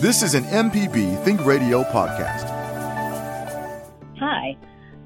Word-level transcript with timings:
This 0.00 0.22
is 0.22 0.32
an 0.32 0.44
MPB 0.44 1.22
Think 1.24 1.44
Radio 1.44 1.82
podcast. 1.82 2.48
Hi, 4.18 4.56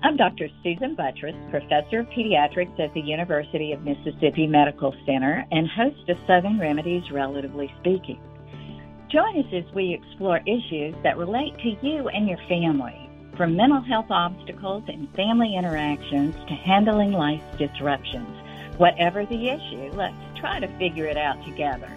I'm 0.05 0.17
Dr. 0.17 0.47
Susan 0.63 0.95
Buttross, 0.95 1.35
Professor 1.51 1.99
of 1.99 2.07
Pediatrics 2.11 2.79
at 2.79 2.95
the 2.95 3.01
University 3.01 3.73
of 3.73 3.83
Mississippi 3.83 4.47
Medical 4.47 4.95
Center 5.05 5.45
and 5.51 5.69
host 5.69 6.09
of 6.09 6.17
Southern 6.29 6.61
Remedies 6.61 7.11
Relatively 7.11 7.75
Speaking. 7.81 8.21
Join 9.11 9.37
us 9.41 9.53
as 9.53 9.75
we 9.75 9.93
explore 9.93 10.39
issues 10.47 10.95
that 11.03 11.19
relate 11.19 11.59
to 11.59 11.77
you 11.85 12.07
and 12.07 12.29
your 12.29 12.39
family, 12.49 13.11
from 13.37 13.57
mental 13.57 13.81
health 13.81 14.13
obstacles 14.13 14.85
and 14.87 15.13
family 15.17 15.57
interactions 15.57 16.37
to 16.47 16.55
handling 16.55 17.11
life's 17.11 17.59
disruptions. 17.59 18.31
Whatever 18.79 19.27
the 19.27 19.49
issue, 19.49 19.91
let's 19.95 20.39
try 20.39 20.61
to 20.61 20.69
figure 20.79 21.07
it 21.07 21.17
out 21.17 21.45
together. 21.45 21.91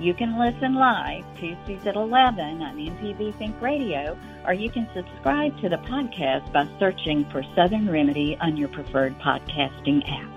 You 0.00 0.14
can 0.14 0.38
listen 0.38 0.74
live 0.74 1.24
Tuesdays 1.40 1.84
at 1.84 1.96
11 1.96 2.62
on 2.62 2.76
MPB 2.76 3.36
Think 3.36 3.60
Radio, 3.60 4.16
or 4.46 4.52
you 4.52 4.70
can 4.70 4.88
subscribe 4.94 5.60
to 5.60 5.68
the 5.68 5.78
podcast 5.78 6.52
by 6.52 6.68
searching 6.78 7.28
for 7.30 7.42
Southern 7.56 7.90
Remedy 7.90 8.36
on 8.40 8.56
your 8.56 8.68
preferred 8.68 9.18
podcasting 9.18 10.04
app. 10.06 10.30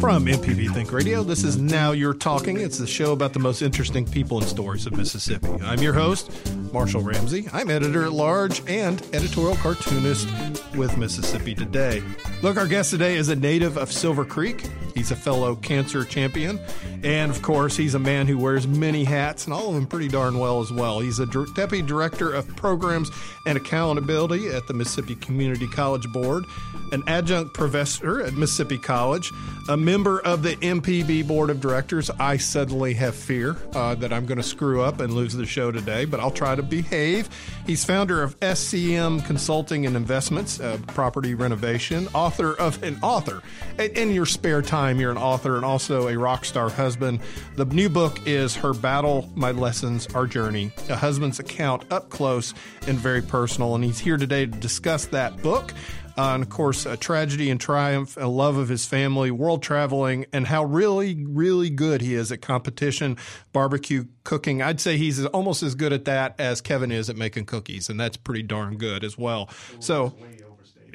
From 0.00 0.26
MPB 0.26 0.74
Think 0.74 0.92
Radio, 0.92 1.22
this 1.22 1.44
is 1.44 1.56
Now 1.56 1.92
You're 1.92 2.14
Talking. 2.14 2.58
It's 2.58 2.78
the 2.78 2.86
show 2.86 3.12
about 3.12 3.32
the 3.32 3.38
most 3.38 3.62
interesting 3.62 4.04
people 4.04 4.38
and 4.38 4.46
stories 4.46 4.86
of 4.86 4.96
Mississippi. 4.96 5.48
I'm 5.62 5.80
your 5.80 5.92
host, 5.92 6.30
Marshall 6.72 7.00
Ramsey. 7.00 7.48
I'm 7.52 7.70
editor 7.70 8.04
at 8.04 8.12
large 8.12 8.60
and 8.68 9.00
editorial 9.14 9.56
cartoonist 9.56 10.28
with 10.74 10.98
Mississippi 10.98 11.54
Today. 11.54 12.02
Look, 12.42 12.56
our 12.56 12.66
guest 12.66 12.90
today 12.90 13.14
is 13.14 13.28
a 13.28 13.36
native 13.36 13.78
of 13.78 13.92
Silver 13.92 14.24
Creek. 14.24 14.68
He's 14.94 15.10
a 15.10 15.16
fellow 15.16 15.56
cancer 15.56 16.04
champion. 16.04 16.60
And 17.02 17.30
of 17.30 17.42
course, 17.42 17.76
he's 17.76 17.94
a 17.94 17.98
man 17.98 18.26
who 18.26 18.38
wears 18.38 18.66
many 18.66 19.04
hats 19.04 19.44
and 19.44 19.54
all 19.54 19.68
of 19.68 19.74
them 19.74 19.86
pretty 19.86 20.08
darn 20.08 20.38
well 20.38 20.60
as 20.60 20.72
well. 20.72 21.00
He's 21.00 21.18
a 21.18 21.26
deputy 21.26 21.82
director 21.82 22.32
of 22.32 22.46
programs 22.56 23.10
and 23.46 23.56
accountability 23.56 24.48
at 24.48 24.66
the 24.66 24.74
Mississippi 24.74 25.14
Community 25.16 25.66
College 25.68 26.08
Board, 26.12 26.44
an 26.92 27.02
adjunct 27.06 27.54
professor 27.54 28.22
at 28.22 28.34
Mississippi 28.34 28.78
College, 28.78 29.32
a 29.68 29.76
member 29.94 30.18
of 30.22 30.42
the 30.42 30.56
MPB 30.56 31.24
Board 31.24 31.50
of 31.50 31.60
Directors. 31.60 32.10
I 32.18 32.36
suddenly 32.36 32.94
have 32.94 33.14
fear 33.14 33.56
uh, 33.74 33.94
that 33.94 34.12
I'm 34.12 34.26
going 34.26 34.38
to 34.38 34.42
screw 34.42 34.82
up 34.82 34.98
and 34.98 35.12
lose 35.12 35.34
the 35.34 35.46
show 35.46 35.70
today, 35.70 36.04
but 36.04 36.18
I'll 36.18 36.32
try 36.32 36.56
to 36.56 36.64
behave. 36.64 37.28
He's 37.64 37.84
founder 37.84 38.20
of 38.20 38.36
SCM 38.40 39.24
Consulting 39.24 39.86
and 39.86 39.94
Investments, 39.94 40.58
uh, 40.58 40.78
property 40.88 41.34
renovation, 41.34 42.08
author 42.12 42.54
of 42.54 42.82
an 42.82 42.98
author. 43.02 43.40
In, 43.78 43.92
in 43.92 44.10
your 44.10 44.26
spare 44.26 44.62
time, 44.62 44.98
you're 44.98 45.12
an 45.12 45.16
author 45.16 45.54
and 45.54 45.64
also 45.64 46.08
a 46.08 46.18
rock 46.18 46.44
star 46.44 46.70
husband. 46.70 47.20
The 47.54 47.64
new 47.66 47.88
book 47.88 48.26
is 48.26 48.56
Her 48.56 48.74
Battle, 48.74 49.30
My 49.36 49.52
Lessons, 49.52 50.08
Our 50.08 50.26
Journey, 50.26 50.72
a 50.88 50.96
husband's 50.96 51.38
account 51.38 51.84
up 51.92 52.10
close 52.10 52.52
and 52.88 52.98
very 52.98 53.22
personal. 53.22 53.76
And 53.76 53.84
he's 53.84 54.00
here 54.00 54.16
today 54.16 54.46
to 54.46 54.50
discuss 54.58 55.06
that 55.06 55.40
book. 55.40 55.72
And 56.16 56.42
of 56.42 56.48
course, 56.48 56.86
a 56.86 56.96
tragedy 56.96 57.50
and 57.50 57.60
triumph, 57.60 58.16
a 58.20 58.26
love 58.26 58.56
of 58.56 58.68
his 58.68 58.86
family, 58.86 59.30
world 59.30 59.62
traveling, 59.62 60.26
and 60.32 60.46
how 60.46 60.64
really, 60.64 61.24
really 61.26 61.70
good 61.70 62.00
he 62.00 62.14
is 62.14 62.30
at 62.30 62.40
competition 62.40 63.16
barbecue 63.52 64.04
cooking. 64.22 64.62
I'd 64.62 64.80
say 64.80 64.96
he's 64.96 65.24
almost 65.26 65.62
as 65.62 65.74
good 65.74 65.92
at 65.92 66.04
that 66.04 66.34
as 66.38 66.60
Kevin 66.60 66.92
is 66.92 67.10
at 67.10 67.16
making 67.16 67.46
cookies, 67.46 67.88
and 67.88 67.98
that's 67.98 68.16
pretty 68.16 68.42
darn 68.42 68.76
good 68.76 69.02
as 69.04 69.18
well. 69.18 69.48
So, 69.80 70.14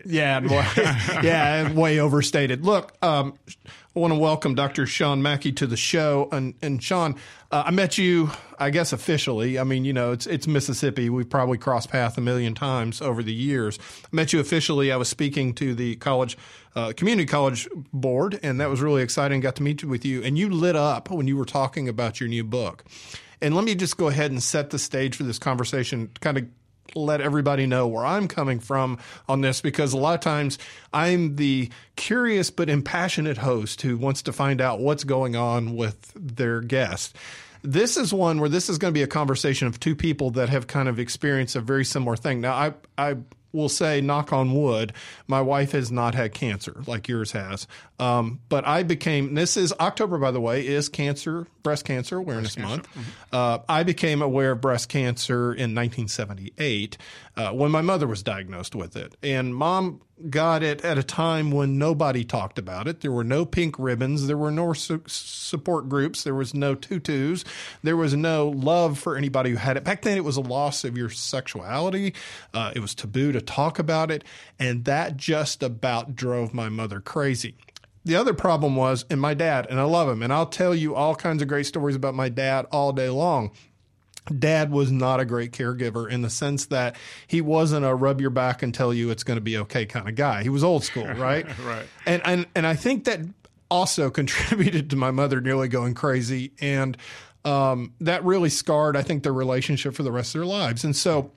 yeah, 0.05 0.39
yeah, 1.23 1.71
way 1.73 1.99
overstated. 1.99 2.65
Look, 2.65 2.93
um, 3.01 3.33
I 3.95 3.99
want 3.99 4.13
to 4.13 4.19
welcome 4.19 4.55
Dr. 4.55 4.85
Sean 4.85 5.21
Mackey 5.21 5.51
to 5.53 5.67
the 5.67 5.75
show. 5.75 6.29
And, 6.31 6.53
and 6.61 6.81
Sean, 6.81 7.15
uh, 7.51 7.63
I 7.65 7.71
met 7.71 7.97
you, 7.97 8.29
I 8.59 8.69
guess, 8.69 8.93
officially. 8.93 9.57
I 9.57 9.63
mean, 9.63 9.83
you 9.83 9.93
know, 9.93 10.11
it's 10.11 10.27
it's 10.27 10.47
Mississippi. 10.47 11.09
We've 11.09 11.29
probably 11.29 11.57
crossed 11.57 11.89
paths 11.89 12.17
a 12.17 12.21
million 12.21 12.53
times 12.53 13.01
over 13.01 13.23
the 13.23 13.33
years. 13.33 13.79
I 14.05 14.07
met 14.11 14.31
you 14.31 14.39
officially. 14.39 14.91
I 14.91 14.97
was 14.97 15.09
speaking 15.09 15.53
to 15.55 15.73
the 15.73 15.95
college, 15.95 16.37
uh, 16.75 16.93
community 16.95 17.25
college 17.25 17.67
board, 17.91 18.39
and 18.43 18.61
that 18.61 18.69
was 18.69 18.79
really 18.79 19.01
exciting. 19.01 19.41
Got 19.41 19.55
to 19.55 19.63
meet 19.63 19.83
with 19.83 20.05
you, 20.05 20.23
and 20.23 20.37
you 20.37 20.49
lit 20.49 20.75
up 20.75 21.09
when 21.09 21.27
you 21.27 21.35
were 21.35 21.45
talking 21.45 21.89
about 21.89 22.19
your 22.19 22.29
new 22.29 22.43
book. 22.43 22.85
And 23.41 23.55
let 23.55 23.63
me 23.63 23.73
just 23.73 23.97
go 23.97 24.07
ahead 24.07 24.31
and 24.31 24.43
set 24.43 24.69
the 24.69 24.79
stage 24.79 25.15
for 25.15 25.23
this 25.23 25.39
conversation, 25.39 26.11
kind 26.19 26.37
of 26.37 26.45
let 26.95 27.21
everybody 27.21 27.65
know 27.65 27.87
where 27.87 28.05
I'm 28.05 28.27
coming 28.27 28.59
from 28.59 28.97
on 29.27 29.41
this 29.41 29.61
because 29.61 29.93
a 29.93 29.97
lot 29.97 30.15
of 30.15 30.21
times 30.21 30.57
I'm 30.93 31.35
the 31.35 31.69
curious 31.95 32.49
but 32.49 32.69
impassionate 32.69 33.37
host 33.37 33.81
who 33.81 33.97
wants 33.97 34.21
to 34.23 34.33
find 34.33 34.61
out 34.61 34.79
what's 34.79 35.03
going 35.03 35.35
on 35.35 35.75
with 35.75 36.11
their 36.15 36.61
guest. 36.61 37.15
This 37.61 37.97
is 37.97 38.13
one 38.13 38.39
where 38.39 38.49
this 38.49 38.69
is 38.69 38.77
going 38.77 38.93
to 38.93 38.97
be 38.97 39.03
a 39.03 39.07
conversation 39.07 39.67
of 39.67 39.79
two 39.79 39.95
people 39.95 40.31
that 40.31 40.49
have 40.49 40.67
kind 40.67 40.87
of 40.87 40.97
experienced 40.97 41.55
a 41.55 41.61
very 41.61 41.83
similar 41.83 42.15
thing. 42.15 42.39
Now, 42.39 42.53
I, 42.53 42.73
I 42.97 43.17
will 43.51 43.69
say, 43.69 44.01
knock 44.01 44.31
on 44.31 44.53
wood, 44.53 44.93
my 45.27 45.41
wife 45.41 45.71
has 45.71 45.91
not 45.91 46.15
had 46.15 46.33
cancer 46.33 46.81
like 46.87 47.07
yours 47.07 47.31
has. 47.31 47.67
Um, 47.99 48.39
but 48.47 48.65
I 48.65 48.83
became, 48.83 49.33
this 49.33 49.57
is 49.57 49.73
October, 49.79 50.17
by 50.17 50.31
the 50.31 50.39
way, 50.39 50.65
is 50.65 50.87
cancer, 50.87 51.47
breast 51.63 51.83
cancer 51.85 52.17
awareness 52.17 52.55
breast 52.55 52.69
month. 52.69 52.93
Cancer. 52.93 53.11
Mm-hmm. 53.11 53.35
Uh, 53.35 53.57
I 53.67 53.83
became 53.83 54.21
aware 54.21 54.51
of 54.51 54.61
breast 54.61 54.87
cancer 54.87 55.51
in 55.51 55.75
1978 55.75 56.97
uh, 57.35 57.51
when 57.51 57.71
my 57.71 57.81
mother 57.81 58.07
was 58.07 58.23
diagnosed 58.23 58.73
with 58.73 58.95
it. 58.95 59.15
And 59.21 59.53
mom 59.53 60.01
got 60.29 60.63
it 60.63 60.83
at 60.83 60.97
a 60.97 61.03
time 61.03 61.51
when 61.51 61.77
nobody 61.77 62.23
talked 62.23 62.59
about 62.59 62.87
it. 62.87 63.01
There 63.01 63.11
were 63.11 63.23
no 63.23 63.45
pink 63.45 63.77
ribbons. 63.79 64.27
There 64.27 64.37
were 64.37 64.51
no 64.51 64.73
su- 64.73 65.03
support 65.07 65.87
groups. 65.87 66.23
There 66.23 66.35
was 66.35 66.53
no 66.53 66.75
tutus. 66.75 67.45
There 67.83 67.95
was 67.95 68.13
no 68.13 68.49
love 68.49 68.97
for 68.97 69.15
anybody 69.15 69.51
who 69.51 69.55
had 69.57 69.77
it. 69.77 69.83
Back 69.83 70.01
then, 70.01 70.17
it 70.17 70.23
was 70.23 70.37
a 70.37 70.41
loss 70.41 70.83
of 70.83 70.97
your 70.97 71.09
sexuality. 71.09 72.13
Uh, 72.53 72.71
it 72.75 72.79
was 72.79 72.95
taboo 72.95 73.31
to 73.31 73.41
talk 73.41 73.79
about 73.79 74.11
it. 74.11 74.23
And 74.57 74.85
that 74.85 75.15
just 75.15 75.63
about 75.63 76.15
drove 76.15 76.53
my 76.53 76.69
mother 76.69 76.99
crazy 76.99 77.55
the 78.05 78.15
other 78.15 78.33
problem 78.33 78.75
was, 78.75 79.05
and 79.09 79.19
my 79.19 79.33
dad, 79.33 79.67
and 79.69 79.79
I 79.79 79.83
love 79.83 80.09
him, 80.09 80.23
and 80.23 80.31
I'll 80.31 80.45
tell 80.45 80.73
you 80.73 80.95
all 80.95 81.15
kinds 81.15 81.41
of 81.41 81.47
great 81.47 81.65
stories 81.65 81.95
about 81.95 82.15
my 82.15 82.29
dad 82.29 82.65
all 82.71 82.93
day 82.93 83.09
long. 83.09 83.51
Dad 84.37 84.71
was 84.71 84.91
not 84.91 85.19
a 85.19 85.25
great 85.25 85.51
caregiver 85.51 86.09
in 86.09 86.21
the 86.21 86.29
sense 86.29 86.67
that 86.67 86.95
he 87.27 87.41
wasn't 87.41 87.85
a 87.85 87.95
rub 87.95 88.21
your 88.21 88.29
back 88.29 88.61
and 88.61 88.73
tell 88.73 88.93
you 88.93 89.09
it's 89.09 89.23
going 89.23 89.37
to 89.37 89.41
be 89.41 89.57
okay 89.57 89.85
kind 89.85 90.07
of 90.07 90.15
guy. 90.15 90.43
He 90.43 90.49
was 90.49 90.63
old 90.63 90.83
school, 90.83 91.07
right? 91.15 91.45
right. 91.65 91.85
And 92.05 92.21
and 92.25 92.45
and 92.55 92.67
I 92.67 92.75
think 92.75 93.05
that 93.05 93.21
also 93.71 94.09
contributed 94.11 94.89
to 94.91 94.95
my 94.95 95.11
mother 95.11 95.41
nearly 95.41 95.67
going 95.67 95.93
crazy, 95.93 96.51
and 96.61 96.95
um, 97.43 97.93
that 98.01 98.23
really 98.23 98.49
scarred, 98.49 98.95
I 98.95 99.01
think, 99.01 99.23
their 99.23 99.33
relationship 99.33 99.93
for 99.95 100.03
the 100.03 100.11
rest 100.11 100.35
of 100.35 100.39
their 100.39 100.45
lives. 100.45 100.83
And 100.83 100.95
so 100.95 101.31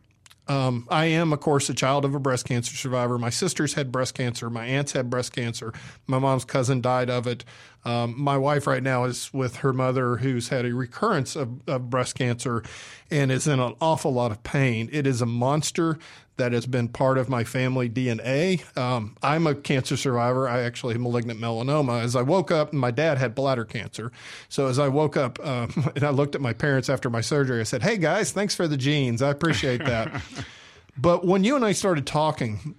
um, 0.48 0.88
I 0.90 1.06
am, 1.06 1.32
of 1.32 1.40
course, 1.40 1.68
a 1.68 1.74
child 1.74 2.04
of 2.04 2.14
a 2.14 2.18
breast 2.18 2.46
cancer 2.46 2.74
survivor. 2.74 3.16
My 3.16 3.30
sisters 3.30 3.74
had 3.74 3.92
breast 3.92 4.14
cancer. 4.14 4.50
My 4.50 4.66
aunts 4.66 4.92
had 4.92 5.08
breast 5.08 5.32
cancer. 5.32 5.72
My 6.06 6.18
mom's 6.18 6.44
cousin 6.44 6.80
died 6.80 7.10
of 7.10 7.26
it. 7.26 7.44
Um, 7.84 8.20
my 8.20 8.36
wife 8.36 8.66
right 8.66 8.82
now 8.82 9.04
is 9.04 9.32
with 9.32 9.56
her 9.56 9.72
mother, 9.72 10.16
who's 10.16 10.48
had 10.48 10.64
a 10.64 10.74
recurrence 10.74 11.36
of, 11.36 11.68
of 11.68 11.90
breast 11.90 12.16
cancer 12.16 12.62
and 13.10 13.30
is 13.30 13.46
in 13.46 13.60
an 13.60 13.74
awful 13.80 14.12
lot 14.12 14.30
of 14.30 14.42
pain. 14.42 14.88
It 14.92 15.06
is 15.06 15.22
a 15.22 15.26
monster 15.26 15.98
that 16.42 16.50
has 16.50 16.66
been 16.66 16.88
part 16.88 17.18
of 17.18 17.28
my 17.28 17.44
family 17.44 17.88
DNA. 17.88 18.76
Um, 18.76 19.16
I'm 19.22 19.46
a 19.46 19.54
cancer 19.54 19.96
survivor. 19.96 20.48
I 20.48 20.62
actually 20.62 20.94
have 20.94 21.00
malignant 21.00 21.40
melanoma. 21.40 22.02
As 22.02 22.16
I 22.16 22.22
woke 22.22 22.50
up, 22.50 22.72
my 22.72 22.90
dad 22.90 23.16
had 23.16 23.36
bladder 23.36 23.64
cancer. 23.64 24.10
So 24.48 24.66
as 24.66 24.80
I 24.80 24.88
woke 24.88 25.16
up 25.16 25.38
um, 25.46 25.92
and 25.94 26.02
I 26.02 26.10
looked 26.10 26.34
at 26.34 26.40
my 26.40 26.52
parents 26.52 26.90
after 26.90 27.08
my 27.08 27.20
surgery, 27.20 27.60
I 27.60 27.62
said, 27.62 27.84
Hey 27.84 27.96
guys, 27.96 28.32
thanks 28.32 28.56
for 28.56 28.66
the 28.66 28.76
genes. 28.76 29.22
I 29.22 29.30
appreciate 29.30 29.84
that. 29.84 30.20
but 30.98 31.24
when 31.24 31.44
you 31.44 31.54
and 31.54 31.64
I 31.64 31.70
started 31.70 32.08
talking, 32.08 32.74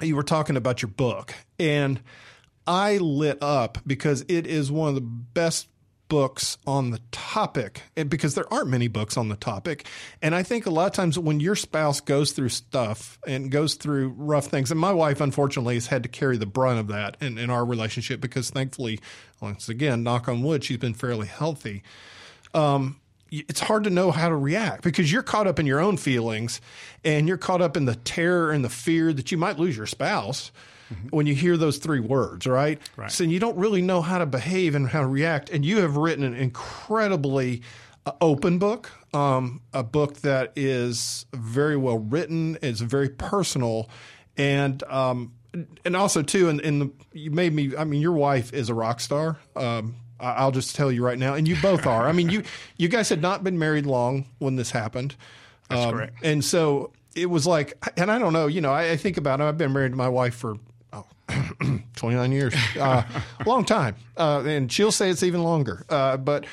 you 0.00 0.16
were 0.16 0.22
talking 0.22 0.56
about 0.56 0.80
your 0.80 0.90
book 0.90 1.34
and 1.58 2.00
I 2.66 2.96
lit 2.96 3.42
up 3.42 3.76
because 3.86 4.24
it 4.28 4.46
is 4.46 4.72
one 4.72 4.88
of 4.88 4.94
the 4.94 5.02
best 5.02 5.68
books 6.14 6.58
on 6.64 6.92
the 6.92 7.00
topic 7.10 7.82
because 7.96 8.36
there 8.36 8.44
aren't 8.54 8.68
many 8.68 8.86
books 8.86 9.16
on 9.16 9.30
the 9.30 9.34
topic. 9.34 9.84
And 10.22 10.32
I 10.32 10.44
think 10.44 10.64
a 10.64 10.70
lot 10.70 10.86
of 10.86 10.92
times 10.92 11.18
when 11.18 11.40
your 11.40 11.56
spouse 11.56 12.00
goes 12.00 12.30
through 12.30 12.50
stuff 12.50 13.18
and 13.26 13.50
goes 13.50 13.74
through 13.74 14.14
rough 14.16 14.46
things, 14.46 14.70
and 14.70 14.78
my 14.78 14.92
wife 14.92 15.20
unfortunately 15.20 15.74
has 15.74 15.88
had 15.88 16.04
to 16.04 16.08
carry 16.08 16.36
the 16.36 16.46
brunt 16.46 16.78
of 16.78 16.86
that 16.86 17.16
in, 17.20 17.36
in 17.36 17.50
our 17.50 17.64
relationship 17.64 18.20
because 18.20 18.48
thankfully, 18.50 19.00
once 19.40 19.68
again, 19.68 20.04
knock 20.04 20.28
on 20.28 20.44
wood, 20.44 20.62
she's 20.62 20.76
been 20.76 20.94
fairly 20.94 21.26
healthy. 21.26 21.82
Um, 22.54 23.00
it's 23.32 23.58
hard 23.58 23.82
to 23.82 23.90
know 23.90 24.12
how 24.12 24.28
to 24.28 24.36
react 24.36 24.84
because 24.84 25.10
you're 25.10 25.24
caught 25.24 25.48
up 25.48 25.58
in 25.58 25.66
your 25.66 25.80
own 25.80 25.96
feelings 25.96 26.60
and 27.04 27.26
you're 27.26 27.38
caught 27.38 27.60
up 27.60 27.76
in 27.76 27.86
the 27.86 27.96
terror 27.96 28.52
and 28.52 28.64
the 28.64 28.68
fear 28.68 29.12
that 29.12 29.32
you 29.32 29.36
might 29.36 29.58
lose 29.58 29.76
your 29.76 29.86
spouse 29.86 30.52
mm-hmm. 30.94 31.08
when 31.08 31.26
you 31.26 31.34
hear 31.34 31.56
those 31.56 31.78
three 31.78 32.00
words, 32.00 32.46
right? 32.46 32.80
Right. 32.96 33.10
So 33.10 33.24
you 33.24 33.38
don't 33.38 33.56
really 33.56 33.82
know 33.82 34.00
how 34.00 34.18
to 34.18 34.26
behave 34.26 34.74
and 34.74 34.88
how 34.88 35.00
to 35.00 35.06
react. 35.06 35.50
And 35.50 35.64
you 35.64 35.78
have 35.78 35.96
written 35.96 36.24
an 36.24 36.34
incredibly 36.34 37.62
uh, 38.06 38.12
open 38.20 38.58
book, 38.58 38.90
um, 39.12 39.60
a 39.72 39.82
book 39.82 40.16
that 40.18 40.52
is 40.56 41.26
very 41.32 41.76
well 41.76 41.98
written, 41.98 42.56
is 42.56 42.80
very 42.80 43.08
personal, 43.08 43.88
and 44.36 44.82
um, 44.84 45.32
and 45.84 45.96
also 45.96 46.22
too, 46.22 46.48
and, 46.48 46.60
and 46.60 46.82
the, 46.82 46.90
you 47.12 47.30
made 47.30 47.52
me. 47.52 47.76
I 47.76 47.84
mean, 47.84 48.00
your 48.00 48.12
wife 48.12 48.52
is 48.52 48.68
a 48.68 48.74
rock 48.74 49.00
star. 49.00 49.38
Um, 49.56 49.96
I- 50.20 50.44
will 50.44 50.52
just 50.52 50.76
tell 50.76 50.90
you 50.90 51.04
right 51.04 51.18
now, 51.18 51.34
and 51.34 51.46
you 51.46 51.56
both 51.60 51.86
are. 51.86 52.06
I 52.08 52.12
mean, 52.12 52.28
you 52.30 52.42
you 52.76 52.88
guys 52.88 53.08
had 53.08 53.22
not 53.22 53.44
been 53.44 53.58
married 53.58 53.86
long 53.86 54.26
when 54.38 54.56
this 54.56 54.70
happened. 54.70 55.14
That's 55.68 55.86
um, 55.86 55.92
correct. 55.92 56.16
And 56.22 56.44
so 56.44 56.92
it 57.14 57.26
was 57.26 57.46
like, 57.46 57.74
and 57.96 58.10
I 58.10 58.18
don't 58.18 58.32
know, 58.32 58.46
you 58.46 58.60
know, 58.60 58.72
I, 58.72 58.92
I 58.92 58.96
think 58.96 59.16
about 59.16 59.40
it. 59.40 59.44
I've 59.44 59.58
been 59.58 59.72
married 59.72 59.92
to 59.92 59.96
my 59.96 60.08
wife 60.08 60.34
for 60.34 60.56
oh, 60.94 61.06
29 61.96 62.32
years, 62.32 62.54
uh, 62.78 63.02
long 63.46 63.64
time, 63.64 63.96
uh, 64.16 64.42
and 64.46 64.70
she'll 64.70 64.92
say 64.92 65.10
it's 65.10 65.22
even 65.22 65.42
longer. 65.42 65.84
Uh, 65.88 66.16
but 66.16 66.46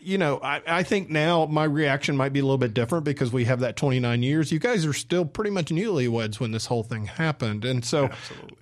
you 0.00 0.18
know, 0.18 0.40
I, 0.42 0.62
I, 0.66 0.82
think 0.82 1.10
now 1.10 1.46
my 1.46 1.64
reaction 1.64 2.16
might 2.16 2.32
be 2.32 2.40
a 2.40 2.42
little 2.42 2.58
bit 2.58 2.72
different 2.72 3.04
because 3.04 3.32
we 3.32 3.44
have 3.44 3.60
that 3.60 3.76
29 3.76 4.22
years. 4.22 4.50
You 4.50 4.58
guys 4.58 4.86
are 4.86 4.92
still 4.92 5.24
pretty 5.24 5.50
much 5.50 5.66
newlyweds 5.66 6.40
when 6.40 6.52
this 6.52 6.66
whole 6.66 6.82
thing 6.82 7.06
happened, 7.06 7.64
and 7.64 7.84
so 7.84 8.08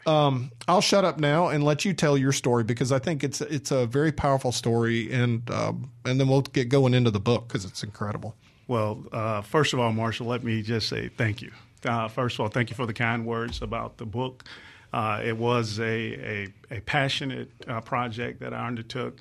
um, 0.06 0.50
I'll 0.67 0.81
shut 0.81 1.05
up 1.05 1.19
now 1.19 1.49
and 1.49 1.62
let 1.62 1.85
you 1.85 1.93
tell 1.93 2.19
your 2.19 2.32
story 2.32 2.64
because 2.64 2.91
I 2.91 2.99
think 2.99 3.23
it's 3.23 3.41
it's 3.41 3.71
a 3.71 3.87
very 3.87 4.12
powerful 4.12 4.53
story, 4.53 5.12
and 5.12 5.49
um, 5.50 5.91
and 6.05 6.19
then 6.19 6.29
we'll 6.29 6.43
get 6.43 6.69
going 6.69 6.94
into 6.94 7.11
the 7.11 7.21
book 7.21 7.49
because 7.49 7.64
it's 7.64 7.82
incredible. 7.82 8.35
Well, 8.67 9.05
uh, 9.12 9.41
first 9.43 9.73
of 9.73 9.81
all, 9.81 9.93
Marshall, 9.93 10.26
let 10.26 10.43
me 10.43 10.62
just 10.62 10.88
say 10.88 11.09
thank 11.09 11.41
you. 11.41 11.53
Uh, 11.85 12.09
first 12.09 12.37
of 12.37 12.41
all, 12.41 12.49
thank 12.49 12.71
you 12.71 12.76
for 12.76 12.87
the 12.87 12.93
kind 12.93 13.25
words 13.25 13.62
about 13.62 13.99
the 13.99 14.06
book. 14.06 14.44
Uh, 14.93 15.20
it 15.25 15.37
was 15.37 15.79
a, 15.79 15.85
a, 15.85 16.49
a 16.70 16.81
passionate 16.81 17.50
uh, 17.67 17.81
project 17.81 18.40
that 18.40 18.55
I 18.55 18.67
undertook. 18.67 19.19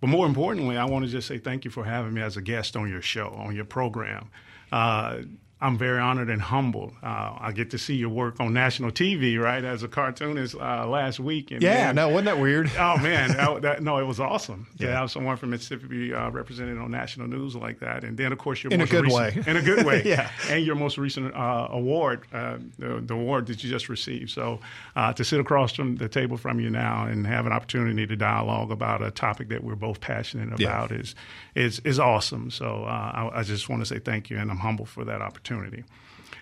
But 0.00 0.06
more 0.08 0.26
importantly, 0.26 0.78
I 0.78 0.86
want 0.86 1.04
to 1.04 1.10
just 1.10 1.28
say 1.28 1.38
thank 1.38 1.64
you 1.64 1.70
for 1.70 1.84
having 1.84 2.14
me 2.14 2.22
as 2.22 2.36
a 2.36 2.42
guest 2.42 2.74
on 2.76 2.88
your 2.88 3.02
show, 3.02 3.28
on 3.28 3.54
your 3.54 3.66
program. 3.66 4.30
Uh, 4.72 5.18
I'm 5.62 5.76
very 5.76 6.00
honored 6.00 6.30
and 6.30 6.40
humbled. 6.40 6.94
Uh, 7.02 7.36
I 7.38 7.52
get 7.52 7.70
to 7.72 7.78
see 7.78 7.94
your 7.94 8.08
work 8.08 8.40
on 8.40 8.54
national 8.54 8.92
TV, 8.92 9.38
right, 9.38 9.62
as 9.62 9.82
a 9.82 9.88
cartoonist 9.88 10.54
uh, 10.54 10.86
last 10.86 11.20
week. 11.20 11.50
And 11.50 11.60
yeah, 11.60 11.86
man, 11.86 11.96
no, 11.96 12.08
wasn't 12.08 12.26
that 12.26 12.38
weird? 12.38 12.70
Oh 12.80 12.96
man, 12.96 13.32
that, 13.32 13.62
that, 13.62 13.82
no, 13.82 13.98
it 13.98 14.04
was 14.04 14.18
awesome 14.20 14.66
yeah. 14.78 14.86
to 14.86 14.96
have 14.96 15.10
someone 15.10 15.36
from 15.36 15.50
Mississippi 15.50 16.14
uh, 16.14 16.30
represented 16.30 16.78
on 16.78 16.90
national 16.90 17.26
news 17.28 17.54
like 17.54 17.80
that. 17.80 18.04
And 18.04 18.16
then, 18.16 18.32
of 18.32 18.38
course, 18.38 18.62
your 18.62 18.72
in 18.72 18.80
most 18.80 18.88
a 18.88 18.90
good 18.90 19.04
recent, 19.04 19.46
way, 19.46 19.50
in 19.50 19.56
a 19.56 19.62
good 19.62 19.84
way, 19.84 20.02
yeah, 20.06 20.30
and 20.48 20.64
your 20.64 20.76
most 20.76 20.96
recent 20.96 21.34
uh, 21.34 21.68
award, 21.70 22.26
uh, 22.32 22.56
the, 22.78 23.02
the, 23.04 23.14
award 23.14 23.48
that 23.48 23.62
you 23.62 23.68
just 23.68 23.90
received. 23.90 24.30
So 24.30 24.60
uh, 24.96 25.12
to 25.12 25.24
sit 25.24 25.40
across 25.40 25.72
from 25.72 25.96
the 25.96 26.08
table 26.08 26.38
from 26.38 26.58
you 26.58 26.70
now 26.70 27.04
and 27.04 27.26
have 27.26 27.44
an 27.44 27.52
opportunity 27.52 28.06
to 28.06 28.16
dialogue 28.16 28.70
about 28.70 29.02
a 29.02 29.10
topic 29.10 29.50
that 29.50 29.62
we're 29.62 29.74
both 29.74 30.00
passionate 30.00 30.48
about 30.58 30.90
yeah. 30.90 30.96
is 30.96 31.14
is 31.54 31.80
is 31.80 31.98
awesome. 31.98 32.50
So 32.50 32.84
I, 32.84 33.30
I 33.34 33.42
just 33.42 33.68
want 33.68 33.82
to 33.82 33.86
say 33.86 33.98
thank 33.98 34.30
you, 34.30 34.38
and 34.38 34.50
I'm 34.50 34.58
humbled 34.58 34.88
for 34.88 35.04
that 35.04 35.20
opportunity. 35.20 35.49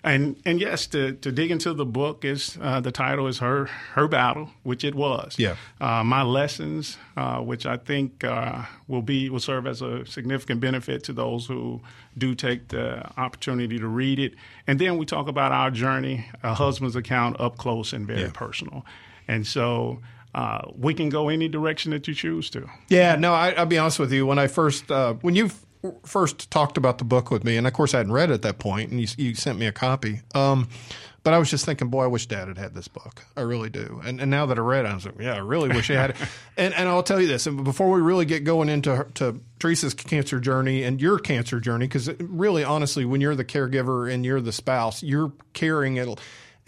And 0.03 0.37
and 0.45 0.61
yes, 0.61 0.87
to, 0.87 1.13
to 1.13 1.31
dig 1.31 1.51
into 1.51 1.73
the 1.73 1.85
book 1.85 2.23
is 2.23 2.57
uh, 2.61 2.79
the 2.79 2.91
title 2.91 3.27
is 3.27 3.39
her 3.39 3.65
her 3.93 4.07
battle, 4.07 4.49
which 4.63 4.83
it 4.83 4.95
was. 4.95 5.35
Yeah. 5.37 5.55
Uh, 5.81 6.03
my 6.03 6.23
lessons, 6.23 6.97
uh, 7.17 7.39
which 7.39 7.65
I 7.65 7.77
think 7.77 8.23
uh, 8.23 8.63
will 8.87 9.01
be 9.01 9.29
will 9.29 9.39
serve 9.39 9.67
as 9.67 9.81
a 9.81 10.05
significant 10.05 10.61
benefit 10.61 11.03
to 11.05 11.13
those 11.13 11.47
who 11.47 11.81
do 12.17 12.33
take 12.33 12.69
the 12.69 13.05
opportunity 13.19 13.77
to 13.77 13.87
read 13.87 14.19
it. 14.19 14.35
And 14.67 14.79
then 14.79 14.97
we 14.97 15.05
talk 15.05 15.27
about 15.27 15.51
our 15.51 15.71
journey, 15.71 16.25
a 16.43 16.53
husband's 16.53 16.95
account, 16.95 17.39
up 17.39 17.57
close 17.57 17.91
and 17.91 18.07
very 18.07 18.21
yeah. 18.21 18.31
personal. 18.33 18.85
And 19.27 19.45
so. 19.45 19.99
Uh, 20.35 20.61
we 20.77 20.93
can 20.93 21.09
go 21.09 21.27
any 21.27 21.47
direction 21.47 21.89
that 21.89 22.07
you 22.07 22.13
choose 22.13 22.51
to. 22.51 22.69
Yeah, 22.87 23.15
no, 23.15 23.33
I, 23.33 23.51
will 23.57 23.65
be 23.65 23.79
honest 23.79 23.97
with 23.97 24.13
you. 24.13 24.27
When 24.27 24.37
I 24.37 24.45
first, 24.45 24.91
uh, 24.91 25.15
when 25.21 25.35
you 25.35 25.49
first 26.03 26.51
talked 26.51 26.77
about 26.77 26.97
the 26.97 27.03
book 27.03 27.31
with 27.31 27.43
me, 27.43 27.57
and 27.57 27.65
of 27.65 27.73
course 27.73 27.93
I 27.93 27.97
hadn't 27.97 28.13
read 28.13 28.29
it 28.29 28.33
at 28.33 28.41
that 28.43 28.59
point, 28.59 28.91
and 28.91 28.99
you, 28.99 29.07
you 29.17 29.35
sent 29.35 29.57
me 29.57 29.65
a 29.65 29.71
copy. 29.71 30.21
Um, 30.35 30.67
but 31.23 31.33
I 31.33 31.37
was 31.37 31.49
just 31.49 31.65
thinking, 31.65 31.89
boy, 31.89 32.05
I 32.05 32.07
wish 32.07 32.27
Dad 32.27 32.47
had 32.47 32.57
had 32.57 32.73
this 32.73 32.87
book. 32.87 33.25
I 33.35 33.41
really 33.41 33.69
do. 33.69 34.01
And 34.05 34.21
and 34.21 34.31
now 34.31 34.45
that 34.45 34.57
I 34.57 34.61
read 34.61 34.85
it, 34.85 34.89
I 34.89 34.93
was 34.93 35.05
like, 35.05 35.19
yeah, 35.19 35.35
I 35.35 35.39
really 35.39 35.69
wish 35.69 35.89
I 35.89 35.95
had 35.95 36.09
it. 36.11 36.15
and 36.57 36.73
and 36.73 36.87
I'll 36.87 37.03
tell 37.03 37.19
you 37.19 37.27
this, 37.27 37.45
and 37.45 37.63
before 37.63 37.89
we 37.91 38.01
really 38.01 38.25
get 38.25 38.43
going 38.43 38.69
into 38.69 39.05
to 39.15 39.39
Teresa's 39.59 39.93
cancer 39.93 40.39
journey 40.39 40.83
and 40.83 41.01
your 41.01 41.19
cancer 41.19 41.59
journey, 41.59 41.87
because 41.87 42.09
really, 42.19 42.63
honestly, 42.63 43.05
when 43.05 43.21
you're 43.21 43.35
the 43.35 43.45
caregiver 43.45 44.11
and 44.11 44.25
you're 44.25 44.41
the 44.41 44.53
spouse, 44.53 45.03
you're 45.03 45.33
carrying 45.53 45.97
it 45.97 46.19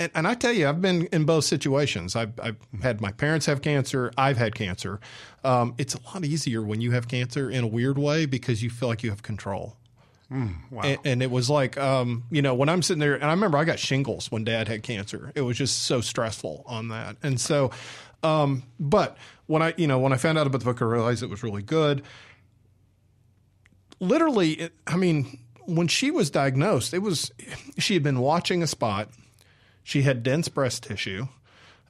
and, 0.02 0.12
and 0.16 0.28
I 0.28 0.34
tell 0.34 0.52
you, 0.52 0.68
I've 0.68 0.82
been 0.82 1.06
in 1.08 1.26
both 1.26 1.46
situations. 1.46 2.16
I've, 2.16 2.34
I've 2.40 2.58
had 2.82 3.02
my 3.02 3.12
parents 3.12 3.46
have 3.46 3.62
cancer. 3.62 4.12
I've 4.18 4.38
had 4.38 4.56
cancer. 4.56 5.00
Um, 5.44 5.76
it's 5.78 5.94
a 5.94 6.00
lot 6.06 6.26
easier 6.26 6.64
when 6.64 6.82
you 6.82 6.92
have 6.92 7.08
cancer 7.08 7.52
in 7.52 7.64
a 7.64 7.68
weird 7.68 8.00
way 8.00 8.26
because 8.26 8.64
you 8.64 8.72
feel 8.72 8.90
like 8.90 9.04
you 9.04 9.12
have 9.12 9.22
control. 9.22 9.78
Mm, 10.32 10.56
wow. 10.72 10.82
and, 10.84 11.00
and, 11.04 11.22
it 11.22 11.30
was 11.30 11.50
like, 11.50 11.78
um, 11.78 12.24
you 12.32 12.42
know, 12.42 12.56
when 12.56 12.68
I'm 12.68 12.82
sitting 12.82 13.00
there, 13.00 13.14
and 13.14 13.26
I 13.26 13.32
remember 13.32 13.58
I 13.58 13.64
got 13.64 13.78
shingles 13.78 14.32
when 14.32 14.44
Dad 14.44 14.68
had 14.68 14.82
cancer. 14.82 15.32
It 15.36 15.42
was 15.42 15.58
just 15.58 15.84
so 15.84 16.02
stressful 16.02 16.64
on 16.66 16.88
that, 16.88 17.18
and 17.22 17.40
so. 17.40 17.72
Um, 18.24 18.64
but 18.80 19.18
when 19.48 19.62
I, 19.62 19.74
you 19.78 19.88
know, 19.88 20.00
when 20.00 20.14
I 20.14 20.18
found 20.18 20.38
out 20.38 20.48
about 20.48 20.60
the 20.60 20.66
book, 20.66 20.82
I 20.82 20.86
realized 20.86 21.22
it 21.22 21.30
was 21.30 21.44
really 21.44 21.64
good. 21.64 22.04
Literally, 24.00 24.52
it, 24.52 24.74
I 24.88 24.96
mean, 24.96 25.40
when 25.66 25.88
she 25.88 26.12
was 26.12 26.30
diagnosed, 26.30 26.94
it 26.94 27.00
was 27.00 27.32
she 27.78 27.96
had 27.96 28.04
been 28.04 28.20
watching 28.20 28.64
a 28.64 28.68
spot 28.68 29.10
she 29.84 30.04
had 30.04 30.24
dense 30.24 30.48
breast 30.48 30.84
tissue, 30.84 31.28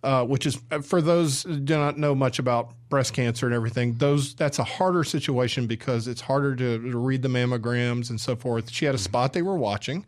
uh, 0.03 0.25
which 0.25 0.45
is 0.45 0.59
uh, 0.71 0.79
for 0.79 1.01
those 1.01 1.43
who 1.43 1.59
do 1.59 1.75
not 1.75 1.97
know 1.97 2.15
much 2.15 2.39
about 2.39 2.73
breast 2.89 3.13
cancer 3.13 3.45
and 3.45 3.55
everything. 3.55 3.95
Those 3.95 4.33
that's 4.35 4.59
a 4.59 4.63
harder 4.63 5.03
situation 5.03 5.67
because 5.67 6.07
it's 6.07 6.21
harder 6.21 6.55
to, 6.55 6.91
to 6.91 6.97
read 6.97 7.21
the 7.21 7.29
mammograms 7.29 8.09
and 8.09 8.19
so 8.19 8.35
forth. 8.35 8.71
She 8.71 8.85
had 8.85 8.95
a 8.95 8.99
spot 8.99 9.33
they 9.33 9.41
were 9.41 9.57
watching, 9.57 10.05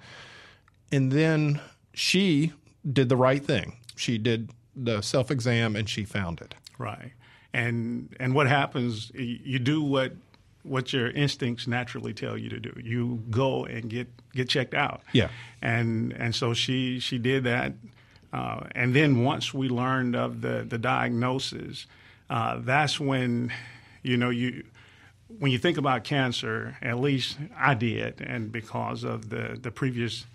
and 0.92 1.12
then 1.12 1.62
she 1.94 2.54
did 2.92 3.10
the 3.10 3.18
right 3.18 3.44
thing. 3.44 3.78
She 3.96 4.18
did 4.18 4.50
the 4.76 5.02
self 5.02 5.32
exam 5.32 5.76
and 5.76 5.88
she 5.88 6.06
found 6.06 6.42
it. 6.42 6.56
Right. 6.78 7.12
And 7.54 8.16
and 8.20 8.34
what 8.34 8.48
happens? 8.48 9.12
You 9.14 9.60
do 9.60 9.82
what 9.82 10.14
what 10.64 10.94
your 10.94 11.10
instincts 11.10 11.68
naturally 11.68 12.14
tell 12.14 12.38
you 12.38 12.50
to 12.50 12.60
do. 12.60 12.74
You 12.82 13.24
go 13.30 13.66
and 13.66 13.90
get 13.90 14.08
get 14.34 14.50
checked 14.50 14.74
out. 14.74 15.02
Yeah. 15.12 15.30
And 15.62 16.14
and 16.14 16.34
so 16.34 16.54
she 16.54 17.00
she 17.00 17.18
did 17.18 17.44
that. 17.44 17.74
Uh, 18.32 18.68
and 18.74 18.96
then 18.96 19.24
once 19.24 19.54
we 19.54 19.70
learned 19.70 20.16
of 20.16 20.42
the 20.42 20.66
the 20.68 20.78
diagnosis, 20.78 21.86
uh, 22.30 22.58
that's 22.60 23.00
when, 23.00 23.52
you 24.02 24.18
know, 24.18 24.30
you 24.30 24.64
when 25.40 25.52
you 25.52 25.60
think 25.60 25.78
about 25.78 26.04
cancer, 26.04 26.78
at 26.82 27.00
least 27.00 27.38
I 27.56 27.74
did, 27.74 28.22
and 28.22 28.52
because 28.52 29.04
of 29.04 29.30
the 29.30 29.60
the 29.62 29.72
previous 29.72 30.26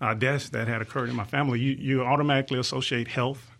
uh, 0.00 0.14
deaths 0.14 0.50
that 0.50 0.68
had 0.68 0.82
occurred 0.82 1.08
in 1.08 1.16
my 1.16 1.24
family, 1.24 1.60
you 1.60 1.72
you 1.72 2.04
automatically 2.04 2.58
associate 2.58 3.08
health, 3.08 3.50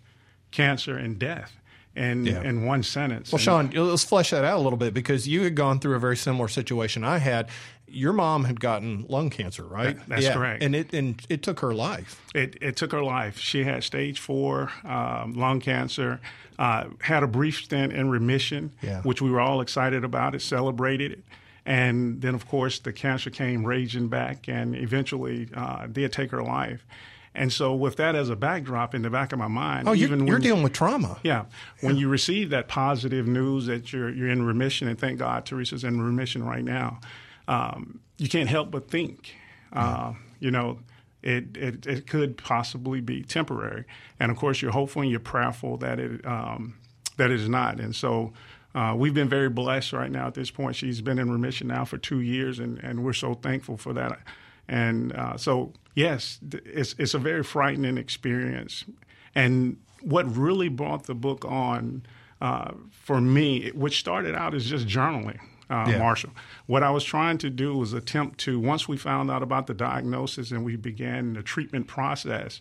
cancer, 0.51 0.97
and 0.97 1.19
death 1.19 1.57
in 1.97 2.27
yeah. 2.27 2.43
in 2.43 2.65
one 2.65 2.83
sentence. 2.83 3.33
Well, 3.33 3.39
Sean, 3.39 3.71
let's 3.71 4.05
flesh 4.05 4.31
that 4.31 4.45
out 4.45 4.59
a 4.59 4.63
little 4.63 4.77
bit 4.77 4.95
because 4.95 5.27
you 5.27 5.43
had 5.43 5.55
gone 5.55 5.81
through 5.81 5.97
a 5.97 5.99
very 5.99 6.17
similar 6.17 6.49
situation 6.49 7.05
I 7.05 7.19
had. 7.19 7.49
Your 7.89 8.13
mom 8.13 8.45
had 8.45 8.61
gotten 8.61 9.07
lung 9.09 9.31
cancer, 9.31 9.65
right? 9.65 9.97
That, 9.97 10.09
that's 10.09 10.23
yeah. 10.25 10.35
correct, 10.35 10.63
and 10.63 10.75
it 10.75 10.93
and 10.93 11.21
it 11.29 11.43
took 11.43 11.61
her 11.61 11.73
life. 11.73 12.23
It 12.35 12.57
it 12.61 12.77
took 12.77 12.93
her 12.93 13.03
life. 13.03 13.39
She 13.39 13.65
had 13.65 13.85
stage 13.85 14.21
four 14.21 14.73
um, 14.85 15.33
lung 15.35 15.61
cancer. 15.61 16.21
Uh, 16.59 16.89
had 17.01 17.23
a 17.23 17.27
brief 17.27 17.59
stint 17.59 17.93
in 17.93 18.09
remission, 18.09 18.73
yeah. 18.81 19.03
which 19.03 19.21
we 19.21 19.31
were 19.31 19.41
all 19.41 19.61
excited 19.61 20.05
about. 20.05 20.35
It 20.35 20.41
celebrated 20.41 21.13
it. 21.13 21.25
And 21.67 22.23
then, 22.23 22.35
of 22.35 22.49
course, 22.49 22.79
the 22.79 22.93
cancer 22.93 23.29
came 23.29 23.67
raging 23.67 24.09
back 24.09 24.49
and 24.49 24.75
eventually 24.75 25.49
uh, 25.55 25.87
did 25.89 26.13
take 26.13 26.31
her 26.31 26.43
life. 26.43 26.87
And 27.37 27.53
so, 27.53 27.75
with 27.75 27.97
that 27.97 28.15
as 28.15 28.31
a 28.31 28.37
backdrop 28.37 28.95
in 28.95 29.03
the 29.03 29.11
back 29.11 29.31
of 29.33 29.39
my 29.39 29.47
mind, 29.47 29.87
oh, 29.87 29.95
even 29.95 30.21
you're, 30.21 30.29
you're 30.29 30.39
dealing 30.39 30.63
with 30.63 30.73
trauma. 30.73 31.19
Yeah, 31.23 31.45
when 31.83 31.97
you 31.97 32.09
receive 32.09 32.49
that 32.51 32.67
positive 32.67 33.27
news 33.27 33.67
that 33.67 33.93
you're 33.93 34.09
you're 34.09 34.31
in 34.31 34.45
remission, 34.45 34.89
and 34.89 34.99
thank 34.99 35.19
God 35.19 35.45
Teresa's 35.45 35.85
in 35.85 36.01
remission 36.01 36.43
right 36.43 36.65
now, 36.65 36.99
um, 37.47 38.01
you 38.17 38.29
can't 38.29 38.49
help 38.49 38.71
but 38.71 38.91
think, 38.91 39.35
uh, 39.75 40.15
you 40.41 40.51
know, 40.51 40.79
it, 41.23 41.57
it 41.59 41.87
it 41.87 42.07
could 42.07 42.39
possibly 42.39 43.03
be 43.03 43.23
temporary. 43.23 43.85
And 44.19 44.33
of 44.33 44.39
course, 44.39 44.63
you're 44.63 44.73
hopeful 44.73 45.03
and 45.03 45.11
you're 45.11 45.21
prayerful 45.21 45.77
that 45.79 46.01
it 46.01 46.27
um, 46.27 46.79
that 47.19 47.31
it 47.31 47.41
is 47.41 47.49
not. 47.49 47.79
And 47.81 47.95
so. 47.95 48.33
Uh, 48.75 48.95
we've 48.95 49.15
been 49.15 49.27
very 49.27 49.49
blessed 49.49 49.95
right 49.95 50.11
now 50.11 50.27
at 50.27 50.35
this 50.35 50.51
point. 50.51 50.77
She's 50.77 51.01
been 51.01 51.19
in 51.19 51.31
remission 51.31 51.69
now 51.69 51.87
for 51.87 51.97
two 51.97 52.21
years, 52.21 52.59
and, 52.59 52.79
and 52.81 53.03
we're 53.03 53.15
so 53.15 53.33
thankful 53.33 53.79
for 53.79 53.95
that. 53.95 54.19
And 54.69 55.13
uh, 55.13 55.37
so 55.37 55.73
yes, 55.95 56.39
it's 56.65 56.95
it's 56.99 57.15
a 57.15 57.19
very 57.19 57.43
frightening 57.43 57.99
experience. 57.99 58.85
And 59.35 59.77
what 60.03 60.25
really 60.37 60.69
brought 60.69 61.05
the 61.05 61.15
book 61.15 61.45
on 61.45 62.03
uh, 62.41 62.73
for 62.91 63.21
me, 63.21 63.71
which 63.75 63.99
started 63.99 64.35
out 64.35 64.55
as 64.55 64.67
just 64.67 64.87
journaling. 64.87 65.39
Uh, 65.69 65.85
yeah. 65.89 65.99
Marshall. 65.99 66.31
What 66.67 66.85
I 66.85 66.91
was 66.91 67.03
trying 67.03 67.39
to 67.39 67.51
do 67.51 67.77
was 67.77 67.93
attempt 67.93 68.39
to, 68.45 68.61
once 68.61 68.87
we 68.87 68.97
found 68.97 69.33
out 69.33 69.43
about 69.43 69.67
the 69.67 69.75
diagnosis 69.75 70.53
and 70.53 70.65
we 70.65 70.77
began 70.77 71.33
the 71.33 71.43
treatment 71.43 71.89
process, 71.89 72.61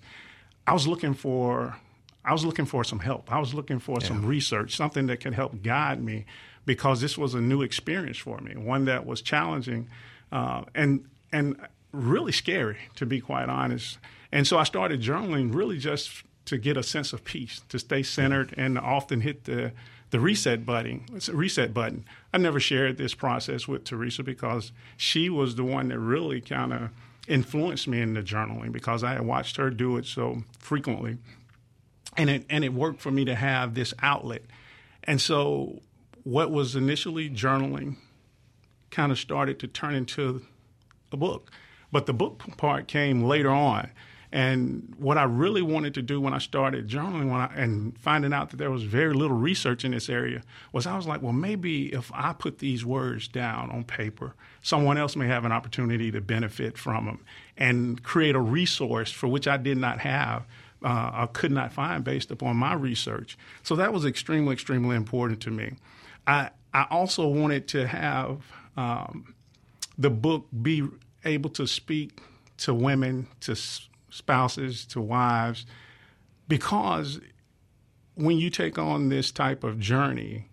I 0.66 0.74
was 0.74 0.88
looking 0.88 1.14
for, 1.14 1.78
I 2.24 2.34
was 2.34 2.44
looking 2.44 2.66
for 2.66 2.84
some 2.84 2.98
help. 2.98 3.32
I 3.32 3.38
was 3.38 3.54
looking 3.54 3.78
for 3.78 3.98
yeah. 4.02 4.08
some 4.08 4.26
research, 4.26 4.76
something 4.76 5.06
that 5.06 5.20
could 5.20 5.36
help 5.36 5.62
guide 5.62 6.02
me, 6.02 6.26
because 6.66 7.00
this 7.00 7.16
was 7.16 7.36
a 7.36 7.42
new 7.42 7.62
experience 7.62 8.18
for 8.18 8.40
me, 8.40 8.56
one 8.56 8.86
that 8.86 9.06
was 9.06 9.22
challenging, 9.22 9.88
uh, 10.32 10.64
and 10.74 11.06
and 11.32 11.58
really 11.96 12.32
scary, 12.32 12.78
to 12.96 13.06
be 13.06 13.22
quite 13.22 13.50
honest. 13.50 13.98
And 14.32 14.46
so 14.46 14.58
I 14.58 14.64
started 14.64 15.02
journaling 15.02 15.54
really 15.54 15.78
just 15.78 16.24
to 16.46 16.58
get 16.58 16.78
a 16.78 16.84
sense 16.84 17.14
of 17.14 17.24
peace, 17.24 17.62
to 17.70 17.80
stay 17.80 18.04
centered, 18.04 18.54
and 18.58 18.78
often 18.78 19.22
hit 19.22 19.46
the 19.46 19.72
the 20.12 20.20
reset 20.20 20.66
button. 20.66 21.04
Reset 21.32 21.74
button. 21.74 22.06
I 22.34 22.38
never 22.38 22.60
shared 22.60 22.98
this 22.98 23.14
process 23.14 23.68
with 23.68 23.84
Teresa 23.84 24.24
because 24.24 24.72
she 24.96 25.30
was 25.30 25.56
the 25.56 25.64
one 25.64 25.90
that 25.90 26.00
really 26.00 26.42
kind 26.42 26.72
of 26.72 26.90
influenced 27.28 27.88
me 27.88 28.02
in 28.02 28.14
the 28.14 28.22
journaling 28.22 28.72
because 28.72 29.04
I 29.04 29.14
had 29.14 29.26
watched 29.26 29.58
her 29.58 29.70
do 29.70 29.98
it 29.98 30.06
so 30.06 30.44
frequently, 30.60 31.18
and 32.16 32.30
it 32.30 32.46
and 32.50 32.64
it 32.64 32.74
worked 32.74 33.02
for 33.02 33.12
me 33.12 33.26
to 33.26 33.36
have 33.36 33.74
this 33.74 33.94
outlet. 34.02 34.44
And 35.04 35.20
so, 35.20 35.82
what 36.24 36.52
was 36.52 36.76
initially 36.76 37.30
journaling 37.30 37.98
kind 38.92 39.12
of 39.12 39.20
started 39.20 39.60
to 39.60 39.68
turn 39.68 39.96
into 39.96 40.46
a 41.12 41.18
book, 41.18 41.52
but 41.96 42.08
the 42.08 42.14
book 42.14 42.44
part 42.58 42.90
came 42.90 43.24
later 43.24 43.50
on. 43.50 43.90
And 44.30 44.94
what 44.98 45.18
I 45.18 45.24
really 45.24 45.62
wanted 45.62 45.94
to 45.94 46.02
do 46.02 46.20
when 46.20 46.34
I 46.34 46.40
started 46.40 46.90
journaling 46.90 47.30
when 47.30 47.40
I, 47.40 47.46
and 47.56 47.98
finding 47.98 48.34
out 48.34 48.50
that 48.50 48.58
there 48.58 48.70
was 48.70 48.84
very 48.84 49.14
little 49.14 49.38
research 49.38 49.86
in 49.86 49.92
this 49.92 50.10
area 50.10 50.44
was 50.74 50.86
I 50.86 50.98
was 50.98 51.08
like, 51.08 51.22
well, 51.22 51.32
maybe 51.32 51.94
if 51.94 52.12
I 52.14 52.34
put 52.34 52.60
these 52.60 52.84
words 52.86 53.30
down 53.30 53.72
on 53.72 53.86
paper, 53.86 54.36
someone 54.62 54.98
else 54.98 55.16
may 55.16 55.28
have 55.28 55.46
an 55.46 55.54
opportunity 55.54 56.12
to 56.12 56.20
benefit 56.20 56.78
from 56.78 57.06
them 57.06 57.24
and 57.56 58.04
create 58.04 58.36
a 58.36 58.42
resource 58.42 59.10
for 59.10 59.30
which 59.30 59.48
I 59.48 59.56
did 59.56 59.78
not 59.78 60.02
have. 60.02 60.42
Uh, 60.84 61.12
I 61.14 61.30
could 61.32 61.54
not 61.54 61.72
find 61.72 62.04
based 62.04 62.30
upon 62.30 62.58
my 62.58 62.74
research. 62.74 63.38
So 63.64 63.74
that 63.78 63.94
was 63.94 64.04
extremely, 64.04 64.52
extremely 64.52 64.98
important 64.98 65.40
to 65.44 65.50
me. 65.50 65.76
I, 66.28 66.50
I 66.74 66.88
also 66.90 67.26
wanted 67.26 67.70
to 67.70 67.88
have 67.88 68.42
um, 68.76 69.34
the 69.98 70.10
book 70.10 70.48
be 70.62 70.84
able 71.26 71.50
to 71.52 71.68
speak 71.68 72.22
to 72.58 72.74
women, 72.74 73.28
to 73.42 73.56
spouses 74.10 74.86
to 74.86 75.02
wives, 75.02 75.66
because 76.48 77.20
when 78.16 78.38
you 78.38 78.50
take 78.50 78.78
on 78.78 79.10
this 79.10 79.32
type 79.32 79.64
of 79.64 79.80
journey 79.80 80.48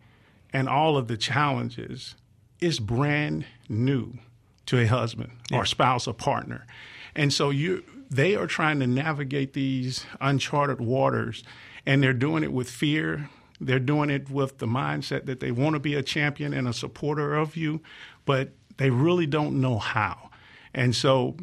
and 0.53 0.69
all 0.69 0.97
of 0.97 1.09
the 1.09 1.17
challenges, 1.17 2.17
it's 2.61 2.79
brand 2.79 3.45
new 3.69 4.19
to 4.67 4.79
a 4.79 4.87
husband 4.87 5.31
yeah. 5.51 5.59
or 5.59 5.65
spouse 5.65 6.07
or 6.07 6.15
partner. 6.15 6.67
And 7.15 7.33
so 7.33 7.51
you 7.51 7.85
they 8.11 8.37
are 8.37 8.47
trying 8.47 8.79
to 8.81 8.87
navigate 8.87 9.55
these 9.55 10.05
uncharted 10.21 10.81
waters 10.81 11.43
and 11.87 12.03
they're 12.03 12.13
doing 12.13 12.43
it 12.43 12.53
with 12.53 12.69
fear. 12.69 13.31
They're 13.61 13.79
doing 13.79 14.11
it 14.11 14.29
with 14.29 14.59
the 14.59 14.67
mindset 14.67 15.25
that 15.27 15.41
they 15.41 15.51
want 15.51 15.75
to 15.75 15.81
be 15.81 15.95
a 15.95 16.03
champion 16.03 16.53
and 16.53 16.69
a 16.69 16.73
supporter 16.73 17.35
of 17.35 17.57
you, 17.57 17.81
but 18.25 18.51
they 18.77 18.91
really 18.91 19.27
don't 19.27 19.61
know 19.61 19.79
how. 19.79 20.31
And 20.75 20.97
so 20.97 21.37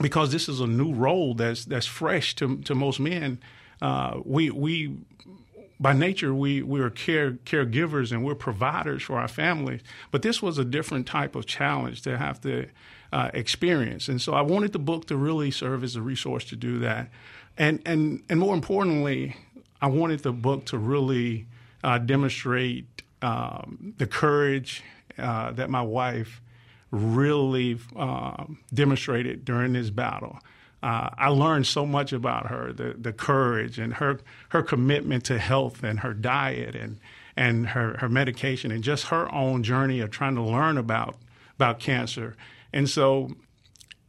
because 0.00 0.32
this 0.32 0.48
is 0.48 0.60
a 0.60 0.66
new 0.66 0.92
role 0.92 1.34
that's 1.34 1.64
that's 1.64 1.86
fresh 1.86 2.34
to 2.36 2.58
to 2.58 2.74
most 2.74 3.00
men. 3.00 3.40
Uh, 3.80 4.20
we 4.24 4.50
we 4.50 4.96
by 5.80 5.92
nature 5.92 6.34
we 6.34 6.62
we're 6.62 6.90
care 6.90 7.32
caregivers 7.44 8.12
and 8.12 8.24
we're 8.24 8.34
providers 8.34 9.02
for 9.02 9.18
our 9.18 9.28
families, 9.28 9.80
but 10.10 10.22
this 10.22 10.42
was 10.42 10.58
a 10.58 10.64
different 10.64 11.06
type 11.06 11.34
of 11.34 11.46
challenge 11.46 12.02
to 12.02 12.16
have 12.16 12.40
to 12.40 12.66
uh, 13.12 13.30
experience. 13.34 14.08
And 14.08 14.20
so 14.20 14.34
I 14.34 14.42
wanted 14.42 14.72
the 14.72 14.78
book 14.78 15.06
to 15.06 15.16
really 15.16 15.50
serve 15.50 15.82
as 15.82 15.96
a 15.96 16.02
resource 16.02 16.44
to 16.46 16.56
do 16.56 16.78
that, 16.80 17.10
and 17.56 17.80
and 17.84 18.22
and 18.28 18.38
more 18.40 18.54
importantly, 18.54 19.36
I 19.80 19.88
wanted 19.88 20.22
the 20.22 20.32
book 20.32 20.66
to 20.66 20.78
really 20.78 21.46
uh, 21.82 21.98
demonstrate 21.98 23.02
um, 23.22 23.94
the 23.98 24.06
courage 24.06 24.82
uh, 25.16 25.52
that 25.52 25.70
my 25.70 25.82
wife 25.82 26.40
really 26.90 27.78
uh, 27.96 28.44
demonstrated 28.72 29.44
during 29.44 29.72
this 29.72 29.90
battle. 29.90 30.38
Uh, 30.82 31.10
I 31.18 31.28
learned 31.28 31.66
so 31.66 31.84
much 31.84 32.12
about 32.12 32.46
her, 32.46 32.72
the, 32.72 32.94
the 32.98 33.12
courage 33.12 33.78
and 33.78 33.94
her, 33.94 34.20
her 34.50 34.62
commitment 34.62 35.24
to 35.24 35.38
health 35.38 35.82
and 35.82 36.00
her 36.00 36.14
diet 36.14 36.76
and, 36.76 37.00
and 37.36 37.68
her, 37.68 37.96
her 37.98 38.08
medication 38.08 38.70
and 38.70 38.84
just 38.84 39.06
her 39.06 39.32
own 39.34 39.62
journey 39.62 40.00
of 40.00 40.10
trying 40.10 40.36
to 40.36 40.42
learn 40.42 40.78
about, 40.78 41.16
about 41.56 41.80
cancer. 41.80 42.36
And 42.72 42.88
so 42.88 43.30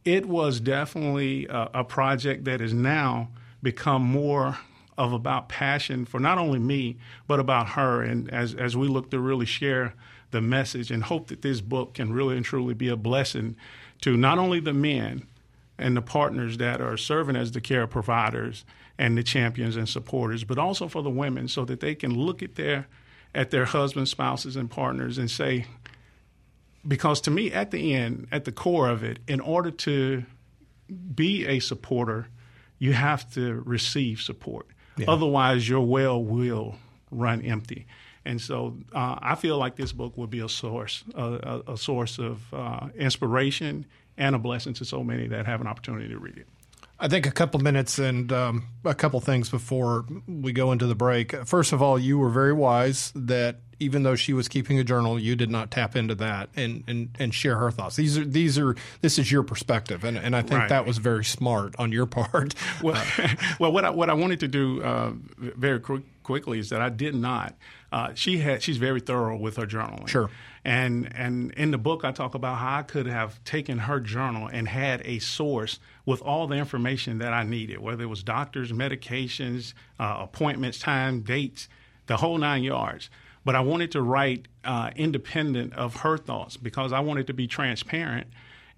it 0.04 0.26
was 0.26 0.60
definitely 0.60 1.46
a, 1.46 1.70
a 1.74 1.84
project 1.84 2.44
that 2.44 2.60
has 2.60 2.72
now 2.72 3.30
become 3.62 4.02
more 4.02 4.58
of 5.00 5.14
about 5.14 5.48
passion 5.48 6.04
for 6.04 6.20
not 6.20 6.36
only 6.36 6.58
me, 6.58 6.98
but 7.26 7.40
about 7.40 7.70
her. 7.70 8.02
And 8.02 8.30
as, 8.30 8.54
as 8.54 8.76
we 8.76 8.86
look 8.86 9.10
to 9.10 9.18
really 9.18 9.46
share 9.46 9.94
the 10.30 10.42
message 10.42 10.90
and 10.90 11.02
hope 11.02 11.28
that 11.28 11.40
this 11.40 11.62
book 11.62 11.94
can 11.94 12.12
really 12.12 12.36
and 12.36 12.44
truly 12.44 12.74
be 12.74 12.88
a 12.88 12.96
blessing 12.96 13.56
to 14.02 14.14
not 14.14 14.36
only 14.36 14.60
the 14.60 14.74
men 14.74 15.26
and 15.78 15.96
the 15.96 16.02
partners 16.02 16.58
that 16.58 16.82
are 16.82 16.98
serving 16.98 17.34
as 17.34 17.52
the 17.52 17.62
care 17.62 17.86
providers 17.86 18.66
and 18.98 19.16
the 19.16 19.22
champions 19.22 19.74
and 19.74 19.88
supporters, 19.88 20.44
but 20.44 20.58
also 20.58 20.86
for 20.86 21.02
the 21.02 21.08
women 21.08 21.48
so 21.48 21.64
that 21.64 21.80
they 21.80 21.94
can 21.94 22.14
look 22.14 22.42
at 22.42 22.56
their 22.56 22.86
at 23.34 23.50
their 23.50 23.64
husbands, 23.64 24.10
spouses, 24.10 24.56
and 24.56 24.70
partners 24.70 25.16
and 25.16 25.30
say, 25.30 25.64
because 26.86 27.20
to 27.22 27.30
me, 27.30 27.52
at 27.52 27.70
the 27.70 27.94
end, 27.94 28.26
at 28.32 28.44
the 28.44 28.52
core 28.52 28.88
of 28.88 29.04
it, 29.04 29.20
in 29.28 29.40
order 29.40 29.70
to 29.70 30.24
be 31.14 31.46
a 31.46 31.60
supporter, 31.60 32.26
you 32.78 32.92
have 32.92 33.32
to 33.32 33.62
receive 33.64 34.20
support. 34.20 34.66
Yeah. 35.00 35.10
Otherwise, 35.10 35.68
your 35.68 35.80
well 35.80 36.22
will 36.22 36.76
run 37.10 37.42
empty. 37.42 37.86
And 38.24 38.40
so 38.40 38.76
uh, 38.92 39.16
I 39.20 39.34
feel 39.34 39.56
like 39.56 39.76
this 39.76 39.92
book 39.92 40.16
will 40.16 40.26
be 40.26 40.40
a 40.40 40.48
source, 40.48 41.04
a, 41.14 41.62
a, 41.66 41.76
source 41.76 42.18
of 42.18 42.52
uh, 42.52 42.88
inspiration 42.94 43.86
and 44.18 44.34
a 44.34 44.38
blessing 44.38 44.74
to 44.74 44.84
so 44.84 45.02
many 45.02 45.26
that 45.28 45.46
have 45.46 45.60
an 45.60 45.66
opportunity 45.66 46.08
to 46.08 46.18
read 46.18 46.36
it. 46.36 46.46
I 47.00 47.08
think 47.08 47.26
a 47.26 47.30
couple 47.30 47.60
minutes 47.60 47.98
and 47.98 48.30
um, 48.30 48.66
a 48.84 48.94
couple 48.94 49.18
things 49.20 49.48
before 49.48 50.04
we 50.28 50.52
go 50.52 50.70
into 50.70 50.86
the 50.86 50.94
break. 50.94 51.34
First 51.46 51.72
of 51.72 51.80
all, 51.80 51.98
you 51.98 52.18
were 52.18 52.28
very 52.28 52.52
wise 52.52 53.10
that 53.16 53.60
even 53.78 54.02
though 54.02 54.14
she 54.14 54.34
was 54.34 54.46
keeping 54.48 54.78
a 54.78 54.84
journal, 54.84 55.18
you 55.18 55.34
did 55.34 55.50
not 55.50 55.70
tap 55.70 55.96
into 55.96 56.14
that 56.16 56.50
and, 56.54 56.84
and, 56.86 57.08
and 57.18 57.32
share 57.32 57.56
her 57.56 57.70
thoughts. 57.70 57.96
These 57.96 58.18
are 58.18 58.24
these 58.26 58.58
are 58.58 58.76
this 59.00 59.18
is 59.18 59.32
your 59.32 59.42
perspective, 59.42 60.04
and, 60.04 60.18
and 60.18 60.36
I 60.36 60.42
think 60.42 60.60
right. 60.60 60.68
that 60.68 60.86
was 60.86 60.98
very 60.98 61.24
smart 61.24 61.74
on 61.78 61.90
your 61.90 62.06
part. 62.06 62.54
Well, 62.82 63.02
well, 63.58 63.72
what 63.72 63.84
I, 63.84 63.90
what 63.90 64.10
I 64.10 64.14
wanted 64.14 64.40
to 64.40 64.48
do 64.48 64.82
uh, 64.82 65.12
very 65.36 65.80
quick, 65.80 66.02
quickly 66.22 66.58
is 66.58 66.70
that 66.70 66.80
I 66.80 66.88
did 66.88 67.14
not. 67.14 67.54
Uh, 67.92 68.14
she 68.14 68.38
had 68.38 68.62
she's 68.62 68.76
very 68.76 69.00
thorough 69.00 69.36
with 69.36 69.56
her 69.56 69.66
journaling. 69.66 70.06
Sure. 70.08 70.30
And 70.64 71.10
and 71.16 71.52
in 71.52 71.70
the 71.70 71.78
book 71.78 72.04
I 72.04 72.12
talk 72.12 72.34
about 72.34 72.58
how 72.58 72.78
I 72.78 72.82
could 72.82 73.06
have 73.06 73.42
taken 73.44 73.78
her 73.78 73.98
journal 73.98 74.48
and 74.52 74.68
had 74.68 75.00
a 75.04 75.18
source 75.18 75.78
with 76.04 76.20
all 76.20 76.46
the 76.46 76.56
information 76.56 77.18
that 77.18 77.32
I 77.32 77.44
needed, 77.44 77.78
whether 77.78 78.02
it 78.02 78.08
was 78.08 78.22
doctors, 78.22 78.70
medications, 78.72 79.72
uh, 79.98 80.18
appointments, 80.20 80.78
time, 80.78 81.20
dates, 81.20 81.68
the 82.06 82.18
whole 82.18 82.36
nine 82.36 82.62
yards. 82.62 83.08
But 83.44 83.56
I 83.56 83.60
wanted 83.60 83.92
to 83.92 84.02
write 84.02 84.48
uh, 84.64 84.90
independent 84.96 85.72
of 85.74 85.96
her 85.96 86.18
thoughts 86.18 86.58
because 86.58 86.92
I 86.92 87.00
wanted 87.00 87.26
to 87.28 87.34
be 87.34 87.46
transparent, 87.46 88.26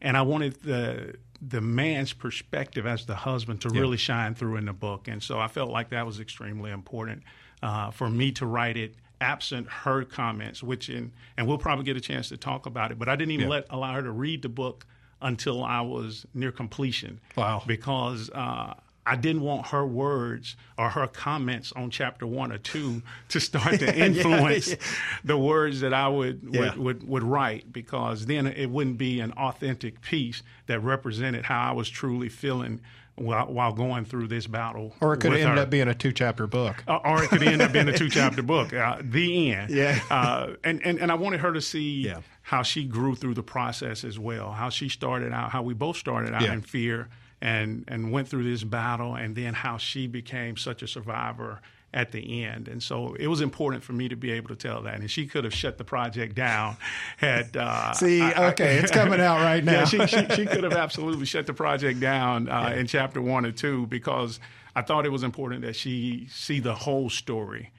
and 0.01 0.17
I 0.17 0.23
wanted 0.23 0.63
the 0.63 1.17
the 1.45 1.61
man's 1.61 2.13
perspective 2.13 2.87
as 2.87 3.07
the 3.07 3.17
husband 3.17 3.61
to 3.63 3.71
yeah. 3.75 3.81
really 3.81 3.97
shine 3.97 4.35
through 4.37 4.57
in 4.57 4.67
the 4.67 4.73
book. 4.73 5.09
And 5.09 5.21
so 5.21 5.41
I 5.41 5.49
felt 5.49 5.71
like 5.71 5.89
that 5.91 6.07
was 6.07 6.21
extremely 6.21 6.71
important 6.71 7.25
uh, 7.61 7.91
for 7.91 8.09
me 8.09 8.31
to 8.33 8.47
write 8.47 8.77
it 8.77 8.95
absent 9.23 9.69
her 9.69 10.05
comments, 10.05 10.63
which 10.63 10.91
in, 10.91 11.13
and 11.37 11.47
we'll 11.47 11.59
probably 11.59 11.85
get 11.85 11.97
a 11.97 12.01
chance 12.01 12.29
to 12.29 12.37
talk 12.37 12.67
about 12.67 12.91
it. 12.91 12.99
But 12.99 13.09
I 13.09 13.17
didn't 13.17 13.33
even 13.33 13.47
yeah. 13.47 13.55
let 13.55 13.67
allow 13.71 13.95
her 13.95 14.03
to 14.03 14.11
read 14.11 14.43
the 14.43 14.49
book 14.49 14.85
until 15.23 15.65
I 15.65 15.81
was 15.81 16.27
near 16.35 16.53
completion. 16.53 17.21
Wow! 17.37 17.63
Because 17.67 18.29
uh, 18.31 18.75
I 19.05 19.17
didn't 19.17 19.43
want 19.43 19.69
her 19.69 19.87
words 19.87 20.57
or 20.79 20.91
her 20.91 21.07
comments 21.07 21.73
on 21.73 21.91
chapter 21.91 22.27
one 22.27 22.53
or 22.53 22.59
two 22.59 23.03
to 23.29 23.41
start 23.41 23.79
to 23.81 23.97
influence 24.07 24.69
yeah, 24.69 24.77
yeah. 24.79 24.87
the 25.25 25.39
words 25.39 25.81
that 25.81 25.95
I 25.95 26.09
would, 26.09 26.45
would, 26.45 26.55
yeah. 26.55 26.75
would, 26.77 27.07
would, 27.09 27.23
write 27.23 27.73
because 27.73 28.27
then 28.27 28.47
it 28.47 28.71
wouldn't 28.71 28.99
be 28.99 29.21
an 29.21 29.33
authentic 29.33 30.01
piece 30.03 30.43
that 30.67 30.81
represented 30.81 31.47
how 31.47 31.71
I 31.71 31.73
was 31.73 31.89
truly 31.89 32.29
feeling 32.29 32.81
while, 33.17 33.47
while 33.47 33.73
going 33.73 34.05
through 34.05 34.29
this 34.29 34.47
battle. 34.47 34.95
Or 35.01 35.15
it 35.15 35.21
could 35.21 35.35
end 35.35 35.59
her. 35.59 35.63
up 35.63 35.71
being 35.71 35.89
a 35.89 35.95
two 35.95 36.13
chapter 36.13 36.47
book. 36.47 36.83
Uh, 36.87 36.99
or 37.05 37.23
it 37.25 37.29
could 37.29 37.43
end 37.43 37.63
up 37.63 37.73
being 37.73 37.89
a 37.89 37.93
two 37.97 38.09
chapter 38.09 38.43
book. 38.43 38.73
Uh, 38.73 38.99
the 39.03 39.53
end. 39.53 39.71
Yeah. 39.71 40.01
Uh, 40.11 40.55
and, 40.65 40.85
and, 40.85 40.99
and 40.99 41.13
I 41.13 41.15
wanted 41.15 41.41
her 41.41 41.53
to 41.53 41.61
see 41.61 42.03
yeah. 42.03 42.21
how 42.43 42.63
she 42.63 42.85
grew 42.85 43.15
through 43.15 43.35
the 43.35 43.43
process 43.43 44.05
as 44.05 44.19
well, 44.19 44.53
how 44.53 44.71
she 44.71 44.89
started 44.89 45.33
out, 45.33 45.51
how 45.51 45.63
we 45.63 45.75
both 45.75 45.97
started 45.97 46.35
out 46.35 46.43
yeah. 46.43 46.53
in 46.53 46.63
fear 46.63 47.09
and, 47.41 47.85
and 47.89 48.13
went 48.13 48.29
through 48.29 48.45
this 48.45 48.65
battle, 48.65 49.15
and 49.15 49.35
then 49.35 49.53
how 49.53 49.77
she 49.77 50.07
became 50.07 50.57
such 50.57 50.83
a 50.83 50.87
survivor 50.87 51.61
at 51.95 52.13
the 52.13 52.45
end. 52.45 52.69
And 52.69 52.83
so 52.83 53.15
it 53.15 53.27
was 53.27 53.41
important 53.41 53.85
for 53.85 53.93
me 53.93 54.09
to 54.09 54.17
be 54.17 54.33
able 54.33 54.49
to 54.49 54.57
tell 54.57 54.83
that. 54.83 55.01
And 55.01 55.11
she 55.11 55.27
could 55.27 55.45
have 55.45 55.55
shut 55.55 55.79
the 55.79 55.85
project 55.85 56.35
down. 56.35 56.77
Had 57.19 57.57
uh, 57.57 57.93
see, 57.93 58.23
I, 58.23 58.51
okay, 58.51 58.77
I, 58.77 58.81
it's 58.81 58.91
coming 58.91 59.21
out 59.21 59.41
right 59.41 59.63
now. 59.63 59.73
yeah, 59.81 59.85
she, 59.85 60.07
she, 60.07 60.27
she, 60.35 60.47
could 60.47 60.65
have 60.65 60.73
absolutely 60.73 61.27
shut 61.27 61.47
the 61.47 61.55
project 61.55 62.01
down 62.01 62.49
uh, 62.49 62.71
yeah. 62.71 62.81
in 62.81 62.87
chapter 62.87 63.21
one 63.21 63.45
or 63.45 63.53
two 63.53 63.87
because 63.87 64.41
I 64.75 64.83
thought 64.83 65.05
it 65.05 65.13
was 65.13 65.23
important 65.23 65.63
that 65.63 65.77
she 65.77 66.29
see 66.31 66.61
the 66.61 66.75
whole 66.75 67.11
story 67.11 67.71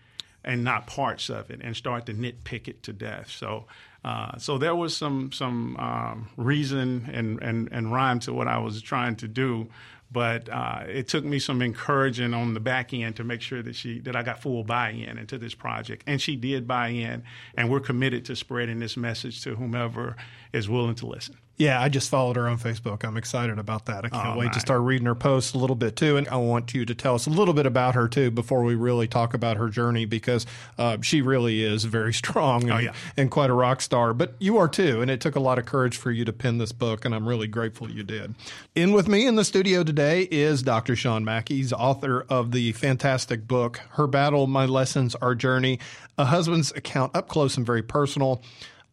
and 0.44 0.64
not 0.64 0.86
parts 0.86 1.30
of 1.30 1.50
it 1.50 1.62
and 1.64 1.76
start 1.76 2.06
to 2.06 2.14
nitpick 2.14 2.68
it 2.68 2.84
to 2.84 2.94
death. 2.94 3.30
So. 3.30 3.66
Uh, 4.06 4.38
so 4.38 4.58
there 4.58 4.76
was 4.76 4.94
some 4.94 5.32
some 5.32 5.78
um, 5.78 6.28
reason 6.36 7.10
and, 7.14 7.42
and, 7.42 7.70
and 7.72 7.90
rhyme 7.90 8.20
to 8.20 8.34
what 8.34 8.50
I 8.50 8.58
was 8.58 8.82
trying 8.82 9.16
to 9.16 9.30
do, 9.30 9.70
but 10.14 10.48
uh, 10.48 10.84
it 10.88 11.08
took 11.08 11.26
me 11.26 11.40
some 11.40 11.62
encouraging 11.62 12.34
on 12.34 12.54
the 12.54 12.60
back 12.60 12.94
end 12.94 13.16
to 13.16 13.24
make 13.24 13.42
sure 13.42 13.64
that 13.64 13.76
she 13.76 14.00
that 14.02 14.16
I 14.16 14.22
got 14.22 14.42
full 14.42 14.64
buy-in 14.64 15.18
into 15.18 15.38
this 15.38 15.56
project, 15.56 16.04
and 16.08 16.22
she 16.22 16.36
did 16.36 16.68
buy 16.68 16.90
in, 16.90 17.24
and 17.56 17.70
we're 17.70 17.80
committed 17.80 18.24
to 18.26 18.36
spreading 18.36 18.80
this 18.80 18.96
message 18.96 19.44
to 19.44 19.56
whomever 19.56 20.16
is 20.54 20.70
willing 20.70 20.96
to 20.96 21.08
listen. 21.08 21.38
Yeah, 21.56 21.80
I 21.80 21.88
just 21.88 22.10
followed 22.10 22.36
her 22.36 22.48
on 22.50 22.58
Facebook. 22.58 23.04
I'm 23.06 23.16
excited 23.16 23.60
about 23.60 23.86
that. 23.86 24.06
I 24.06 24.10
can't 24.10 24.36
Oh, 24.36 24.38
wait 24.40 24.54
to 24.54 24.60
start 24.60 24.82
reading 24.82 25.06
her 25.06 25.14
posts 25.14 25.54
a 25.54 25.60
little 25.60 25.76
bit 25.76 25.96
too. 25.96 26.18
And 26.18 26.28
I 26.30 26.38
want 26.38 26.74
you 26.74 26.84
to 26.84 26.96
tell 26.96 27.14
us 27.14 27.28
a 27.28 27.30
little 27.30 27.54
bit 27.54 27.68
about 27.68 27.94
her 27.94 28.08
too 28.08 28.32
before 28.32 28.64
we 28.64 28.74
really 28.74 29.08
talk 29.08 29.36
about 29.36 29.58
her 29.58 29.70
journey 29.70 30.06
because 30.06 30.48
uh, 30.80 30.98
she 31.02 31.22
really 31.22 31.64
is 31.64 31.84
very 31.84 32.12
strong 32.24 32.64
and, 32.64 32.72
Oh, 32.72 32.78
yeah. 32.80 32.94
and 33.18 33.30
quite 33.30 33.52
a 33.52 33.54
rock 33.54 33.82
star. 33.82 34.16
But 34.16 34.34
you 34.40 34.58
are 34.58 34.68
too. 34.68 35.02
And 35.04 35.12
it 35.12 35.22
took 35.22 35.36
a 35.36 35.40
lot 35.40 35.60
of 35.60 35.66
courage 35.68 35.96
for 35.96 36.10
you 36.10 36.26
to 36.26 36.34
pen 36.34 36.58
this 36.58 36.72
book. 36.72 37.06
And 37.06 37.14
I'm 37.14 37.28
really 37.28 37.48
grateful 37.48 37.90
you 37.90 38.02
did. 38.02 38.34
In 38.74 38.92
with 38.92 39.08
me 39.08 39.28
in 39.28 39.36
the 39.36 39.46
studio 39.46 39.84
today 39.84 40.28
is 40.32 40.64
Dr. 40.64 40.96
Sean 40.96 41.24
Mackey. 41.24 41.58
He's 41.58 41.72
author 41.72 42.26
of 42.30 42.52
the 42.52 42.72
fantastic 42.72 43.48
book, 43.48 43.80
Her 43.92 44.08
Battle, 44.08 44.48
My 44.48 44.66
Lessons, 44.66 45.14
Our 45.16 45.36
Journey, 45.36 45.78
a 46.18 46.26
husband's 46.26 46.72
account 46.72 47.16
up 47.16 47.28
close 47.28 47.58
and 47.58 47.66
very 47.66 47.84
personal. 47.84 48.42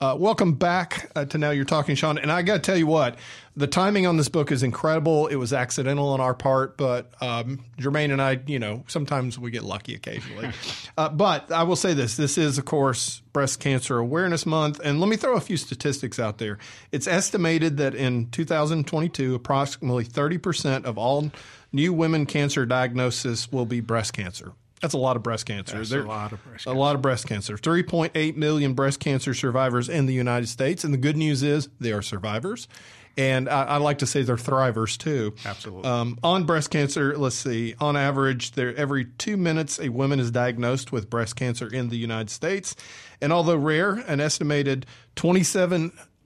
Uh, 0.03 0.17
welcome 0.19 0.55
back 0.55 1.11
uh, 1.15 1.27
to 1.27 1.37
Now 1.37 1.51
You're 1.51 1.67
Talking, 1.67 1.95
Sean. 1.95 2.17
And 2.17 2.33
I 2.33 2.41
got 2.41 2.55
to 2.55 2.61
tell 2.61 2.77
you 2.79 2.87
what, 2.87 3.19
the 3.55 3.67
timing 3.67 4.07
on 4.07 4.17
this 4.17 4.31
book 4.31 4.51
is 4.51 4.63
incredible. 4.63 5.27
It 5.27 5.35
was 5.35 5.53
accidental 5.53 6.09
on 6.09 6.23
our 6.23 6.33
part, 6.33 6.79
but 6.79 7.13
um, 7.21 7.63
Jermaine 7.79 8.11
and 8.11 8.23
I, 8.23 8.41
you 8.47 8.59
know, 8.59 8.83
sometimes 8.89 9.39
we 9.39 9.51
get 9.51 9.63
lucky 9.63 9.95
occasionally. 9.95 10.53
uh, 10.97 11.11
but 11.11 11.53
I 11.53 11.65
will 11.65 11.77
say 11.77 11.93
this 11.93 12.17
this 12.17 12.39
is, 12.39 12.57
of 12.57 12.65
course, 12.65 13.21
Breast 13.35 13.61
Cancer 13.61 13.99
Awareness 13.99 14.47
Month. 14.47 14.81
And 14.83 15.01
let 15.01 15.11
me 15.11 15.17
throw 15.17 15.37
a 15.37 15.41
few 15.41 15.59
statistics 15.59 16.19
out 16.19 16.39
there. 16.39 16.57
It's 16.93 17.07
estimated 17.07 17.77
that 17.77 17.95
in 17.95 18.31
2022, 18.31 19.35
approximately 19.35 20.07
30% 20.07 20.87
of 20.87 20.97
all 20.97 21.31
new 21.73 21.93
women 21.93 22.25
cancer 22.25 22.65
diagnosis 22.65 23.53
will 23.53 23.67
be 23.67 23.81
breast 23.81 24.15
cancer. 24.15 24.53
That's 24.81 24.95
a 24.95 24.99
lot 24.99 25.17
of 25.17 25.23
breast 25.23 25.47
cancer. 25.47 25.77
That's 25.77 25.91
There- 25.91 26.03
a 26.03 26.09
lot 26.09 26.33
of 26.33 26.43
breast 26.45 26.65
cancer. 26.65 26.77
a 26.77 26.81
lot 26.81 26.95
of 26.97 27.03
breast 27.03 27.27
cancer. 27.27 27.57
3.8 27.57 28.37
million 28.37 28.75
breast 28.75 28.99
cancer 29.01 29.35
survivors 29.35 29.89
in 29.89 30.07
the 30.07 30.15
United 30.15 30.47
States. 30.49 30.85
And 30.85 30.93
the 30.95 30.99
good 30.99 31.17
news 31.17 31.43
is 31.43 31.69
they 31.79 31.93
are 31.93 32.03
survivors. 32.03 32.67
And 33.19 33.49
I, 33.49 33.65
I 33.65 33.77
like 33.79 33.99
to 33.99 34.07
say 34.07 34.23
they're 34.23 34.37
thrivers 34.37 34.97
too. 34.97 35.35
Absolutely. 35.45 35.91
Um, 35.91 36.17
on 36.23 36.45
breast 36.45 36.71
cancer, 36.71 37.19
let's 37.19 37.35
see, 37.37 37.75
on 37.81 37.97
average, 37.97 38.53
there 38.53 38.75
every 38.77 39.07
two 39.19 39.37
minutes 39.37 39.79
a 39.81 39.89
woman 39.91 40.21
is 40.21 40.31
diagnosed 40.31 40.93
with 40.93 41.11
breast 41.11 41.37
cancer 41.37 41.67
in 41.67 41.89
the 41.89 41.97
United 41.99 42.31
States. 42.31 42.75
And 43.21 43.33
although 43.33 43.57
rare, 43.57 43.95
an 44.07 44.21
estimated 44.21 44.87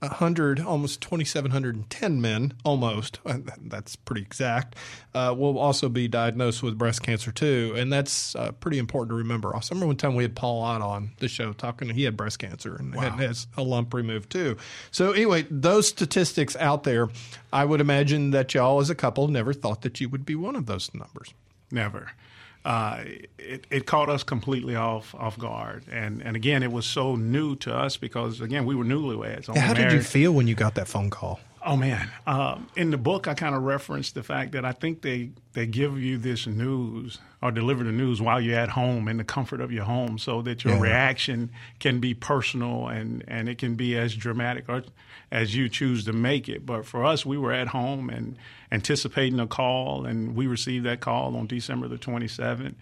2,700, 0.09 0.61
almost 0.61 1.01
2,710 1.01 2.21
men, 2.21 2.55
almost, 2.65 3.21
uh, 3.25 3.39
that's 3.63 3.97
pretty 3.97 4.23
exact, 4.23 4.77
uh, 5.15 5.35
will 5.37 5.59
also 5.59 5.89
be 5.89 6.09
diagnosed 6.09 6.63
with 6.63 6.79
breast 6.79 7.03
cancer 7.03 7.33
too. 7.33 7.75
And 7.77 7.93
that's 7.93 8.37
uh, 8.37 8.53
pretty 8.53 8.79
important 8.79 9.11
to 9.11 9.15
remember. 9.17 9.55
I 9.55 9.61
remember 9.71 9.87
one 9.87 9.97
time 9.97 10.15
we 10.15 10.25
had 10.25 10.35
Paul 10.35 10.63
Ott 10.63 10.83
on 10.83 11.11
the 11.19 11.29
show 11.29 11.53
talking, 11.53 11.89
he 11.91 12.05
had 12.05 12.17
breast 12.17 12.39
cancer 12.39 12.77
and 12.77 12.95
had, 12.95 13.13
has 13.15 13.47
a 13.57 13.63
lump 13.63 13.95
removed 13.95 14.31
too. 14.31 14.57
So, 14.91 15.13
anyway, 15.13 15.47
those 15.51 15.89
statistics 15.89 16.57
out 16.57 16.85
there, 16.85 17.09
I 17.53 17.65
would 17.65 17.81
imagine 17.81 18.31
that 18.31 18.55
y'all 18.55 18.81
as 18.81 18.91
a 18.91 18.95
couple 18.95 19.29
never 19.29 19.53
thought 19.53 19.83
that 19.83 20.01
you 20.01 20.09
would 20.09 20.27
be 20.27 20.35
one 20.35 20.57
of 20.57 20.67
those 20.67 20.93
numbers. 20.95 21.35
Never. 21.71 22.13
Uh, 22.65 23.05
it, 23.39 23.67
it 23.71 23.87
caught 23.87 24.09
us 24.09 24.23
completely 24.23 24.75
off 24.75 25.15
off 25.15 25.39
guard, 25.39 25.85
and 25.91 26.23
and 26.23 26.35
again, 26.35 26.63
it 26.63 26.73
was 26.73 26.87
so 26.87 27.15
new 27.15 27.57
to 27.57 27.75
us 27.75 27.97
because 27.99 28.41
again, 28.41 28.65
we 28.65 28.75
were 28.75 28.85
newlyweds. 28.85 29.49
only 29.49 29.61
How 29.61 29.75
did 29.75 29.93
you 29.93 30.01
feel 30.01 30.33
when 30.33 30.49
you 30.49 30.55
got 30.55 30.75
that 30.77 30.89
phone 30.89 31.11
call? 31.11 31.41
Oh 31.67 31.77
man! 31.77 32.11
Um, 32.27 32.69
in 32.77 32.91
the 32.91 32.99
book, 32.99 33.27
I 33.27 33.33
kind 33.33 33.55
of 33.55 33.63
referenced 33.63 34.15
the 34.15 34.23
fact 34.23 34.53
that 34.53 34.65
I 34.67 34.73
think 34.73 35.01
they 35.01 35.31
they 35.55 35.67
give 35.67 35.99
you 35.99 36.19
this 36.19 36.47
news 36.47 37.19
or 37.41 37.51
deliver 37.51 37.83
the 37.85 37.93
news 37.93 38.21
while 38.21 38.39
you're 38.41 38.59
at 38.59 38.69
home 38.71 39.09
in 39.09 39.17
the 39.17 39.25
comfort 39.25 39.61
of 39.63 39.73
your 39.73 39.85
home, 39.85 40.19
so 40.19 40.43
that 40.43 40.63
your 40.65 40.75
Yeah. 40.75 40.81
reaction 40.81 41.51
can 41.81 42.01
be 42.01 42.13
personal 42.13 42.89
and 42.89 43.25
and 43.27 43.49
it 43.49 43.57
can 43.59 43.77
be 43.77 43.97
as 43.97 44.15
dramatic 44.15 44.69
or 44.69 44.83
as 45.31 45.57
you 45.57 45.69
choose 45.71 46.05
to 46.05 46.13
make 46.13 46.49
it. 46.51 46.67
But 46.67 46.85
for 46.85 47.03
us, 47.05 47.25
we 47.25 47.39
were 47.39 47.53
at 47.53 47.69
home 47.69 48.11
and 48.11 48.37
anticipating 48.71 49.41
a 49.41 49.47
call, 49.47 50.05
and 50.05 50.35
we 50.37 50.47
received 50.47 50.85
that 50.85 51.01
call 51.01 51.35
on 51.37 51.47
December 51.47 51.89
the 51.89 51.97
27th. 51.99 52.75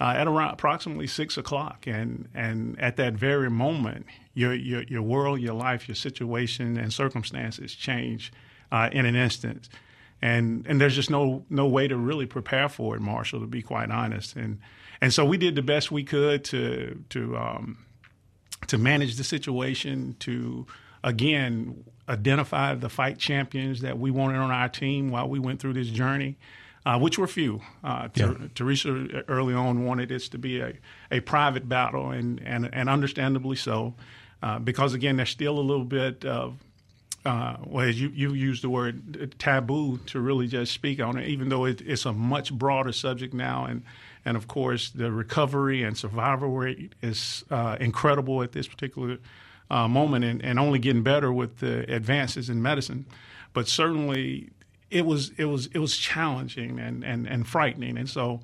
Uh, 0.00 0.14
at 0.16 0.26
around 0.26 0.52
approximately 0.54 1.06
six 1.06 1.36
o'clock, 1.36 1.86
and 1.86 2.26
and 2.34 2.80
at 2.80 2.96
that 2.96 3.12
very 3.12 3.50
moment, 3.50 4.06
your 4.40 4.54
your 4.54 4.82
your 4.84 5.02
world, 5.02 5.40
your 5.40 5.54
life, 5.54 5.88
your 5.88 5.94
situation, 5.94 6.76
and 6.78 6.92
circumstances 6.92 7.74
change 7.74 8.32
uh, 8.72 8.88
in 8.92 9.04
an 9.06 9.16
instant, 9.16 9.68
and 10.22 10.66
and 10.66 10.80
there's 10.80 10.96
just 10.96 11.10
no 11.10 11.44
no 11.50 11.66
way 11.66 11.88
to 11.88 11.96
really 11.96 12.26
prepare 12.26 12.68
for 12.68 12.96
it, 12.96 13.00
Marshall, 13.00 13.40
to 13.40 13.46
be 13.46 13.62
quite 13.62 13.90
honest, 13.90 14.36
and 14.36 14.58
and 15.00 15.12
so 15.12 15.24
we 15.24 15.36
did 15.36 15.54
the 15.54 15.62
best 15.62 15.90
we 15.90 16.04
could 16.04 16.44
to 16.44 17.02
to 17.10 17.36
um, 17.36 17.78
to 18.66 18.78
manage 18.78 19.16
the 19.16 19.24
situation, 19.24 20.16
to 20.20 20.66
again 21.04 21.84
identify 22.08 22.74
the 22.74 22.88
fight 22.88 23.18
champions 23.18 23.80
that 23.80 23.98
we 23.98 24.10
wanted 24.10 24.38
on 24.38 24.50
our 24.50 24.68
team 24.68 25.10
while 25.10 25.28
we 25.28 25.38
went 25.38 25.60
through 25.60 25.72
this 25.74 25.88
journey, 25.88 26.36
uh, 26.84 26.98
which 26.98 27.18
were 27.18 27.26
few. 27.26 27.60
Uh, 27.84 28.08
Ter- 28.08 28.50
Teresa 28.54 29.22
early 29.28 29.54
on 29.54 29.84
wanted 29.84 30.08
this 30.08 30.28
to 30.30 30.38
be 30.38 30.60
a, 30.60 30.72
a 31.10 31.20
private 31.20 31.68
battle, 31.68 32.10
and, 32.10 32.40
and, 32.44 32.68
and 32.72 32.88
understandably 32.88 33.56
so, 33.56 33.94
uh, 34.42 34.58
because 34.58 34.94
again, 34.94 35.16
there's 35.16 35.30
still 35.30 35.58
a 35.58 35.60
little 35.60 35.84
bit 35.84 36.24
of 36.24 36.58
uh, 37.24 37.56
well, 37.66 37.88
you, 37.88 38.08
you 38.08 38.32
used 38.32 38.62
the 38.62 38.70
word 38.70 39.34
taboo 39.38 39.98
to 40.06 40.20
really 40.20 40.46
just 40.46 40.72
speak 40.72 41.00
on 41.00 41.18
it, 41.18 41.28
even 41.28 41.50
though 41.50 41.66
it, 41.66 41.82
it's 41.82 42.06
a 42.06 42.12
much 42.12 42.52
broader 42.52 42.92
subject 42.92 43.34
now. 43.34 43.66
And, 43.66 43.82
and 44.24 44.36
of 44.36 44.48
course, 44.48 44.90
the 44.90 45.12
recovery 45.12 45.82
and 45.82 45.96
survival 45.96 46.48
rate 46.50 46.94
is 47.02 47.44
uh, 47.50 47.76
incredible 47.78 48.42
at 48.42 48.52
this 48.52 48.66
particular 48.66 49.18
uh, 49.70 49.86
moment 49.86 50.24
and, 50.24 50.42
and 50.42 50.58
only 50.58 50.78
getting 50.78 51.02
better 51.02 51.30
with 51.30 51.58
the 51.58 51.92
advances 51.92 52.48
in 52.48 52.62
medicine. 52.62 53.04
But 53.52 53.68
certainly, 53.68 54.50
it 54.90 55.04
was, 55.04 55.32
it 55.36 55.44
was, 55.44 55.66
it 55.68 55.78
was 55.78 55.96
challenging 55.98 56.78
and, 56.78 57.04
and, 57.04 57.28
and 57.28 57.46
frightening. 57.46 57.98
And 57.98 58.08
so, 58.08 58.40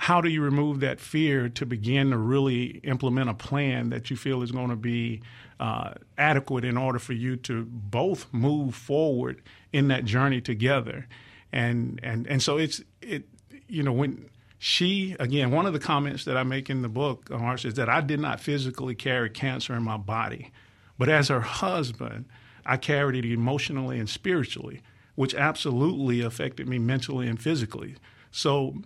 how 0.00 0.20
do 0.20 0.28
you 0.28 0.40
remove 0.40 0.78
that 0.78 1.00
fear 1.00 1.48
to 1.48 1.66
begin 1.66 2.10
to 2.10 2.16
really 2.16 2.78
implement 2.84 3.28
a 3.28 3.34
plan 3.34 3.90
that 3.90 4.10
you 4.10 4.16
feel 4.16 4.42
is 4.42 4.52
going 4.52 4.70
to 4.70 4.76
be 4.76 5.20
uh, 5.58 5.92
adequate 6.16 6.64
in 6.64 6.76
order 6.76 7.00
for 7.00 7.14
you 7.14 7.34
to 7.34 7.64
both 7.64 8.32
move 8.32 8.76
forward 8.76 9.42
in 9.72 9.88
that 9.88 10.04
journey 10.04 10.40
together? 10.40 11.08
And 11.52 11.98
and 12.04 12.28
and 12.28 12.40
so 12.40 12.58
it's 12.58 12.80
it 13.02 13.24
you 13.66 13.82
know 13.82 13.92
when 13.92 14.30
she 14.56 15.16
again 15.18 15.50
one 15.50 15.66
of 15.66 15.72
the 15.72 15.80
comments 15.80 16.24
that 16.26 16.36
I 16.36 16.44
make 16.44 16.70
in 16.70 16.82
the 16.82 16.88
book 16.88 17.28
Marsh, 17.28 17.64
is 17.64 17.74
that 17.74 17.88
I 17.88 18.00
did 18.00 18.20
not 18.20 18.38
physically 18.38 18.94
carry 18.94 19.28
cancer 19.28 19.74
in 19.74 19.82
my 19.82 19.96
body 19.96 20.52
but 20.96 21.08
as 21.08 21.26
her 21.26 21.40
husband 21.40 22.26
I 22.64 22.76
carried 22.76 23.24
it 23.24 23.28
emotionally 23.28 23.98
and 23.98 24.08
spiritually 24.08 24.80
which 25.16 25.34
absolutely 25.34 26.20
affected 26.20 26.68
me 26.68 26.78
mentally 26.78 27.26
and 27.26 27.42
physically. 27.42 27.96
So 28.30 28.76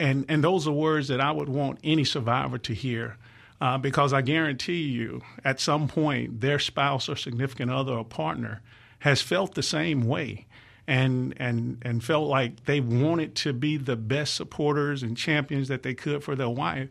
and 0.00 0.24
and 0.28 0.42
those 0.42 0.66
are 0.68 0.72
words 0.72 1.08
that 1.08 1.20
I 1.20 1.30
would 1.32 1.48
want 1.48 1.78
any 1.82 2.04
survivor 2.04 2.58
to 2.58 2.72
hear, 2.72 3.16
uh, 3.60 3.78
because 3.78 4.12
I 4.12 4.22
guarantee 4.22 4.82
you, 4.82 5.22
at 5.44 5.60
some 5.60 5.88
point, 5.88 6.40
their 6.40 6.58
spouse 6.58 7.08
or 7.08 7.16
significant 7.16 7.70
other 7.70 7.92
or 7.92 8.04
partner 8.04 8.62
has 9.00 9.22
felt 9.22 9.54
the 9.54 9.62
same 9.62 10.06
way, 10.06 10.46
and 10.86 11.34
and 11.36 11.78
and 11.82 12.02
felt 12.02 12.28
like 12.28 12.64
they 12.64 12.80
wanted 12.80 13.34
to 13.36 13.52
be 13.52 13.76
the 13.76 13.96
best 13.96 14.34
supporters 14.34 15.02
and 15.02 15.16
champions 15.16 15.68
that 15.68 15.82
they 15.82 15.94
could 15.94 16.22
for 16.22 16.36
their 16.36 16.48
wife, 16.48 16.88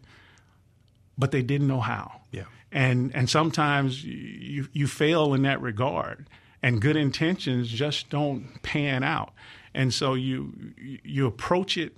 but 1.18 1.32
they 1.32 1.42
didn't 1.42 1.68
know 1.68 1.82
how. 1.82 2.22
Yeah. 2.32 2.44
And 2.72 3.16
and 3.16 3.30
sometimes 3.30 4.04
you 4.04 4.68
you 4.74 4.88
fail 4.88 5.34
in 5.34 5.44
that 5.44 5.62
regard, 5.62 6.30
and 6.62 6.82
good 6.82 6.98
intentions 6.98 7.70
just 7.70 8.10
don't 8.10 8.62
pan 8.64 9.04
out, 9.04 9.32
and 9.74 9.94
so 9.94 10.14
you 10.14 10.54
you 11.04 11.26
approach 11.26 11.78
it 11.78 11.96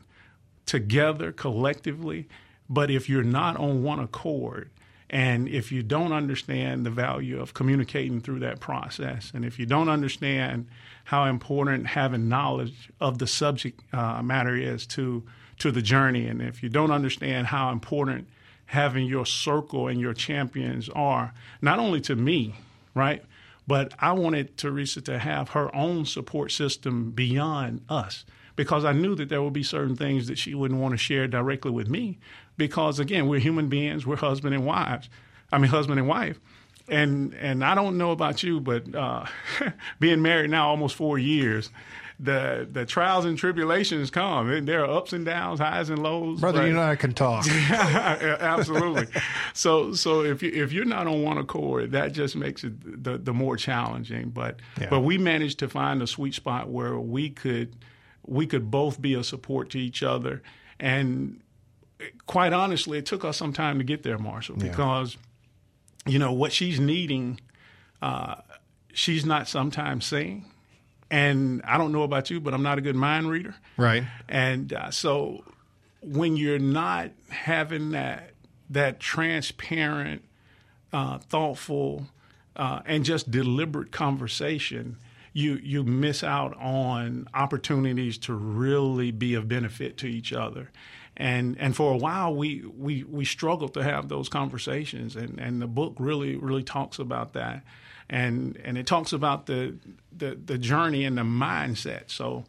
together 0.69 1.31
collectively. 1.31 2.27
But 2.69 2.91
if 2.91 3.09
you're 3.09 3.23
not 3.23 3.57
on 3.57 3.81
one 3.81 3.99
accord, 3.99 4.69
and 5.09 5.49
if 5.49 5.71
you 5.71 5.81
don't 5.81 6.13
understand 6.13 6.85
the 6.85 6.91
value 6.91 7.41
of 7.41 7.55
communicating 7.55 8.21
through 8.21 8.41
that 8.41 8.59
process, 8.59 9.31
and 9.33 9.43
if 9.43 9.57
you 9.57 9.65
don't 9.65 9.89
understand 9.89 10.67
how 11.05 11.25
important 11.25 11.87
having 11.87 12.29
knowledge 12.29 12.91
of 13.01 13.17
the 13.17 13.25
subject 13.25 13.81
uh, 13.91 14.21
matter 14.21 14.55
is 14.55 14.85
to 14.87 15.23
to 15.57 15.71
the 15.71 15.81
journey, 15.81 16.27
and 16.27 16.39
if 16.39 16.61
you 16.61 16.69
don't 16.69 16.91
understand 16.91 17.47
how 17.47 17.71
important 17.71 18.29
having 18.67 19.07
your 19.07 19.25
circle 19.25 19.87
and 19.87 19.99
your 19.99 20.13
champions 20.13 20.87
are, 20.89 21.33
not 21.61 21.79
only 21.79 21.99
to 21.99 22.15
me, 22.15 22.53
right, 22.93 23.25
but 23.67 23.93
I 23.99 24.11
wanted 24.11 24.55
Teresa 24.55 25.01
to 25.01 25.17
have 25.17 25.49
her 25.49 25.75
own 25.75 26.05
support 26.05 26.51
system 26.51 27.09
beyond 27.09 27.81
us 27.89 28.23
because 28.59 28.83
I 28.83 28.91
knew 28.91 29.15
that 29.15 29.29
there 29.29 29.41
would 29.41 29.53
be 29.53 29.63
certain 29.63 29.95
things 29.95 30.27
that 30.27 30.37
she 30.37 30.53
wouldn't 30.53 30.81
want 30.81 30.91
to 30.91 30.97
share 30.97 31.29
directly 31.29 31.71
with 31.71 31.87
me 31.89 32.19
because 32.57 32.99
again, 32.99 33.29
we're 33.29 33.39
human 33.39 33.69
beings, 33.69 34.05
we're 34.05 34.17
husband 34.17 34.53
and 34.53 34.65
wives. 34.65 35.07
I 35.49 35.57
mean 35.59 35.69
husband 35.71 35.97
and 35.97 36.09
wife. 36.09 36.41
And 36.89 37.33
and 37.35 37.63
I 37.63 37.73
don't 37.73 37.97
know 37.97 38.11
about 38.11 38.43
you, 38.43 38.59
but 38.59 38.93
uh, 38.93 39.25
being 40.01 40.21
married 40.21 40.49
now 40.49 40.67
almost 40.67 40.93
4 40.97 41.17
years, 41.17 41.69
the 42.19 42.67
the 42.69 42.85
trials 42.85 43.23
and 43.23 43.37
tribulations 43.37 44.11
come. 44.11 44.49
And 44.49 44.67
there 44.67 44.83
are 44.83 44.91
ups 44.97 45.13
and 45.13 45.23
downs, 45.25 45.61
highs 45.61 45.89
and 45.89 46.03
lows. 46.03 46.41
Brother, 46.41 46.67
you 46.67 46.73
know 46.73 46.81
I 46.81 46.97
can 46.97 47.13
talk. 47.13 47.47
Absolutely. 47.69 49.07
so 49.53 49.93
so 49.93 50.23
if 50.23 50.43
you 50.43 50.51
if 50.51 50.73
you're 50.73 50.83
not 50.83 51.07
on 51.07 51.23
one 51.23 51.37
accord, 51.37 51.91
that 51.93 52.11
just 52.11 52.35
makes 52.35 52.65
it 52.65 53.03
the 53.03 53.17
the 53.17 53.33
more 53.33 53.55
challenging. 53.55 54.31
But 54.31 54.59
Yeah. 54.81 54.87
but 54.89 54.99
we 54.99 55.17
managed 55.17 55.59
to 55.59 55.69
find 55.69 56.01
a 56.01 56.07
sweet 56.07 56.33
spot 56.33 56.67
where 56.69 56.99
we 56.99 57.29
could 57.29 57.73
we 58.29 58.45
could 58.45 58.69
both 58.69 59.01
be 59.01 59.15
a 59.15 59.23
support 59.23 59.71
to 59.71 59.79
each 59.79 60.03
other. 60.03 60.41
And 60.79 61.41
quite 62.27 62.53
honestly, 62.53 62.99
it 62.99 63.05
took 63.05 63.25
us 63.25 63.37
some 63.37 63.51
time 63.51 63.79
to 63.79 63.83
get 63.83 64.03
there, 64.03 64.17
Marshall, 64.17 64.55
because 64.55 65.17
you 66.05 66.19
know 66.19 66.31
what 66.31 66.53
she's 66.53 66.79
needing, 66.79 67.41
uh, 68.01 68.35
she's 68.93 69.25
not 69.25 69.47
sometimes 69.47 70.05
saying. 70.05 70.45
And 71.11 71.61
I 71.63 71.79
don't 71.79 71.91
know 71.91 72.03
about 72.03 72.29
you, 72.29 72.39
but 72.39 72.53
I'm 72.53 72.61
not 72.61 72.77
a 72.77 72.81
good 72.81 72.95
mind 72.95 73.29
reader. 73.29 73.55
Right. 73.77 74.03
And 74.27 74.71
uh, 74.71 74.91
so 74.91 75.43
when 76.01 76.37
you're 76.37 76.59
not 76.59 77.09
having 77.29 77.91
that 77.91 78.31
that 78.69 78.99
transparent, 78.99 80.23
uh, 80.93 81.17
thoughtful, 81.17 82.05
uh, 82.55 82.81
and 82.85 83.03
just 83.03 83.31
deliberate 83.31 83.91
conversation, 83.91 84.97
you 85.33 85.55
you 85.55 85.83
miss 85.83 86.23
out 86.23 86.55
on 86.57 87.27
opportunities 87.33 88.17
to 88.19 88.33
really 88.33 89.11
be 89.11 89.35
of 89.35 89.47
benefit 89.47 89.97
to 89.97 90.07
each 90.07 90.33
other. 90.33 90.71
And 91.17 91.57
and 91.59 91.75
for 91.75 91.93
a 91.93 91.97
while 91.97 92.33
we 92.33 92.63
we 92.65 93.03
we 93.03 93.25
struggled 93.25 93.73
to 93.73 93.83
have 93.83 94.07
those 94.07 94.29
conversations, 94.29 95.15
and, 95.15 95.39
and 95.39 95.61
the 95.61 95.67
book 95.67 95.95
really 95.99 96.35
really 96.37 96.63
talks 96.63 96.97
about 96.99 97.33
that, 97.33 97.63
and 98.09 98.57
and 98.63 98.77
it 98.77 98.87
talks 98.87 99.11
about 99.13 99.45
the 99.45 99.75
the, 100.15 100.39
the 100.45 100.57
journey 100.57 101.03
and 101.05 101.17
the 101.17 101.23
mindset. 101.23 102.09
So 102.09 102.45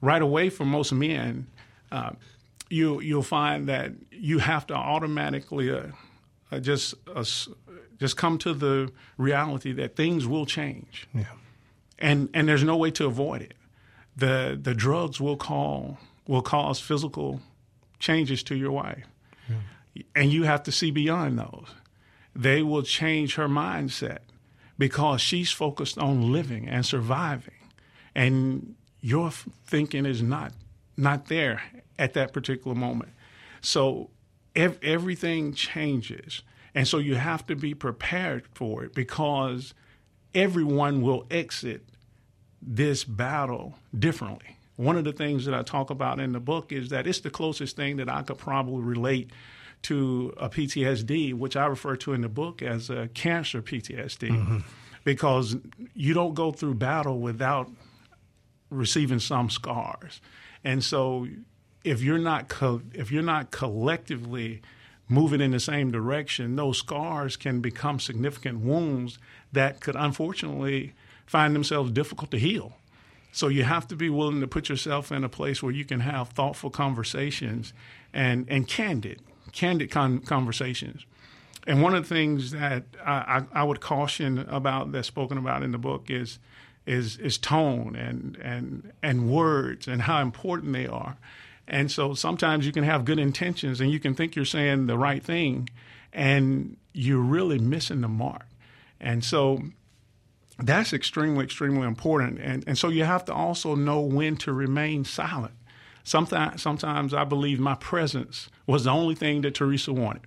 right 0.00 0.22
away 0.22 0.50
for 0.50 0.64
most 0.64 0.92
men, 0.92 1.46
uh, 1.90 2.10
you 2.68 3.00
you'll 3.00 3.22
find 3.22 3.68
that 3.68 3.92
you 4.10 4.38
have 4.38 4.66
to 4.66 4.74
automatically 4.74 5.70
uh, 5.70 5.86
uh, 6.52 6.60
just 6.60 6.94
uh, 7.14 7.24
just 7.98 8.16
come 8.16 8.38
to 8.38 8.52
the 8.52 8.92
reality 9.16 9.72
that 9.72 9.96
things 9.96 10.26
will 10.26 10.46
change, 10.46 11.06
Yeah. 11.14 11.24
And 12.00 12.28
and 12.34 12.48
there's 12.48 12.64
no 12.64 12.76
way 12.76 12.90
to 12.92 13.06
avoid 13.06 13.42
it. 13.42 13.54
the 14.16 14.58
The 14.60 14.74
drugs 14.74 15.20
will 15.20 15.36
call 15.36 15.98
will 16.26 16.42
cause 16.42 16.80
physical 16.80 17.40
changes 17.98 18.42
to 18.44 18.54
your 18.54 18.72
wife, 18.72 19.06
and 20.14 20.32
you 20.32 20.44
have 20.44 20.62
to 20.64 20.72
see 20.72 20.90
beyond 20.90 21.38
those. 21.38 21.68
They 22.34 22.62
will 22.62 22.82
change 22.82 23.34
her 23.34 23.48
mindset 23.48 24.18
because 24.78 25.20
she's 25.20 25.50
focused 25.50 25.98
on 25.98 26.32
living 26.32 26.68
and 26.68 26.86
surviving, 26.86 27.54
and 28.14 28.74
your 29.00 29.28
f- 29.28 29.48
thinking 29.66 30.06
is 30.06 30.22
not 30.22 30.52
not 30.96 31.26
there 31.26 31.62
at 31.98 32.12
that 32.14 32.32
particular 32.32 32.74
moment. 32.74 33.12
So 33.60 34.10
ev- 34.54 34.78
everything 34.82 35.52
changes, 35.54 36.42
and 36.74 36.86
so 36.86 36.98
you 36.98 37.16
have 37.16 37.46
to 37.46 37.56
be 37.56 37.74
prepared 37.74 38.44
for 38.54 38.84
it 38.84 38.94
because 38.94 39.74
everyone 40.34 41.02
will 41.02 41.26
exit 41.30 41.82
this 42.62 43.04
battle 43.04 43.74
differently. 43.96 44.56
One 44.76 44.96
of 44.96 45.04
the 45.04 45.12
things 45.12 45.44
that 45.44 45.54
I 45.54 45.62
talk 45.62 45.90
about 45.90 46.20
in 46.20 46.32
the 46.32 46.40
book 46.40 46.72
is 46.72 46.88
that 46.88 47.06
it's 47.06 47.20
the 47.20 47.30
closest 47.30 47.76
thing 47.76 47.96
that 47.98 48.08
I 48.08 48.22
could 48.22 48.38
probably 48.38 48.82
relate 48.82 49.30
to 49.82 50.34
a 50.36 50.48
PTSD, 50.48 51.34
which 51.34 51.56
I 51.56 51.66
refer 51.66 51.96
to 51.96 52.12
in 52.12 52.20
the 52.20 52.28
book 52.28 52.62
as 52.62 52.90
a 52.90 53.08
cancer 53.08 53.62
PTSD, 53.62 54.30
mm-hmm. 54.30 54.58
because 55.04 55.56
you 55.94 56.14
don't 56.14 56.34
go 56.34 56.52
through 56.52 56.74
battle 56.74 57.18
without 57.18 57.70
receiving 58.70 59.18
some 59.18 59.50
scars. 59.50 60.20
And 60.64 60.84
so 60.84 61.26
if 61.84 62.02
you're 62.02 62.18
not 62.18 62.48
co- 62.48 62.82
if 62.92 63.10
you're 63.10 63.22
not 63.22 63.50
collectively 63.50 64.62
moving 65.10 65.40
in 65.40 65.50
the 65.50 65.60
same 65.60 65.90
direction, 65.90 66.56
those 66.56 66.78
scars 66.78 67.36
can 67.36 67.60
become 67.60 67.98
significant 67.98 68.60
wounds 68.60 69.18
that 69.52 69.80
could 69.80 69.96
unfortunately 69.96 70.94
find 71.26 71.54
themselves 71.54 71.90
difficult 71.90 72.30
to 72.30 72.38
heal. 72.38 72.76
So 73.32 73.48
you 73.48 73.64
have 73.64 73.86
to 73.88 73.96
be 73.96 74.08
willing 74.08 74.40
to 74.40 74.46
put 74.46 74.68
yourself 74.68 75.12
in 75.12 75.24
a 75.24 75.28
place 75.28 75.62
where 75.62 75.72
you 75.72 75.84
can 75.84 76.00
have 76.00 76.30
thoughtful 76.30 76.70
conversations 76.70 77.72
and, 78.12 78.46
and 78.48 78.66
candid, 78.66 79.20
candid 79.52 79.90
con- 79.90 80.20
conversations. 80.20 81.04
And 81.66 81.82
one 81.82 81.94
of 81.94 82.08
the 82.08 82.14
things 82.14 82.52
that 82.52 82.84
I, 83.04 83.44
I, 83.52 83.60
I 83.60 83.64
would 83.64 83.80
caution 83.80 84.38
about 84.48 84.92
that's 84.92 85.08
spoken 85.08 85.38
about 85.38 85.62
in 85.62 85.72
the 85.72 85.78
book 85.78 86.10
is 86.10 86.38
is 86.86 87.18
is 87.18 87.36
tone 87.36 87.94
and 87.94 88.38
and 88.42 88.92
and 89.02 89.30
words 89.30 89.86
and 89.86 90.02
how 90.02 90.22
important 90.22 90.72
they 90.72 90.86
are. 90.86 91.18
And 91.70 91.90
so 91.90 92.14
sometimes 92.14 92.66
you 92.66 92.72
can 92.72 92.82
have 92.82 93.04
good 93.04 93.20
intentions 93.20 93.80
and 93.80 93.92
you 93.92 94.00
can 94.00 94.14
think 94.14 94.34
you're 94.34 94.44
saying 94.44 94.88
the 94.88 94.98
right 94.98 95.22
thing, 95.22 95.70
and 96.12 96.76
you're 96.92 97.22
really 97.22 97.60
missing 97.60 98.00
the 98.00 98.08
mark. 98.08 98.46
And 99.00 99.24
so 99.24 99.62
that's 100.58 100.92
extremely, 100.92 101.44
extremely 101.44 101.86
important. 101.86 102.40
And, 102.40 102.64
and 102.66 102.76
so 102.76 102.88
you 102.88 103.04
have 103.04 103.24
to 103.26 103.32
also 103.32 103.76
know 103.76 104.00
when 104.00 104.36
to 104.38 104.52
remain 104.52 105.04
silent. 105.04 105.54
Sometimes, 106.02 106.60
sometimes 106.60 107.14
I 107.14 107.22
believe 107.22 107.60
my 107.60 107.76
presence 107.76 108.50
was 108.66 108.84
the 108.84 108.90
only 108.90 109.14
thing 109.14 109.42
that 109.42 109.54
Teresa 109.54 109.92
wanted. 109.92 110.22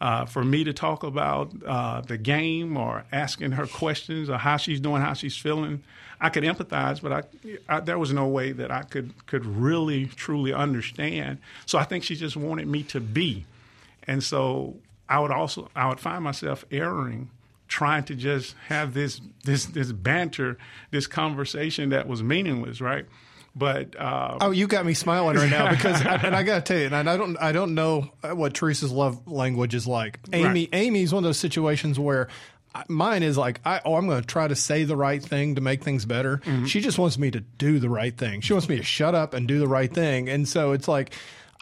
Uh, 0.00 0.24
for 0.24 0.44
me 0.44 0.64
to 0.64 0.72
talk 0.72 1.02
about 1.02 1.52
uh, 1.66 2.00
the 2.00 2.18
game 2.18 2.76
or 2.76 3.04
asking 3.12 3.52
her 3.52 3.66
questions 3.66 4.28
or 4.28 4.36
how 4.38 4.56
she's 4.56 4.80
doing, 4.80 5.00
how 5.00 5.14
she's 5.14 5.36
feeling, 5.36 5.82
I 6.20 6.30
could 6.30 6.44
empathize, 6.44 7.00
but 7.00 7.12
I, 7.12 7.22
I, 7.68 7.80
there 7.80 7.98
was 7.98 8.12
no 8.12 8.26
way 8.26 8.52
that 8.52 8.70
I 8.70 8.82
could 8.82 9.26
could 9.26 9.44
really 9.46 10.06
truly 10.06 10.52
understand. 10.52 11.38
So 11.66 11.78
I 11.78 11.84
think 11.84 12.04
she 12.04 12.16
just 12.16 12.36
wanted 12.36 12.66
me 12.66 12.82
to 12.84 13.00
be, 13.00 13.46
and 14.06 14.22
so 14.22 14.76
I 15.08 15.20
would 15.20 15.30
also 15.30 15.70
I 15.74 15.88
would 15.88 16.00
find 16.00 16.24
myself 16.24 16.64
erring 16.70 17.30
trying 17.68 18.04
to 18.04 18.14
just 18.14 18.54
have 18.68 18.94
this 18.94 19.20
this 19.44 19.66
this 19.66 19.92
banter, 19.92 20.56
this 20.90 21.06
conversation 21.06 21.90
that 21.90 22.06
was 22.06 22.22
meaningless, 22.22 22.80
right? 22.80 23.06
But 23.56 23.98
uh, 23.98 24.38
Oh, 24.40 24.50
you 24.50 24.66
got 24.66 24.84
me 24.84 24.94
smiling 24.94 25.36
right 25.36 25.50
now 25.50 25.70
because, 25.70 26.00
and 26.04 26.34
I 26.34 26.42
got 26.42 26.64
to 26.66 26.72
tell 26.72 26.78
you, 26.80 26.86
and 26.86 27.08
I 27.08 27.16
don't, 27.16 27.36
I 27.40 27.52
don't 27.52 27.74
know 27.74 28.10
what 28.22 28.54
Teresa's 28.54 28.90
love 28.90 29.26
language 29.28 29.74
is 29.74 29.86
like. 29.86 30.18
Amy, 30.32 30.44
Right. 30.62 30.68
Amy's 30.72 31.12
one 31.12 31.22
of 31.22 31.28
those 31.28 31.38
situations 31.38 31.98
where 31.98 32.28
mine 32.88 33.22
is 33.22 33.38
like, 33.38 33.60
I, 33.64 33.80
oh, 33.84 33.94
I'm 33.94 34.08
going 34.08 34.20
to 34.20 34.26
try 34.26 34.48
to 34.48 34.56
say 34.56 34.82
the 34.82 34.96
right 34.96 35.22
thing 35.22 35.54
to 35.54 35.60
make 35.60 35.84
things 35.84 36.04
better. 36.04 36.40
She 36.66 36.80
just 36.80 36.98
wants 36.98 37.16
me 37.18 37.30
to 37.30 37.40
do 37.40 37.78
the 37.78 37.88
right 37.88 38.16
thing. 38.16 38.40
She 38.40 38.52
wants 38.52 38.68
me 38.68 38.76
to 38.76 38.82
shut 38.82 39.14
up 39.14 39.34
and 39.34 39.46
do 39.46 39.60
the 39.60 39.68
right 39.68 39.92
thing, 39.92 40.28
and 40.28 40.48
so 40.48 40.72
it's 40.72 40.88
like. 40.88 41.14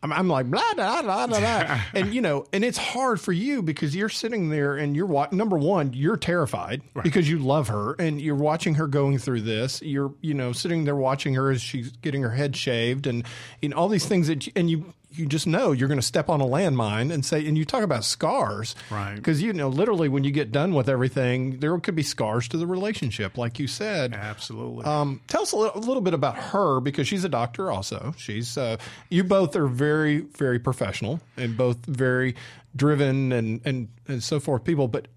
I'm, 0.02 0.12
I'm 0.12 0.28
like 0.28 0.50
blah 0.50 0.74
blah 0.74 1.02
blah 1.02 1.26
blah 1.26 1.38
blah, 1.38 1.80
and 1.94 2.12
you 2.12 2.20
know, 2.20 2.46
and 2.52 2.64
it's 2.64 2.78
hard 2.78 3.20
for 3.20 3.32
you 3.32 3.62
because 3.62 3.94
you're 3.94 4.08
sitting 4.08 4.48
there 4.50 4.76
and 4.76 4.96
you're 4.96 5.06
wa- 5.06 5.28
number 5.30 5.56
one, 5.56 5.92
you're 5.92 6.16
terrified 6.16 6.82
because 7.02 7.28
you 7.30 7.38
love 7.38 7.68
her 7.68 7.94
and 7.98 8.20
you're 8.20 8.34
watching 8.34 8.74
her 8.74 8.86
going 8.88 9.18
through 9.18 9.42
this. 9.42 9.80
You're 9.82 10.12
you 10.20 10.34
know 10.34 10.52
sitting 10.52 10.84
there 10.84 10.96
watching 10.96 11.34
her 11.34 11.50
as 11.50 11.62
she's 11.62 11.90
getting 11.98 12.22
her 12.22 12.30
head 12.32 12.56
shaved 12.56 13.06
and 13.06 13.24
you 13.60 13.68
know 13.68 13.76
all 13.76 13.88
these 13.88 14.06
things 14.06 14.26
that 14.26 14.46
you, 14.46 14.52
and 14.56 14.68
you 14.68 14.92
you 15.14 15.26
just 15.26 15.46
know 15.46 15.72
you're 15.72 15.88
going 15.88 16.00
to 16.00 16.06
step 16.06 16.28
on 16.28 16.40
a 16.40 16.44
landmine 16.44 17.12
and 17.12 17.24
say 17.24 17.46
and 17.46 17.56
you 17.58 17.64
talk 17.64 17.82
about 17.82 18.04
scars 18.04 18.74
Right. 18.90 19.14
because 19.14 19.42
you 19.42 19.52
know 19.52 19.68
literally 19.68 20.08
when 20.08 20.24
you 20.24 20.30
get 20.30 20.52
done 20.52 20.74
with 20.74 20.88
everything 20.88 21.60
there 21.60 21.76
could 21.78 21.94
be 21.94 22.02
scars 22.02 22.48
to 22.48 22.56
the 22.56 22.66
relationship 22.66 23.36
like 23.38 23.58
you 23.58 23.66
said 23.66 24.14
absolutely. 24.14 24.84
um, 24.84 25.20
tell 25.28 25.42
us 25.42 25.52
a 25.52 25.56
little, 25.56 25.76
a 25.78 25.82
little 25.84 26.00
bit 26.02 26.14
about 26.14 26.36
her 26.36 26.80
because 26.80 27.06
she's 27.08 27.24
a 27.24 27.28
doctor. 27.28 27.70
Also, 27.70 28.14
she's 28.16 28.56
uh, 28.58 28.76
you 29.08 29.24
both 29.24 29.54
are 29.56 29.66
very, 29.66 30.18
very 30.20 30.58
professional 30.58 31.20
and 31.36 31.56
both 31.56 31.84
very 31.86 32.34
driven 32.74 33.32
and 33.32 33.60
and 33.64 33.88
and 34.08 34.22
so 34.22 34.40
forth. 34.40 34.64
People, 34.64 34.88
but 34.88 35.08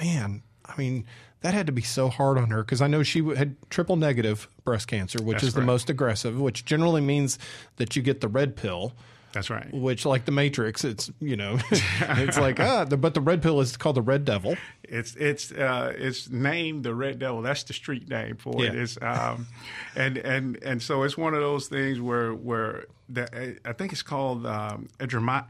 man, 0.00 0.42
I 0.64 0.74
mean, 0.76 1.04
that 1.40 1.54
had 1.54 1.66
to 1.66 1.72
be 1.72 1.82
so 1.82 2.08
hard 2.08 2.38
on 2.38 2.50
her 2.50 2.62
because 2.62 2.80
I 2.82 2.86
know 2.86 3.02
she 3.02 3.22
had 3.34 3.56
triple 3.70 3.96
negative 3.96 4.48
breast 4.64 4.88
cancer, 4.88 5.22
which 5.22 5.36
That's 5.36 5.44
is 5.48 5.54
the 5.54 5.62
most 5.62 5.88
aggressive, 5.90 6.38
which 6.40 6.64
generally 6.64 7.00
means 7.00 7.38
that 7.76 7.96
you 7.96 8.02
get 8.02 8.20
the 8.20 8.28
red 8.28 8.56
pill. 8.56 8.92
That's 9.32 9.50
right. 9.50 9.72
Which, 9.72 10.06
like 10.06 10.24
the 10.24 10.32
Matrix, 10.32 10.84
it's 10.84 11.10
you 11.20 11.36
know, 11.36 11.58
it's 11.70 12.38
like 12.38 12.58
ah, 12.60 12.84
the, 12.84 12.96
but 12.96 13.14
the 13.14 13.20
red 13.20 13.42
pill 13.42 13.60
is 13.60 13.76
called 13.76 13.96
the 13.96 14.02
Red 14.02 14.24
Devil. 14.24 14.56
It's 14.82 15.14
it's 15.16 15.52
uh, 15.52 15.92
it's 15.96 16.30
named 16.30 16.84
the 16.84 16.94
Red 16.94 17.18
Devil. 17.18 17.42
That's 17.42 17.62
the 17.62 17.74
street 17.74 18.08
name 18.08 18.36
for 18.36 18.64
it. 18.64 18.74
It's 18.74 18.98
um, 19.02 19.46
and 19.94 20.16
and 20.16 20.62
and 20.62 20.82
so 20.82 21.02
it's 21.02 21.18
one 21.18 21.34
of 21.34 21.40
those 21.40 21.68
things 21.68 22.00
where 22.00 22.32
where 22.32 22.86
the, 23.08 23.58
I 23.64 23.72
think 23.72 23.92
it's 23.92 24.02
called 24.02 24.46
um, 24.46 24.88
adromycin. 24.98 25.46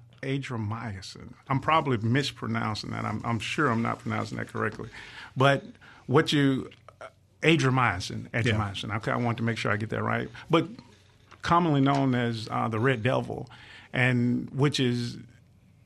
I'm 1.49 1.61
probably 1.61 1.99
mispronouncing 1.99 2.91
that. 2.91 3.05
I'm 3.05 3.23
I'm 3.25 3.38
sure 3.38 3.69
I'm 3.69 3.83
not 3.83 4.01
pronouncing 4.01 4.38
that 4.38 4.49
correctly, 4.49 4.88
but 5.37 5.62
what 6.07 6.33
you 6.33 6.71
adromycin, 7.43 8.29
adromycin. 8.31 8.97
Okay, 8.97 9.12
I 9.12 9.17
want 9.17 9.37
to 9.38 9.45
make 9.45 9.59
sure 9.59 9.71
I 9.71 9.77
get 9.77 9.91
that 9.91 10.03
right. 10.03 10.29
But 10.51 10.67
commonly 11.43 11.81
known 11.81 12.14
as 12.14 12.49
uh, 12.51 12.69
the 12.69 12.81
Red 12.81 13.03
Devil, 13.03 13.49
and 13.92 14.48
which 14.51 14.81
is 14.81 15.18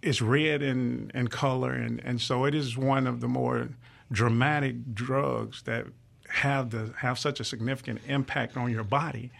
it's 0.02 0.20
red 0.20 0.62
in, 0.62 1.10
in 1.14 1.28
color, 1.28 1.72
and, 1.72 2.00
and 2.04 2.20
so 2.20 2.44
it 2.44 2.54
is 2.54 2.76
one 2.76 3.06
of 3.06 3.20
the 3.20 3.28
more 3.28 3.68
dramatic 4.10 4.94
drugs 4.94 5.62
that 5.62 5.86
have 6.28 6.70
the 6.70 6.92
have 6.98 7.18
such 7.18 7.40
a 7.40 7.44
significant 7.44 8.00
impact 8.08 8.56
on 8.56 8.70
your 8.70 8.84
body. 8.84 9.30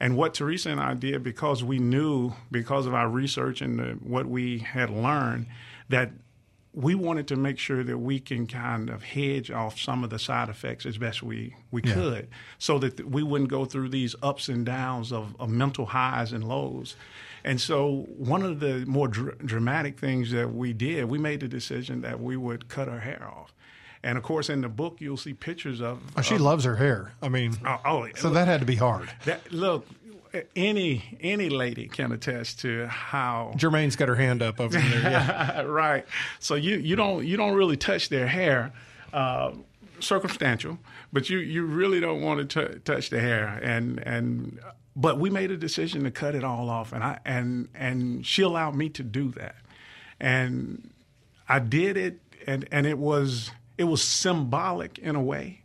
And 0.00 0.16
what 0.16 0.34
Teresa 0.34 0.70
and 0.70 0.80
I 0.80 0.94
did, 0.94 1.22
because 1.22 1.62
we 1.62 1.78
knew, 1.78 2.32
because 2.50 2.86
of 2.86 2.94
our 2.94 3.08
research 3.08 3.60
and 3.60 3.78
the, 3.78 3.84
what 4.02 4.26
we 4.26 4.58
had 4.58 4.90
learned, 4.90 5.46
that 5.88 6.10
we 6.74 6.94
wanted 6.94 7.28
to 7.28 7.36
make 7.36 7.58
sure 7.58 7.84
that 7.84 7.98
we 7.98 8.18
can 8.18 8.46
kind 8.46 8.88
of 8.88 9.02
hedge 9.02 9.50
off 9.50 9.78
some 9.78 10.02
of 10.02 10.10
the 10.10 10.18
side 10.18 10.48
effects 10.48 10.86
as 10.86 10.96
best 10.96 11.22
we, 11.22 11.54
we 11.70 11.82
yeah. 11.84 11.92
could 11.92 12.28
so 12.58 12.78
that 12.78 13.10
we 13.10 13.22
wouldn't 13.22 13.50
go 13.50 13.64
through 13.64 13.90
these 13.90 14.16
ups 14.22 14.48
and 14.48 14.64
downs 14.64 15.12
of, 15.12 15.36
of 15.38 15.50
mental 15.50 15.86
highs 15.86 16.32
and 16.32 16.48
lows. 16.48 16.96
And 17.44 17.60
so, 17.60 18.06
one 18.16 18.42
of 18.42 18.60
the 18.60 18.84
more 18.86 19.08
dr- 19.08 19.44
dramatic 19.44 19.98
things 19.98 20.30
that 20.30 20.54
we 20.54 20.72
did, 20.72 21.06
we 21.06 21.18
made 21.18 21.40
the 21.40 21.48
decision 21.48 22.00
that 22.02 22.20
we 22.20 22.36
would 22.36 22.68
cut 22.68 22.88
our 22.88 23.00
hair 23.00 23.26
off. 23.26 23.52
And 24.04 24.18
of 24.18 24.24
course, 24.24 24.48
in 24.48 24.60
the 24.62 24.68
book, 24.68 25.00
you'll 25.00 25.16
see 25.16 25.32
pictures 25.32 25.80
of. 25.80 26.00
Oh, 26.16 26.22
she 26.22 26.36
of, 26.36 26.40
loves 26.40 26.64
her 26.64 26.76
hair. 26.76 27.14
I 27.22 27.28
mean, 27.28 27.56
oh, 27.64 27.80
oh 27.84 28.08
so 28.16 28.28
look, 28.28 28.34
that 28.34 28.48
had 28.48 28.60
to 28.60 28.66
be 28.66 28.76
hard. 28.76 29.10
That, 29.24 29.52
look, 29.52 29.86
any 30.56 31.18
any 31.20 31.48
lady 31.48 31.88
can 31.88 32.12
attest 32.12 32.60
to 32.60 32.86
how 32.86 33.52
Jermaine's 33.56 33.96
got 33.96 34.08
her 34.08 34.16
hand 34.16 34.42
up 34.42 34.60
over 34.60 34.78
there. 34.78 35.02
Yeah. 35.02 35.62
right. 35.66 36.04
So 36.38 36.54
you 36.54 36.76
you 36.76 36.96
don't 36.96 37.24
you 37.24 37.36
don't 37.36 37.54
really 37.54 37.76
touch 37.76 38.08
their 38.08 38.26
hair. 38.26 38.72
Uh, 39.12 39.52
circumstantial, 40.02 40.78
but 41.12 41.30
you, 41.30 41.38
you 41.38 41.64
really 41.64 42.00
don't 42.00 42.20
want 42.20 42.48
to 42.50 42.68
t- 42.68 42.78
touch 42.80 43.10
the 43.10 43.20
hair. 43.20 43.60
And 43.62 43.98
and 44.00 44.58
but 44.94 45.18
we 45.18 45.30
made 45.30 45.50
a 45.50 45.56
decision 45.56 46.04
to 46.04 46.10
cut 46.10 46.34
it 46.34 46.44
all 46.44 46.68
off, 46.68 46.92
and 46.92 47.02
I 47.02 47.18
and 47.24 47.68
and 47.74 48.26
she 48.26 48.42
allowed 48.42 48.74
me 48.74 48.88
to 48.90 49.02
do 49.02 49.30
that, 49.32 49.56
and 50.20 50.90
I 51.48 51.58
did 51.58 51.96
it, 51.96 52.20
and 52.46 52.68
and 52.70 52.86
it 52.86 52.98
was 52.98 53.50
it 53.78 53.84
was 53.84 54.02
symbolic 54.02 54.98
in 54.98 55.16
a 55.16 55.22
way. 55.22 55.62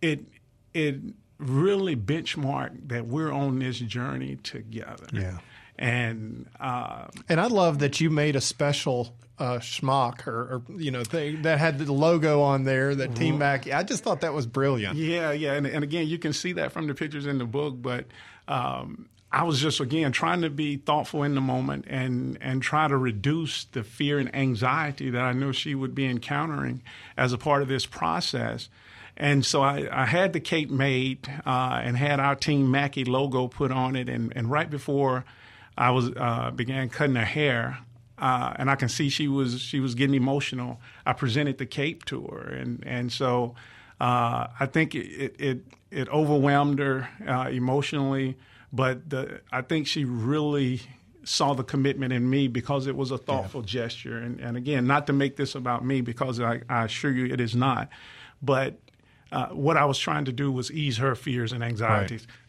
It 0.00 0.26
it 0.74 0.96
really 1.38 1.96
benchmarked 1.96 2.88
that 2.88 3.06
we're 3.06 3.32
on 3.32 3.58
this 3.58 3.78
journey 3.78 4.36
together. 4.36 5.06
Yeah. 5.12 5.38
And 5.78 6.46
uh, 6.60 7.06
and 7.28 7.40
I 7.40 7.46
love 7.46 7.80
that 7.80 8.00
you 8.00 8.10
made 8.10 8.36
a 8.36 8.40
special 8.40 9.14
uh, 9.38 9.58
schmuck 9.58 10.26
or, 10.28 10.32
or, 10.32 10.62
you 10.76 10.90
know 10.90 11.02
thing 11.02 11.42
that 11.42 11.58
had 11.58 11.78
the 11.78 11.92
logo 11.92 12.42
on 12.42 12.62
there 12.62 12.94
that 12.94 13.16
Team 13.16 13.38
Mac. 13.38 13.68
I 13.68 13.82
just 13.82 14.04
thought 14.04 14.20
that 14.20 14.34
was 14.34 14.46
brilliant. 14.46 14.96
Yeah, 14.96 15.32
yeah, 15.32 15.54
and, 15.54 15.66
and 15.66 15.82
again, 15.82 16.06
you 16.06 16.18
can 16.18 16.32
see 16.32 16.52
that 16.52 16.70
from 16.70 16.86
the 16.86 16.94
pictures 16.94 17.26
in 17.26 17.38
the 17.38 17.46
book. 17.46 17.74
But 17.80 18.06
um, 18.48 19.08
I 19.30 19.44
was 19.44 19.60
just 19.60 19.80
again 19.80 20.12
trying 20.12 20.42
to 20.42 20.50
be 20.50 20.76
thoughtful 20.76 21.22
in 21.22 21.34
the 21.34 21.40
moment 21.40 21.86
and 21.88 22.36
and 22.40 22.62
try 22.62 22.86
to 22.86 22.96
reduce 22.96 23.64
the 23.64 23.82
fear 23.82 24.18
and 24.18 24.34
anxiety 24.34 25.10
that 25.10 25.22
I 25.22 25.32
knew 25.32 25.52
she 25.52 25.74
would 25.74 25.94
be 25.94 26.06
encountering 26.06 26.82
as 27.16 27.32
a 27.32 27.38
part 27.38 27.62
of 27.62 27.68
this 27.68 27.86
process. 27.86 28.68
And 29.16 29.44
so 29.44 29.62
I, 29.62 29.88
I 29.92 30.06
had 30.06 30.32
the 30.32 30.40
cape 30.40 30.70
made 30.70 31.28
uh, 31.44 31.80
and 31.82 31.96
had 31.96 32.18
our 32.18 32.34
Team 32.34 32.70
Mackey 32.70 33.04
logo 33.04 33.46
put 33.46 33.70
on 33.70 33.94
it. 33.94 34.08
And, 34.08 34.32
and 34.34 34.50
right 34.50 34.70
before 34.70 35.24
I 35.76 35.90
was 35.90 36.10
uh, 36.16 36.50
began 36.50 36.88
cutting 36.88 37.16
her 37.16 37.24
hair, 37.24 37.78
uh, 38.18 38.54
and 38.56 38.70
I 38.70 38.76
can 38.76 38.88
see 38.88 39.08
she 39.08 39.28
was 39.28 39.60
she 39.60 39.80
was 39.80 39.94
getting 39.94 40.14
emotional. 40.14 40.80
I 41.06 41.12
presented 41.12 41.58
the 41.58 41.66
cape 41.66 42.04
to 42.06 42.22
her, 42.26 42.50
and 42.50 42.82
and 42.86 43.10
so 43.12 43.54
uh, 44.00 44.48
I 44.60 44.66
think 44.66 44.94
it, 44.94 45.36
it 45.38 45.64
it 45.92 46.08
overwhelmed 46.08 46.78
her 46.78 47.08
uh, 47.26 47.48
emotionally 47.50 48.36
but 48.72 49.10
the, 49.10 49.40
I 49.50 49.62
think 49.62 49.86
she 49.86 50.04
really 50.04 50.80
saw 51.24 51.52
the 51.52 51.62
commitment 51.62 52.12
in 52.12 52.28
me 52.28 52.48
because 52.48 52.86
it 52.86 52.96
was 52.96 53.10
a 53.10 53.18
thoughtful 53.18 53.60
yeah. 53.60 53.66
gesture. 53.66 54.18
And, 54.18 54.40
and, 54.40 54.56
again, 54.56 54.86
not 54.86 55.06
to 55.08 55.12
make 55.12 55.36
this 55.36 55.54
about 55.54 55.84
me 55.84 56.00
because 56.00 56.40
I, 56.40 56.62
I 56.68 56.84
assure 56.84 57.12
you 57.12 57.26
it 57.26 57.40
is 57.40 57.54
not. 57.54 57.90
But 58.40 58.78
uh, 59.30 59.48
what 59.48 59.76
I 59.76 59.84
was 59.84 59.98
trying 59.98 60.24
to 60.24 60.32
do 60.32 60.50
was 60.50 60.72
ease 60.72 60.96
her 60.96 61.14
fears 61.14 61.52
and 61.52 61.62
anxieties. 61.62 62.26
Right. 62.26 62.41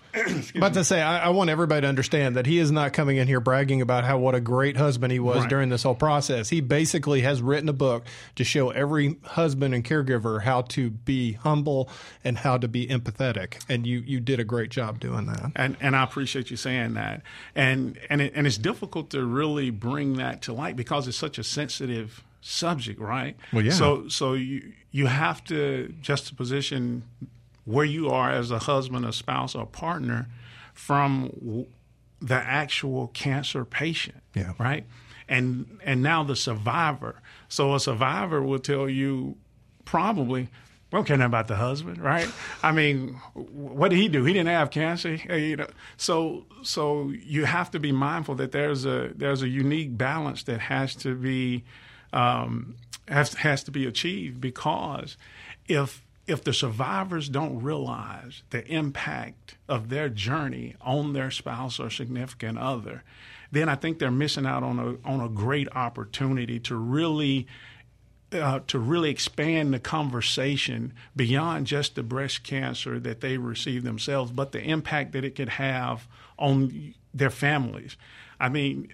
But 0.55 0.73
to 0.75 0.83
say, 0.83 1.01
I, 1.01 1.25
I, 1.25 1.29
want 1.29 1.49
everybody 1.49 1.81
to 1.81 1.87
understand 1.87 2.35
that 2.35 2.45
he 2.45 2.59
is 2.59 2.71
not 2.71 2.93
coming 2.93 3.17
in 3.17 3.27
here 3.27 3.39
bragging 3.39 3.81
about 3.81 4.03
how 4.03 4.19
what 4.19 4.35
a 4.35 4.39
great 4.39 4.77
husband 4.77 5.11
he 5.11 5.19
was 5.19 5.41
right. 5.41 5.49
during 5.49 5.69
this 5.69 5.83
whole 5.83 5.95
process. 5.95 6.49
He 6.49 6.61
basically 6.61 7.21
has 7.21 7.41
written 7.41 7.67
a 7.67 7.73
book 7.73 8.05
to 8.35 8.43
show 8.43 8.69
every 8.69 9.17
husband 9.23 9.73
and 9.73 9.83
caregiver 9.83 10.43
how 10.43 10.61
to 10.61 10.91
be 10.91 11.33
humble 11.33 11.89
and 12.23 12.37
how 12.37 12.57
to 12.57 12.67
be 12.67 12.87
empathetic. 12.87 13.63
And 13.67 13.87
you 13.87 13.99
you 13.99 14.19
did 14.19 14.39
a 14.39 14.43
great 14.43 14.69
job 14.69 14.99
doing 14.99 15.25
that. 15.25 15.51
And 15.55 15.77
and 15.81 15.95
I 15.95 16.03
appreciate 16.03 16.51
you 16.51 16.57
saying 16.57 16.93
that. 16.93 17.21
And 17.55 17.99
and 18.09 18.21
it, 18.21 18.33
and 18.35 18.45
it's 18.45 18.57
difficult 18.57 19.09
to 19.11 19.25
really 19.25 19.71
bring 19.71 20.17
that 20.17 20.43
to 20.43 20.53
light 20.53 20.75
because 20.75 21.07
it's 21.07 21.17
such 21.17 21.37
a 21.37 21.43
sensitive 21.43 22.23
subject, 22.41 22.99
right? 22.99 23.35
Well, 23.51 23.63
yeah. 23.63 23.71
So 23.71 24.07
so 24.09 24.33
you 24.33 24.73
you 24.91 25.07
have 25.07 25.43
to 25.45 25.93
juxtaposition 26.01 27.03
where 27.65 27.85
you 27.85 28.09
are 28.09 28.31
as 28.31 28.51
a 28.51 28.59
husband, 28.59 29.05
a 29.05 29.13
spouse, 29.13 29.55
or 29.55 29.63
a 29.63 29.67
partner 29.67 30.27
from 30.73 31.65
the 32.21 32.35
actual 32.35 33.07
cancer 33.09 33.65
patient. 33.65 34.21
Yeah. 34.33 34.53
Right. 34.59 34.85
And 35.29 35.79
and 35.83 36.01
now 36.01 36.23
the 36.23 36.35
survivor. 36.35 37.21
So 37.47 37.73
a 37.75 37.79
survivor 37.79 38.41
will 38.41 38.59
tell 38.59 38.89
you 38.89 39.37
probably, 39.85 40.41
we 40.41 40.49
don't 40.91 41.05
care 41.05 41.17
nothing 41.17 41.27
about 41.27 41.47
the 41.47 41.55
husband, 41.55 41.99
right? 41.99 42.27
I 42.61 42.71
mean, 42.71 43.19
what 43.33 43.89
did 43.89 43.97
he 43.97 44.07
do? 44.09 44.23
He 44.25 44.33
didn't 44.33 44.49
have 44.49 44.69
cancer, 44.69 45.15
you 45.15 45.57
know. 45.57 45.67
So 45.97 46.45
so 46.61 47.09
you 47.09 47.45
have 47.45 47.71
to 47.71 47.79
be 47.79 47.91
mindful 47.91 48.35
that 48.35 48.51
there's 48.51 48.85
a 48.85 49.11
there's 49.15 49.41
a 49.41 49.47
unique 49.47 49.97
balance 49.97 50.43
that 50.43 50.59
has 50.59 50.95
to 50.97 51.15
be 51.15 51.63
um, 52.11 52.75
has 53.07 53.33
has 53.35 53.63
to 53.63 53.71
be 53.71 53.85
achieved 53.85 54.39
because 54.39 55.17
if 55.67 56.03
if 56.25 56.43
the 56.43 56.53
survivors 56.53 57.27
don't 57.27 57.61
realize 57.61 58.43
the 58.49 58.65
impact 58.67 59.55
of 59.67 59.89
their 59.89 60.07
journey 60.09 60.75
on 60.81 61.13
their 61.13 61.29
spouse 61.29 61.79
or 61.79 61.89
significant 61.89 62.57
other, 62.57 63.03
then 63.51 63.67
I 63.69 63.75
think 63.75 63.99
they're 63.99 64.11
missing 64.11 64.45
out 64.45 64.63
on 64.63 64.79
a 64.79 65.07
on 65.07 65.19
a 65.19 65.29
great 65.29 65.67
opportunity 65.75 66.59
to 66.61 66.75
really 66.75 67.47
uh, 68.31 68.61
to 68.67 68.79
really 68.79 69.09
expand 69.09 69.73
the 69.73 69.79
conversation 69.79 70.93
beyond 71.15 71.67
just 71.67 71.95
the 71.95 72.03
breast 72.03 72.43
cancer 72.43 72.99
that 72.99 73.21
they 73.21 73.37
receive 73.37 73.83
themselves, 73.83 74.31
but 74.31 74.53
the 74.53 74.61
impact 74.61 75.11
that 75.11 75.23
it 75.23 75.35
could 75.35 75.49
have 75.49 76.07
on 76.39 76.93
their 77.13 77.29
families. 77.29 77.95
I 78.39 78.49
mean, 78.49 78.93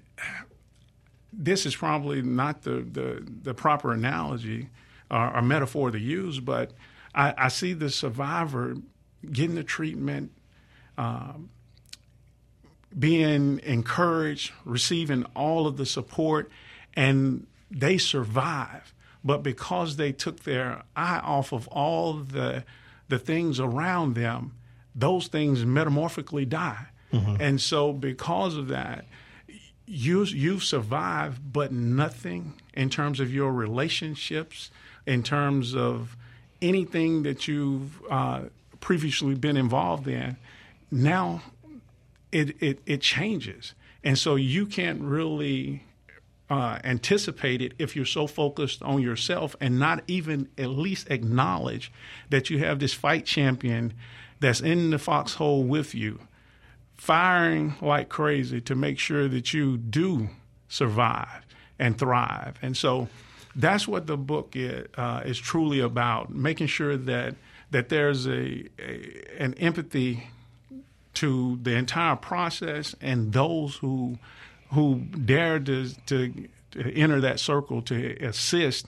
this 1.31 1.65
is 1.65 1.75
probably 1.75 2.21
not 2.21 2.63
the 2.63 2.81
the, 2.81 3.25
the 3.43 3.53
proper 3.53 3.93
analogy 3.93 4.69
or, 5.11 5.37
or 5.37 5.41
metaphor 5.41 5.91
to 5.91 5.99
use, 5.99 6.39
but 6.39 6.71
I, 7.19 7.33
I 7.37 7.47
see 7.49 7.73
the 7.73 7.89
survivor 7.89 8.77
getting 9.29 9.55
the 9.55 9.63
treatment, 9.63 10.31
um, 10.97 11.49
being 12.97 13.59
encouraged, 13.63 14.53
receiving 14.63 15.25
all 15.35 15.67
of 15.67 15.75
the 15.75 15.85
support, 15.85 16.49
and 16.95 17.45
they 17.69 17.97
survive. 17.97 18.93
But 19.21 19.43
because 19.43 19.97
they 19.97 20.13
took 20.13 20.43
their 20.43 20.83
eye 20.95 21.19
off 21.19 21.51
of 21.51 21.67
all 21.67 22.13
the 22.13 22.63
the 23.09 23.19
things 23.19 23.59
around 23.59 24.15
them, 24.15 24.53
those 24.95 25.27
things 25.27 25.65
metamorphically 25.65 26.45
die. 26.45 26.87
Mm-hmm. 27.11 27.41
And 27.41 27.59
so, 27.59 27.91
because 27.91 28.55
of 28.55 28.69
that, 28.69 29.03
you 29.85 30.23
you've 30.23 30.63
survived, 30.63 31.51
but 31.51 31.73
nothing 31.73 32.53
in 32.73 32.89
terms 32.89 33.19
of 33.19 33.33
your 33.33 33.51
relationships, 33.51 34.71
in 35.05 35.21
terms 35.21 35.75
of 35.75 36.15
anything 36.61 37.23
that 37.23 37.47
you've 37.47 38.01
uh, 38.09 38.41
previously 38.79 39.35
been 39.35 39.57
involved 39.57 40.07
in, 40.07 40.37
now 40.91 41.41
it, 42.31 42.61
it, 42.61 42.79
it 42.85 43.01
changes. 43.01 43.73
And 44.03 44.17
so 44.17 44.35
you 44.35 44.65
can't 44.65 45.01
really 45.01 45.83
uh, 46.49 46.79
anticipate 46.83 47.61
it 47.61 47.73
if 47.77 47.95
you're 47.95 48.05
so 48.05 48.27
focused 48.27 48.81
on 48.81 49.01
yourself 49.01 49.55
and 49.61 49.79
not 49.79 50.03
even 50.07 50.47
at 50.57 50.69
least 50.69 51.09
acknowledge 51.09 51.91
that 52.29 52.49
you 52.49 52.59
have 52.59 52.79
this 52.79 52.93
fight 52.93 53.25
champion 53.25 53.93
that's 54.39 54.61
in 54.61 54.89
the 54.89 54.97
foxhole 54.97 55.63
with 55.63 55.93
you, 55.93 56.19
firing 56.97 57.75
like 57.81 58.09
crazy 58.09 58.61
to 58.61 58.75
make 58.75 58.97
sure 58.97 59.27
that 59.27 59.53
you 59.53 59.77
do 59.77 60.29
survive 60.67 61.45
and 61.77 61.97
thrive. 61.97 62.57
And 62.61 62.75
so 62.75 63.09
that's 63.55 63.87
what 63.87 64.07
the 64.07 64.17
book 64.17 64.55
is, 64.55 64.87
uh, 64.97 65.21
is 65.25 65.37
truly 65.37 65.79
about, 65.79 66.33
making 66.33 66.67
sure 66.67 66.97
that 66.97 67.35
that 67.71 67.89
there's 67.89 68.25
a, 68.25 68.65
a, 68.79 69.25
an 69.37 69.53
empathy 69.55 70.27
to 71.13 71.59
the 71.61 71.75
entire 71.75 72.15
process 72.15 72.95
and 73.01 73.33
those 73.33 73.75
who 73.75 74.17
who 74.71 74.99
dare 75.25 75.59
to, 75.59 75.89
to, 76.05 76.47
to 76.71 76.93
enter 76.93 77.19
that 77.21 77.39
circle 77.39 77.81
to 77.81 78.15
assist 78.23 78.85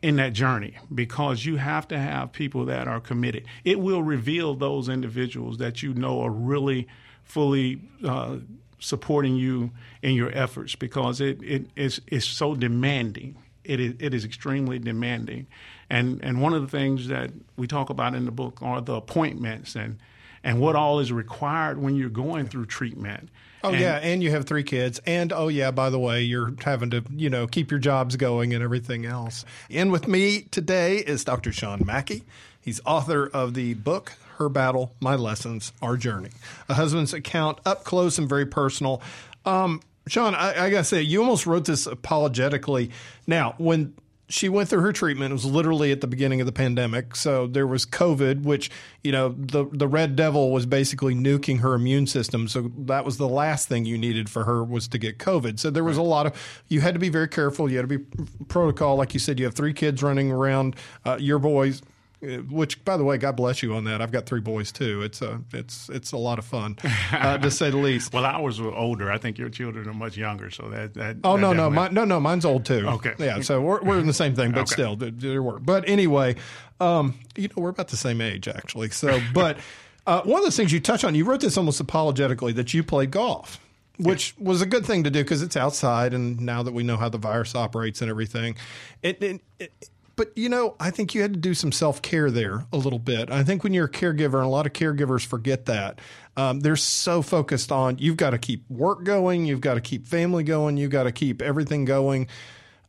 in 0.00 0.16
that 0.16 0.32
journey. 0.32 0.74
Because 0.92 1.44
you 1.44 1.56
have 1.56 1.86
to 1.88 1.98
have 1.98 2.32
people 2.32 2.64
that 2.66 2.88
are 2.88 3.00
committed. 3.00 3.44
It 3.64 3.78
will 3.78 4.02
reveal 4.02 4.54
those 4.54 4.88
individuals 4.88 5.58
that 5.58 5.82
you 5.82 5.92
know 5.94 6.22
are 6.22 6.30
really 6.30 6.88
fully 7.24 7.80
uh, 8.04 8.38
supporting 8.78 9.36
you 9.36 9.70
in 10.00 10.14
your 10.14 10.30
efforts. 10.36 10.74
Because 10.74 11.20
it, 11.20 11.42
it 11.42 11.66
is 11.76 12.00
it's 12.06 12.26
so 12.26 12.54
demanding 12.54 13.36
it 13.64 13.80
is, 13.80 13.94
it 13.98 14.14
is 14.14 14.24
extremely 14.24 14.78
demanding. 14.78 15.46
And 15.90 16.20
and 16.22 16.40
one 16.40 16.54
of 16.54 16.62
the 16.62 16.68
things 16.68 17.08
that 17.08 17.30
we 17.56 17.66
talk 17.66 17.90
about 17.90 18.14
in 18.14 18.24
the 18.24 18.30
book 18.30 18.60
are 18.62 18.80
the 18.80 18.94
appointments 18.94 19.74
and 19.76 19.98
and 20.44 20.58
what 20.60 20.74
all 20.74 20.98
is 20.98 21.12
required 21.12 21.78
when 21.80 21.94
you're 21.94 22.08
going 22.08 22.46
through 22.48 22.66
treatment. 22.66 23.28
Oh 23.64 23.68
And- 23.70 23.78
yeah, 23.80 23.96
and 23.98 24.22
you 24.22 24.30
have 24.30 24.44
three 24.44 24.64
kids, 24.64 25.00
and 25.06 25.32
oh 25.32 25.46
yeah, 25.48 25.70
by 25.70 25.88
the 25.90 25.98
way, 25.98 26.22
you're 26.22 26.52
having 26.64 26.90
to 26.90 27.04
you 27.14 27.30
know 27.30 27.46
keep 27.46 27.70
your 27.70 27.78
jobs 27.80 28.16
going 28.16 28.52
and 28.54 28.62
everything 28.62 29.06
else. 29.06 29.44
In 29.70 29.90
with 29.92 30.08
me 30.08 30.42
today 30.50 30.98
is 30.98 31.24
Dr. 31.24 31.52
Sean 31.52 31.82
Mackey. 31.84 32.24
He's 32.60 32.80
author 32.86 33.26
of 33.26 33.54
the 33.54 33.74
book 33.74 34.14
Her 34.38 34.48
Battle, 34.48 34.94
My 35.00 35.14
Lessons, 35.16 35.72
Our 35.82 35.96
Journey, 35.96 36.30
a 36.68 36.74
husband's 36.74 37.12
account 37.12 37.58
up 37.66 37.84
close 37.84 38.18
and 38.18 38.28
very 38.28 38.46
personal. 38.46 39.00
Um, 39.44 39.80
Shawn, 40.08 40.34
I, 40.34 40.66
I 40.66 40.70
gotta 40.70 40.84
say, 40.84 41.02
you 41.02 41.20
almost 41.20 41.46
wrote 41.46 41.64
this 41.64 41.86
apologetically. 41.86 42.90
Now, 43.26 43.54
when 43.58 43.94
she 44.32 44.48
went 44.48 44.68
through 44.68 44.80
her 44.80 44.92
treatment. 44.92 45.30
It 45.30 45.34
was 45.34 45.44
literally 45.44 45.92
at 45.92 46.00
the 46.00 46.06
beginning 46.06 46.40
of 46.40 46.46
the 46.46 46.52
pandemic. 46.52 47.16
So 47.16 47.46
there 47.46 47.66
was 47.66 47.84
COVID, 47.84 48.44
which, 48.44 48.70
you 49.04 49.12
know, 49.12 49.34
the, 49.36 49.66
the 49.70 49.86
red 49.86 50.16
devil 50.16 50.50
was 50.50 50.64
basically 50.64 51.14
nuking 51.14 51.60
her 51.60 51.74
immune 51.74 52.06
system. 52.06 52.48
So 52.48 52.70
that 52.78 53.04
was 53.04 53.18
the 53.18 53.28
last 53.28 53.68
thing 53.68 53.84
you 53.84 53.98
needed 53.98 54.30
for 54.30 54.44
her 54.44 54.64
was 54.64 54.88
to 54.88 54.98
get 54.98 55.18
COVID. 55.18 55.58
So 55.58 55.70
there 55.70 55.84
was 55.84 55.98
a 55.98 56.02
lot 56.02 56.24
of, 56.24 56.62
you 56.68 56.80
had 56.80 56.94
to 56.94 57.00
be 57.00 57.10
very 57.10 57.28
careful. 57.28 57.70
You 57.70 57.76
had 57.76 57.88
to 57.88 57.98
be 57.98 58.04
protocol. 58.48 58.96
Like 58.96 59.12
you 59.12 59.20
said, 59.20 59.38
you 59.38 59.44
have 59.44 59.54
three 59.54 59.74
kids 59.74 60.02
running 60.02 60.32
around, 60.32 60.76
uh, 61.04 61.18
your 61.20 61.38
boys, 61.38 61.82
which 62.22 62.84
by 62.84 62.96
the 62.96 63.04
way, 63.04 63.18
God 63.18 63.36
bless 63.36 63.62
you 63.62 63.74
on 63.74 63.84
that. 63.84 64.00
I've 64.00 64.12
got 64.12 64.26
three 64.26 64.40
boys 64.40 64.70
too. 64.70 65.02
It's 65.02 65.20
a, 65.22 65.40
it's, 65.52 65.88
it's 65.88 66.12
a 66.12 66.16
lot 66.16 66.38
of 66.38 66.44
fun, 66.44 66.76
uh, 67.12 67.38
to 67.38 67.50
say 67.50 67.70
the 67.70 67.76
least. 67.78 68.12
Well, 68.14 68.24
ours 68.24 68.60
were 68.60 68.72
older. 68.74 69.10
I 69.10 69.18
think 69.18 69.38
your 69.38 69.48
children 69.48 69.88
are 69.88 69.94
much 69.94 70.16
younger, 70.16 70.50
so 70.50 70.68
that. 70.68 70.94
that 70.94 71.16
Oh 71.24 71.34
that 71.36 71.40
no 71.42 71.52
no 71.52 71.68
mine, 71.70 71.92
no 71.94 72.04
no 72.04 72.20
mine's 72.20 72.44
old 72.44 72.64
too. 72.64 72.86
Okay. 72.86 73.14
yeah. 73.18 73.40
So 73.40 73.60
we're, 73.60 73.82
we're 73.82 73.98
in 73.98 74.06
the 74.06 74.12
same 74.12 74.34
thing, 74.36 74.52
but 74.52 74.60
Okay. 74.60 74.72
still 74.72 74.96
there, 74.96 75.10
there 75.10 75.42
were. 75.42 75.58
But 75.58 75.88
anyway, 75.88 76.36
um, 76.80 77.14
you 77.36 77.48
know 77.48 77.54
we're 77.62 77.70
about 77.70 77.88
the 77.88 77.96
same 77.96 78.20
age 78.20 78.46
actually. 78.48 78.90
So, 78.90 79.20
but 79.34 79.58
uh, 80.06 80.22
one 80.22 80.40
of 80.40 80.44
the 80.44 80.52
things 80.52 80.72
you 80.72 80.80
touch 80.80 81.02
on, 81.04 81.14
you 81.14 81.24
wrote 81.24 81.40
this 81.40 81.56
almost 81.56 81.80
apologetically 81.80 82.52
that 82.52 82.72
you 82.74 82.82
played 82.84 83.10
golf, 83.10 83.58
which 83.98 84.34
was 84.38 84.62
a 84.62 84.66
good 84.66 84.84
thing 84.86 85.04
to 85.04 85.10
do 85.10 85.22
because 85.22 85.42
it's 85.42 85.56
outside, 85.56 86.12
and 86.14 86.40
now 86.40 86.62
that 86.62 86.72
we 86.72 86.82
know 86.82 86.96
how 86.96 87.08
the 87.08 87.18
virus 87.18 87.54
operates 87.54 88.00
and 88.00 88.10
everything, 88.10 88.56
it. 89.02 89.22
it, 89.22 89.40
it 89.58 89.72
but 90.16 90.36
you 90.36 90.48
know, 90.48 90.76
I 90.78 90.90
think 90.90 91.14
you 91.14 91.22
had 91.22 91.32
to 91.34 91.38
do 91.38 91.54
some 91.54 91.72
self 91.72 92.02
care 92.02 92.30
there 92.30 92.66
a 92.72 92.76
little 92.76 92.98
bit. 92.98 93.30
I 93.30 93.44
think 93.44 93.64
when 93.64 93.72
you're 93.72 93.86
a 93.86 93.90
caregiver, 93.90 94.34
and 94.34 94.44
a 94.44 94.48
lot 94.48 94.66
of 94.66 94.72
caregivers 94.72 95.24
forget 95.24 95.66
that, 95.66 96.00
um, 96.36 96.60
they're 96.60 96.76
so 96.76 97.22
focused 97.22 97.72
on 97.72 97.98
you've 97.98 98.16
got 98.16 98.30
to 98.30 98.38
keep 98.38 98.68
work 98.70 99.04
going, 99.04 99.44
you've 99.44 99.60
got 99.60 99.74
to 99.74 99.80
keep 99.80 100.06
family 100.06 100.44
going, 100.44 100.76
you've 100.76 100.90
got 100.90 101.04
to 101.04 101.12
keep 101.12 101.40
everything 101.42 101.84
going. 101.84 102.28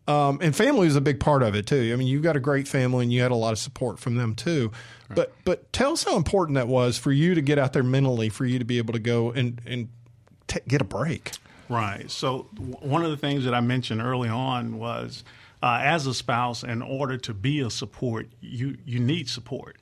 Um, 0.05 0.39
and 0.41 0.53
family 0.53 0.87
is 0.87 0.97
a 0.97 1.01
big 1.01 1.21
part 1.21 1.43
of 1.43 1.55
it 1.55 1.65
too. 1.65 1.91
I 1.93 1.95
mean, 1.95 2.07
you've 2.07 2.23
got 2.23 2.35
a 2.35 2.41
great 2.41 2.67
family, 2.67 3.03
and 3.03 3.13
you 3.13 3.21
had 3.21 3.31
a 3.31 3.35
lot 3.35 3.53
of 3.53 3.59
support 3.59 3.99
from 3.99 4.15
them 4.15 4.35
too. 4.35 4.71
But 5.15 5.31
but 5.45 5.71
tell 5.71 5.93
us 5.93 6.03
how 6.03 6.17
important 6.17 6.55
that 6.55 6.67
was 6.67 6.97
for 6.97 7.11
you 7.11 7.35
to 7.35 7.41
get 7.41 7.59
out 7.59 7.73
there 7.73 7.83
mentally, 7.83 8.29
for 8.29 8.45
you 8.45 8.59
to 8.59 8.65
be 8.65 8.79
able 8.79 8.93
to 8.93 8.99
go 8.99 9.31
and 9.31 9.61
and 9.65 9.89
t- 10.47 10.59
get 10.67 10.81
a 10.81 10.85
break. 10.85 11.31
Right. 11.69 12.09
So 12.11 12.47
w- 12.55 12.75
one 12.81 13.05
of 13.05 13.11
the 13.11 13.17
things 13.17 13.45
that 13.45 13.53
I 13.53 13.61
mentioned 13.61 14.01
early 14.01 14.29
on 14.29 14.77
was, 14.77 15.23
uh, 15.63 15.79
as 15.81 16.05
a 16.05 16.13
spouse, 16.13 16.61
in 16.61 16.81
order 16.81 17.17
to 17.17 17.33
be 17.33 17.61
a 17.61 17.69
support, 17.69 18.27
you 18.41 18.77
you 18.85 18.99
need 18.99 19.29
support, 19.29 19.77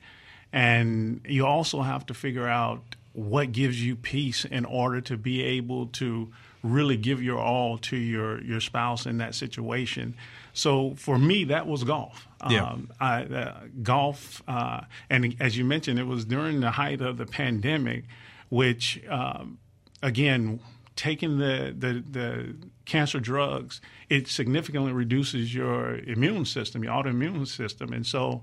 and 0.52 1.20
you 1.28 1.44
also 1.44 1.82
have 1.82 2.06
to 2.06 2.14
figure 2.14 2.46
out 2.46 2.94
what 3.14 3.50
gives 3.50 3.84
you 3.84 3.96
peace 3.96 4.44
in 4.44 4.64
order 4.64 5.00
to 5.00 5.16
be 5.16 5.42
able 5.42 5.88
to 5.88 6.32
really 6.62 6.96
give 6.96 7.20
your 7.20 7.40
all 7.40 7.78
to 7.78 7.96
your 7.96 8.40
your 8.42 8.60
spouse 8.60 9.06
in 9.06 9.18
that 9.18 9.34
situation. 9.34 10.14
So 10.52 10.94
for 10.96 11.18
me, 11.18 11.44
that 11.44 11.66
was 11.66 11.82
golf. 11.82 12.28
Yeah. 12.48 12.64
Um, 12.64 12.90
I, 13.00 13.22
uh, 13.24 13.60
golf, 13.82 14.40
uh, 14.46 14.82
and 15.10 15.34
as 15.40 15.58
you 15.58 15.64
mentioned, 15.64 15.98
it 15.98 16.06
was 16.06 16.24
during 16.24 16.60
the 16.60 16.70
height 16.70 17.00
of 17.00 17.16
the 17.16 17.26
pandemic, 17.26 18.04
which 18.50 19.02
um, 19.08 19.58
again, 20.02 20.60
taking 20.96 21.38
the, 21.38 21.74
the, 21.76 22.04
the 22.10 22.54
cancer 22.84 23.20
drugs, 23.20 23.80
it 24.08 24.28
significantly 24.28 24.92
reduces 24.92 25.54
your 25.54 25.96
immune 25.98 26.44
system, 26.44 26.84
your 26.84 26.92
autoimmune 26.92 27.46
system. 27.46 27.92
And 27.92 28.06
so 28.06 28.42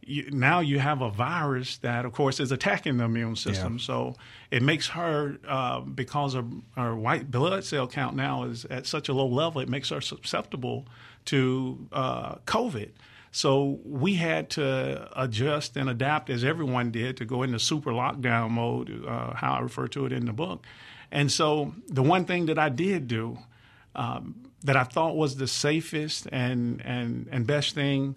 you, 0.00 0.30
now 0.30 0.60
you 0.60 0.78
have 0.78 1.02
a 1.02 1.10
virus 1.10 1.78
that, 1.78 2.04
of 2.04 2.12
course, 2.12 2.38
is 2.40 2.52
attacking 2.52 2.96
the 2.98 3.04
immune 3.04 3.36
system. 3.36 3.74
Yeah. 3.74 3.84
So 3.84 4.14
it 4.50 4.62
makes 4.62 4.88
her, 4.88 5.38
uh, 5.46 5.80
because 5.80 6.34
of 6.34 6.46
her 6.76 6.94
white 6.94 7.30
blood 7.30 7.64
cell 7.64 7.88
count 7.88 8.16
now 8.16 8.44
is 8.44 8.64
at 8.66 8.86
such 8.86 9.08
a 9.08 9.12
low 9.12 9.26
level, 9.26 9.60
it 9.60 9.68
makes 9.68 9.90
her 9.90 10.00
susceptible 10.00 10.86
to 11.26 11.88
uh, 11.92 12.36
COVID. 12.46 12.90
So 13.32 13.80
we 13.84 14.14
had 14.14 14.48
to 14.50 15.10
adjust 15.20 15.76
and 15.76 15.90
adapt, 15.90 16.30
as 16.30 16.42
everyone 16.42 16.90
did, 16.90 17.18
to 17.18 17.24
go 17.26 17.42
into 17.42 17.58
super 17.58 17.90
lockdown 17.90 18.50
mode, 18.50 19.04
uh, 19.06 19.34
how 19.34 19.54
I 19.54 19.60
refer 19.60 19.88
to 19.88 20.06
it 20.06 20.12
in 20.12 20.24
the 20.24 20.32
book. 20.32 20.64
And 21.10 21.30
so 21.30 21.74
the 21.88 22.02
one 22.02 22.24
thing 22.24 22.46
that 22.46 22.58
I 22.58 22.68
did 22.68 23.08
do 23.08 23.38
um, 23.96 24.50
that 24.62 24.76
I 24.76 24.84
thought 24.84 25.16
was 25.16 25.36
the 25.36 25.48
safest 25.48 26.26
and, 26.30 26.80
and, 26.84 27.28
and 27.32 27.46
best 27.46 27.74
thing 27.74 28.16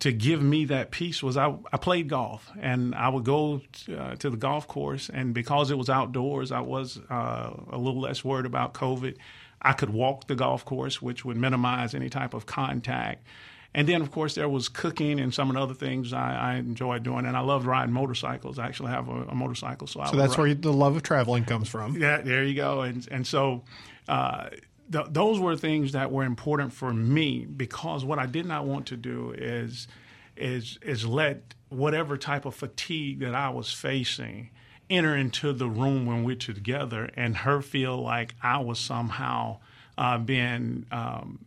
to 0.00 0.12
give 0.12 0.40
me 0.40 0.64
that 0.66 0.92
peace 0.92 1.22
was 1.24 1.36
I, 1.36 1.56
I 1.72 1.76
played 1.76 2.08
golf 2.08 2.50
and 2.60 2.94
I 2.94 3.08
would 3.08 3.24
go 3.24 3.60
to, 3.86 4.00
uh, 4.00 4.14
to 4.16 4.30
the 4.30 4.36
golf 4.36 4.68
course 4.68 5.10
and 5.12 5.34
because 5.34 5.72
it 5.72 5.78
was 5.78 5.90
outdoors 5.90 6.52
I 6.52 6.60
was 6.60 7.00
uh, 7.10 7.50
a 7.70 7.78
little 7.78 8.00
less 8.00 8.22
worried 8.24 8.46
about 8.46 8.74
COVID. 8.74 9.16
I 9.60 9.72
could 9.72 9.90
walk 9.90 10.28
the 10.28 10.36
golf 10.36 10.64
course, 10.64 11.02
which 11.02 11.24
would 11.24 11.36
minimize 11.36 11.92
any 11.94 12.08
type 12.08 12.32
of 12.32 12.46
contact. 12.46 13.26
And 13.74 13.88
then, 13.88 14.00
of 14.00 14.10
course, 14.10 14.34
there 14.36 14.48
was 14.48 14.68
cooking 14.68 15.18
and 15.20 15.34
some 15.34 15.50
of 15.50 15.56
the 15.56 15.62
other 15.62 15.74
things 15.74 16.12
I, 16.12 16.34
I 16.34 16.54
enjoyed 16.54 17.02
doing. 17.02 17.26
And 17.26 17.36
I 17.36 17.40
loved 17.40 17.66
riding 17.66 17.92
motorcycles. 17.92 18.58
I 18.58 18.66
actually 18.66 18.90
have 18.92 19.08
a, 19.08 19.24
a 19.24 19.34
motorcycle, 19.34 19.86
so 19.86 20.00
I 20.00 20.10
So 20.10 20.16
that's 20.16 20.38
ride. 20.38 20.44
where 20.44 20.54
the 20.54 20.72
love 20.72 20.96
of 20.96 21.02
traveling 21.02 21.44
comes 21.44 21.68
from. 21.68 21.96
Yeah, 21.96 22.20
there 22.22 22.44
you 22.44 22.54
go. 22.54 22.82
And 22.82 23.06
and 23.10 23.26
so 23.26 23.64
uh, 24.08 24.48
th- 24.92 25.06
those 25.10 25.38
were 25.40 25.56
things 25.56 25.92
that 25.92 26.10
were 26.12 26.24
important 26.24 26.72
for 26.72 26.92
me 26.92 27.44
because 27.46 28.04
what 28.04 28.18
I 28.18 28.26
did 28.26 28.46
not 28.46 28.64
want 28.66 28.86
to 28.86 28.96
do 28.96 29.32
is 29.36 29.88
is 30.36 30.78
is 30.82 31.04
let 31.06 31.54
whatever 31.68 32.16
type 32.16 32.44
of 32.44 32.54
fatigue 32.54 33.20
that 33.20 33.34
I 33.34 33.50
was 33.50 33.72
facing 33.72 34.50
enter 34.88 35.14
into 35.16 35.52
the 35.52 35.68
room 35.68 36.06
when 36.06 36.24
we're 36.24 36.36
together 36.36 37.10
and 37.14 37.36
her 37.38 37.60
feel 37.60 38.00
like 38.00 38.34
I 38.42 38.58
was 38.58 38.78
somehow 38.78 39.58
uh, 39.98 40.16
being 40.18 40.86
um, 40.90 41.40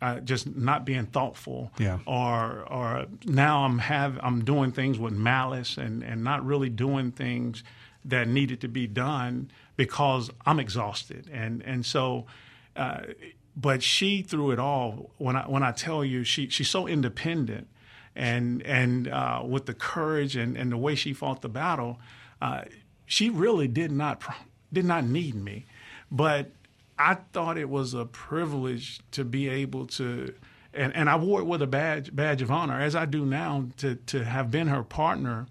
uh, 0.00 0.18
just 0.20 0.56
not 0.56 0.84
being 0.84 1.06
thoughtful 1.06 1.70
Yeah. 1.78 1.98
or 2.06 2.62
or 2.68 3.06
now 3.26 3.64
I'm 3.64 3.78
have 3.78 4.18
I'm 4.22 4.44
doing 4.44 4.72
things 4.72 4.98
with 4.98 5.12
malice 5.12 5.76
and, 5.76 6.02
and 6.02 6.24
not 6.24 6.44
really 6.44 6.70
doing 6.70 7.12
things 7.12 7.62
that 8.04 8.26
needed 8.26 8.60
to 8.62 8.68
be 8.68 8.86
done 8.86 9.50
because 9.76 10.30
I'm 10.46 10.58
exhausted 10.58 11.28
and 11.32 11.62
and 11.62 11.84
so 11.84 12.26
uh, 12.78 13.00
but 13.54 13.82
she 13.82 14.22
through 14.22 14.52
it 14.52 14.58
all 14.58 15.10
when 15.18 15.36
I 15.36 15.42
when 15.42 15.62
I 15.62 15.72
tell 15.72 16.04
you 16.04 16.24
she 16.24 16.48
she's 16.48 16.70
so 16.70 16.86
independent 16.86 17.68
and 18.16 18.62
and 18.62 19.08
uh, 19.08 19.42
with 19.44 19.66
the 19.66 19.74
courage 19.74 20.36
and, 20.36 20.56
and 20.56 20.72
the 20.72 20.78
way 20.78 20.94
she 20.94 21.12
fought 21.12 21.42
the 21.42 21.48
battle 21.48 21.98
uh, 22.40 22.62
she 23.06 23.30
really 23.30 23.68
did 23.68 23.90
not 23.90 24.22
did 24.72 24.84
not 24.84 25.04
need 25.04 25.34
me. 25.34 25.64
But 26.10 26.50
I 26.98 27.14
thought 27.32 27.58
it 27.58 27.68
was 27.68 27.94
a 27.94 28.04
privilege 28.04 29.00
to 29.12 29.24
be 29.24 29.48
able 29.48 29.86
to, 29.86 30.34
and, 30.74 30.94
and 30.94 31.08
I 31.08 31.16
wore 31.16 31.40
it 31.40 31.44
with 31.44 31.62
a 31.62 31.66
badge 31.66 32.14
badge 32.14 32.42
of 32.42 32.50
honor, 32.50 32.80
as 32.80 32.94
I 32.94 33.06
do 33.06 33.24
now, 33.24 33.66
to 33.78 33.96
to 33.96 34.24
have 34.24 34.50
been 34.50 34.68
her 34.68 34.82
partner 34.82 35.46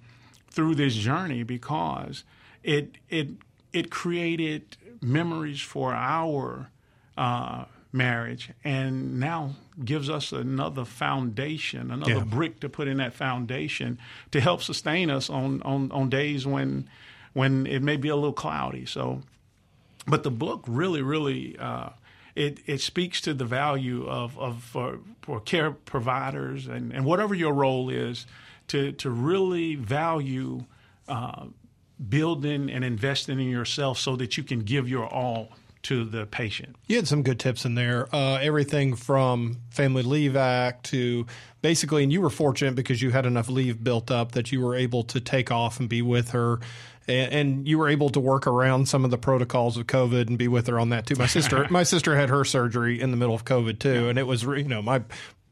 through 0.49 0.75
this 0.75 0.95
journey 0.95 1.43
because 1.43 2.23
it 2.63 2.97
it 3.09 3.29
it 3.73 3.89
created 3.89 4.77
memories 5.01 5.61
for 5.61 5.93
our 5.93 6.69
uh, 7.17 7.65
marriage, 7.91 8.51
and 8.63 9.19
now 9.19 9.55
gives 9.83 10.09
us 10.09 10.31
another 10.31 10.85
foundation, 10.85 11.91
another 11.91 12.13
Yeah. 12.15 12.23
brick 12.23 12.59
to 12.59 12.69
put 12.69 12.87
in 12.87 12.97
that 12.97 13.13
foundation 13.13 13.97
to 14.31 14.39
help 14.41 14.61
sustain 14.61 15.09
us 15.09 15.29
on 15.29 15.61
on, 15.63 15.91
on 15.91 16.09
days 16.09 16.45
when 16.45 16.87
when 17.33 17.65
it 17.67 17.81
may 17.81 17.97
be 17.97 18.09
a 18.09 18.15
little 18.15 18.33
cloudy. 18.33 18.85
So 18.85 19.21
but 20.07 20.23
the 20.23 20.31
book 20.31 20.63
really, 20.67 21.01
really, 21.01 21.57
uh, 21.59 21.89
it 22.35 22.59
it 22.65 22.81
speaks 22.81 23.19
to 23.21 23.33
the 23.33 23.45
value 23.45 24.07
of 24.07 24.37
of 24.39 24.63
for, 24.63 24.99
for 25.21 25.39
care 25.41 25.71
providers 25.71 26.67
and, 26.67 26.93
and 26.93 27.03
whatever 27.05 27.35
your 27.35 27.53
role 27.53 27.89
is 27.89 28.25
to 28.67 28.91
to 28.93 29.09
really 29.09 29.75
value 29.75 30.63
uh, 31.07 31.45
building 32.09 32.69
and 32.69 32.83
investing 32.83 33.39
in 33.39 33.49
yourself 33.49 33.97
so 33.97 34.15
that 34.15 34.37
you 34.37 34.43
can 34.43 34.59
give 34.59 34.87
your 34.87 35.07
all 35.07 35.49
to 35.87 36.03
the 36.05 36.25
patient. 36.25 36.75
You 36.87 36.97
had 36.97 37.07
some 37.07 37.23
good 37.23 37.39
tips 37.39 37.65
in 37.65 37.75
there. 37.75 38.07
Uh, 38.13 38.35
everything 38.35 38.95
from 38.95 39.57
Family 39.69 40.03
Leave 40.03 40.35
Act 40.35 40.85
to 40.87 41.25
basically, 41.61 42.03
and 42.03 42.11
you 42.11 42.21
were 42.21 42.29
fortunate 42.29 42.75
because 42.75 43.01
you 43.01 43.11
had 43.11 43.25
enough 43.25 43.49
leave 43.49 43.83
built 43.83 44.11
up 44.11 44.33
that 44.33 44.51
you 44.51 44.61
were 44.61 44.75
able 44.75 45.03
to 45.05 45.19
take 45.19 45.51
off 45.51 45.79
and 45.79 45.87
be 45.89 46.01
with 46.01 46.31
her. 46.31 46.59
And, 47.07 47.31
and 47.33 47.67
you 47.67 47.77
were 47.77 47.87
able 47.87 48.09
to 48.09 48.19
work 48.19 48.47
around 48.47 48.89
some 48.89 49.05
of 49.05 49.11
the 49.11 49.17
protocols 49.17 49.77
of 49.77 49.87
COVID 49.87 50.27
and 50.27 50.37
be 50.37 50.49
with 50.49 50.67
her 50.67 50.77
on 50.77 50.89
that 50.89 51.05
too. 51.07 51.15
My 51.15 51.25
sister, 51.25 51.65
my 51.71 51.83
sister 51.83 52.15
had 52.17 52.29
her 52.29 52.43
surgery 52.43 52.99
in 52.99 53.11
the 53.11 53.17
middle 53.17 53.33
of 53.35 53.45
COVID 53.45 53.79
too, 53.79 54.09
and 54.09 54.19
it 54.19 54.23
was, 54.27 54.43
you 54.43 54.63
know, 54.65 54.81
my 54.81 55.03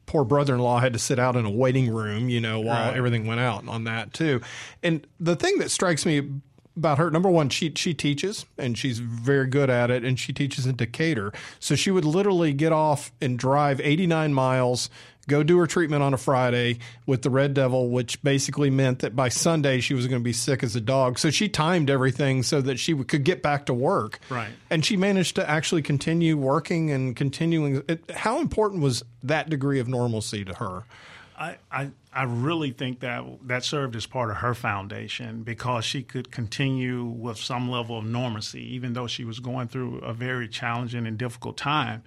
poor 0.04 0.22
brother-in-law 0.24 0.80
had 0.80 0.92
to 0.92 0.98
sit 0.98 1.18
out 1.18 1.34
in 1.34 1.44
a 1.46 1.50
waiting 1.50 1.92
room, 1.92 2.28
you 2.28 2.40
know, 2.40 2.60
while 2.60 2.88
Right. 2.88 2.96
everything 2.96 3.26
went 3.26 3.40
out 3.40 3.66
on 3.66 3.84
that 3.84 4.12
too. 4.12 4.40
And 4.82 5.06
the 5.18 5.34
thing 5.34 5.58
that 5.58 5.70
strikes 5.70 6.04
me 6.06 6.28
about 6.76 6.98
her, 6.98 7.10
number 7.10 7.30
one, 7.30 7.48
she 7.48 7.72
she 7.74 7.94
teaches 7.94 8.46
and 8.58 8.76
she's 8.76 8.98
very 8.98 9.46
good 9.46 9.70
at 9.70 9.90
it, 9.90 10.04
and 10.04 10.18
she 10.18 10.32
teaches 10.32 10.66
in 10.66 10.76
Decatur. 10.76 11.32
So 11.58 11.74
she 11.74 11.90
would 11.90 12.04
literally 12.04 12.52
get 12.52 12.72
off 12.72 13.12
and 13.20 13.38
drive 13.38 13.80
89 13.80 14.34
miles. 14.34 14.90
Go 15.28 15.42
do 15.42 15.58
her 15.58 15.66
treatment 15.66 16.04
on 16.04 16.14
a 16.14 16.16
Friday 16.16 16.78
with 17.04 17.22
the 17.22 17.30
Red 17.30 17.52
Devil, 17.52 17.90
which 17.90 18.22
basically 18.22 18.70
meant 18.70 19.00
that 19.00 19.16
by 19.16 19.28
Sunday 19.28 19.80
she 19.80 19.92
was 19.92 20.06
going 20.06 20.20
to 20.20 20.24
be 20.24 20.32
sick 20.32 20.62
as 20.62 20.76
a 20.76 20.80
dog. 20.80 21.18
So 21.18 21.30
she 21.30 21.48
timed 21.48 21.90
everything 21.90 22.44
so 22.44 22.60
that 22.60 22.78
she 22.78 22.94
could 22.94 23.24
get 23.24 23.42
back 23.42 23.66
to 23.66 23.74
work. 23.74 24.20
Right. 24.30 24.50
And 24.70 24.84
she 24.84 24.96
managed 24.96 25.34
to 25.36 25.50
actually 25.50 25.82
continue 25.82 26.36
working 26.36 26.92
and 26.92 27.16
continuing. 27.16 27.82
It, 27.88 28.08
how 28.12 28.40
important 28.40 28.82
was 28.82 29.02
that 29.24 29.50
degree 29.50 29.80
of 29.80 29.88
normalcy 29.88 30.44
to 30.44 30.54
her? 30.54 30.84
I, 31.38 31.58
I, 31.70 31.90
I 32.12 32.22
really 32.24 32.70
think 32.70 33.00
that 33.00 33.24
that 33.46 33.62
served 33.64 33.94
as 33.94 34.06
part 34.06 34.30
of 34.30 34.38
her 34.38 34.54
foundation 34.54 35.42
because 35.42 35.84
she 35.84 36.02
could 36.02 36.30
continue 36.30 37.04
with 37.04 37.36
some 37.36 37.70
level 37.70 37.98
of 37.98 38.04
normalcy, 38.04 38.62
even 38.74 38.94
though 38.94 39.06
she 39.06 39.24
was 39.24 39.38
going 39.38 39.68
through 39.68 39.98
a 39.98 40.14
very 40.14 40.48
challenging 40.48 41.06
and 41.06 41.18
difficult 41.18 41.56
time. 41.56 42.02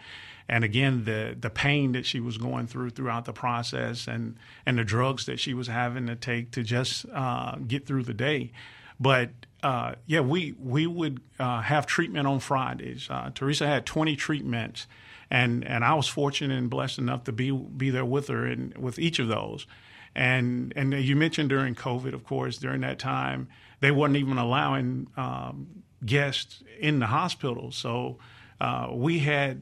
And 0.47 0.63
again, 0.63 1.03
the 1.05 1.35
the 1.39 1.51
pain 1.51 1.91
that 1.91 2.07
she 2.07 2.19
was 2.19 2.39
going 2.39 2.65
through 2.65 2.89
throughout 2.89 3.25
the 3.25 3.33
process, 3.33 4.07
and 4.07 4.35
and 4.65 4.79
the 4.79 4.83
drugs 4.83 5.27
that 5.27 5.39
she 5.39 5.53
was 5.53 5.67
having 5.67 6.07
to 6.07 6.15
take 6.15 6.49
to 6.51 6.63
just 6.63 7.05
uh, 7.13 7.55
get 7.57 7.85
through 7.85 8.03
the 8.03 8.15
day. 8.15 8.51
But 8.99 9.29
uh, 9.61 9.93
yeah, 10.07 10.21
we 10.21 10.55
we 10.59 10.87
would 10.87 11.21
uh, 11.37 11.61
have 11.61 11.85
treatment 11.85 12.27
on 12.27 12.39
Fridays. 12.39 13.07
Uh, 13.11 13.29
Teresa 13.33 13.67
had 13.67 13.85
20 13.85 14.15
treatments, 14.15 14.87
and 15.29 15.65
and 15.65 15.83
I 15.83 15.93
was 15.93 16.07
fortunate 16.07 16.57
and 16.57 16.69
blessed 16.69 16.99
enough 16.99 17.23
to 17.25 17.31
be 17.31 17.51
be 17.51 17.89
there 17.89 18.05
with 18.05 18.27
her 18.27 18.45
and 18.45 18.77
with 18.77 18.99
each 18.99 19.19
of 19.19 19.27
those. 19.27 19.67
And 20.15 20.73
and 20.75 20.93
you 20.93 21.15
mentioned 21.15 21.49
during 21.49 21.75
COVID, 21.75 22.13
of 22.13 22.23
course, 22.23 22.57
during 22.57 22.81
that 22.81 22.99
time, 22.99 23.47
they 23.79 23.91
weren't 23.91 24.15
even 24.15 24.37
allowing 24.37 25.07
um, 25.17 25.83
guests 26.05 26.63
in 26.79 26.99
the 26.99 27.07
hospital. 27.07 27.71
So 27.71 28.17
uh, 28.59 28.89
we 28.91 29.19
had 29.19 29.61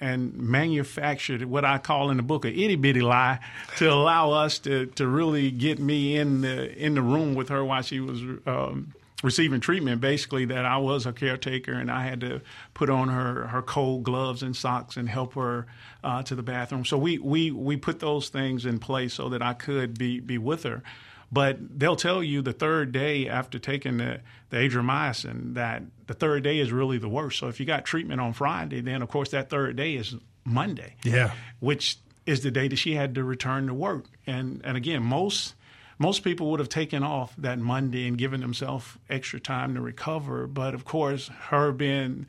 and 0.00 0.34
manufactured 0.34 1.44
what 1.44 1.64
I 1.64 1.78
call 1.78 2.10
in 2.10 2.18
the 2.18 2.22
book 2.22 2.44
a 2.44 2.48
itty 2.48 2.76
bitty 2.76 3.00
lie 3.00 3.40
to 3.78 3.90
allow 3.90 4.30
us 4.30 4.60
to, 4.60 4.86
to 4.86 5.06
really 5.08 5.50
get 5.50 5.80
me 5.80 6.16
in 6.16 6.42
the 6.42 6.72
in 6.76 6.94
the 6.94 7.02
room 7.02 7.34
with 7.34 7.48
her 7.48 7.64
while 7.64 7.82
she 7.82 7.98
was 8.00 8.20
um, 8.46 8.94
receiving 9.22 9.60
treatment. 9.60 10.00
Basically, 10.00 10.44
that 10.46 10.64
I 10.64 10.78
was 10.78 11.06
a 11.06 11.12
caretaker 11.12 11.72
and 11.72 11.90
I 11.90 12.04
had 12.04 12.20
to 12.20 12.40
put 12.74 12.90
on 12.90 13.08
her 13.08 13.48
her 13.48 13.62
cold 13.62 14.04
gloves 14.04 14.42
and 14.42 14.56
socks 14.56 14.96
and 14.96 15.08
help 15.08 15.34
her 15.34 15.66
uh, 16.04 16.22
to 16.24 16.34
the 16.34 16.42
bathroom. 16.42 16.84
So 16.84 16.96
we 16.98 17.18
we 17.18 17.50
we 17.50 17.76
put 17.76 18.00
those 18.00 18.28
things 18.28 18.66
in 18.66 18.78
place 18.78 19.14
so 19.14 19.28
that 19.30 19.42
I 19.42 19.54
could 19.54 19.98
be 19.98 20.20
be 20.20 20.38
with 20.38 20.62
her. 20.64 20.82
But 21.30 21.78
they'll 21.78 21.96
tell 21.96 22.22
you 22.22 22.40
the 22.40 22.54
third 22.54 22.90
day 22.92 23.28
after 23.28 23.58
taking 23.58 23.98
the, 23.98 24.20
the 24.48 24.56
adriamycin 24.56 25.54
that 25.54 25.82
the 26.06 26.14
third 26.14 26.42
day 26.42 26.58
is 26.58 26.72
really 26.72 26.96
the 26.96 27.08
worst. 27.08 27.38
So 27.38 27.48
if 27.48 27.60
you 27.60 27.66
got 27.66 27.84
treatment 27.84 28.20
on 28.20 28.32
Friday, 28.32 28.80
then 28.80 29.02
of 29.02 29.10
course 29.10 29.30
that 29.32 29.50
third 29.50 29.76
day 29.76 29.94
is 29.96 30.16
Monday. 30.44 30.96
Yeah. 31.04 31.32
Which 31.60 31.98
is 32.24 32.40
the 32.40 32.50
day 32.50 32.68
that 32.68 32.76
she 32.76 32.94
had 32.94 33.14
to 33.16 33.24
return 33.24 33.66
to 33.66 33.74
work. 33.74 34.06
And 34.26 34.62
and 34.64 34.76
again, 34.76 35.02
most 35.02 35.54
most 35.98 36.22
people 36.22 36.50
would 36.50 36.60
have 36.60 36.68
taken 36.68 37.02
off 37.02 37.34
that 37.36 37.58
Monday 37.58 38.06
and 38.06 38.16
given 38.16 38.40
themselves 38.40 38.86
extra 39.10 39.40
time 39.40 39.74
to 39.74 39.80
recover. 39.80 40.46
But 40.46 40.74
of 40.74 40.84
course, 40.84 41.28
her 41.48 41.72
being 41.72 42.26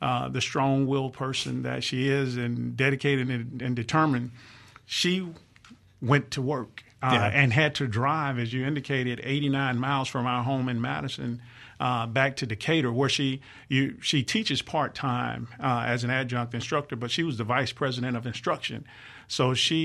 uh, 0.00 0.28
the 0.28 0.40
strong-willed 0.40 1.12
person 1.12 1.62
that 1.62 1.84
she 1.84 2.08
is 2.08 2.36
and 2.36 2.76
dedicated 2.76 3.28
and, 3.30 3.62
and 3.62 3.76
determined, 3.76 4.32
she 4.84 5.28
went 6.00 6.32
to 6.32 6.42
work 6.42 6.82
uh, 7.02 7.10
Yeah. 7.12 7.26
and 7.28 7.52
had 7.52 7.76
to 7.76 7.86
drive, 7.86 8.38
as 8.38 8.52
you 8.52 8.64
indicated, 8.66 9.20
89 9.22 9.78
miles 9.78 10.08
from 10.08 10.26
our 10.26 10.42
home 10.42 10.68
in 10.68 10.80
Madison 10.80 11.40
uh, 11.82 12.06
back 12.06 12.36
to 12.36 12.46
Decatur, 12.46 12.92
where 12.92 13.08
she 13.08 13.40
you 13.68 13.96
she 14.00 14.22
teaches 14.22 14.62
part 14.62 14.94
time 14.94 15.48
uh, 15.58 15.84
as 15.86 16.04
an 16.04 16.10
adjunct 16.10 16.54
instructor, 16.54 16.96
but 16.96 17.10
she 17.10 17.22
was 17.24 17.36
the 17.38 17.44
vice 17.56 17.72
president 17.72 18.16
of 18.16 18.24
instruction. 18.26 18.84
So 19.28 19.54
she 19.54 19.82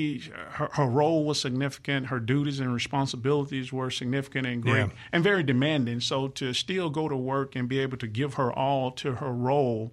her, 0.57 0.69
her 0.73 0.85
role 0.85 1.25
was 1.25 1.41
significant. 1.41 2.07
Her 2.07 2.19
duties 2.19 2.59
and 2.59 2.71
responsibilities 2.73 3.73
were 3.73 3.89
significant 3.89 4.45
and 4.45 4.61
great 4.61 4.77
Yeah. 4.87 4.89
and 5.11 5.23
very 5.23 5.43
demanding. 5.43 5.99
So 6.01 6.27
to 6.39 6.53
still 6.53 6.89
go 6.89 7.09
to 7.09 7.15
work 7.17 7.55
and 7.55 7.67
be 7.67 7.79
able 7.79 7.97
to 7.97 8.07
give 8.07 8.35
her 8.35 8.51
all 8.53 8.91
to 8.91 9.15
her 9.15 9.31
role, 9.31 9.91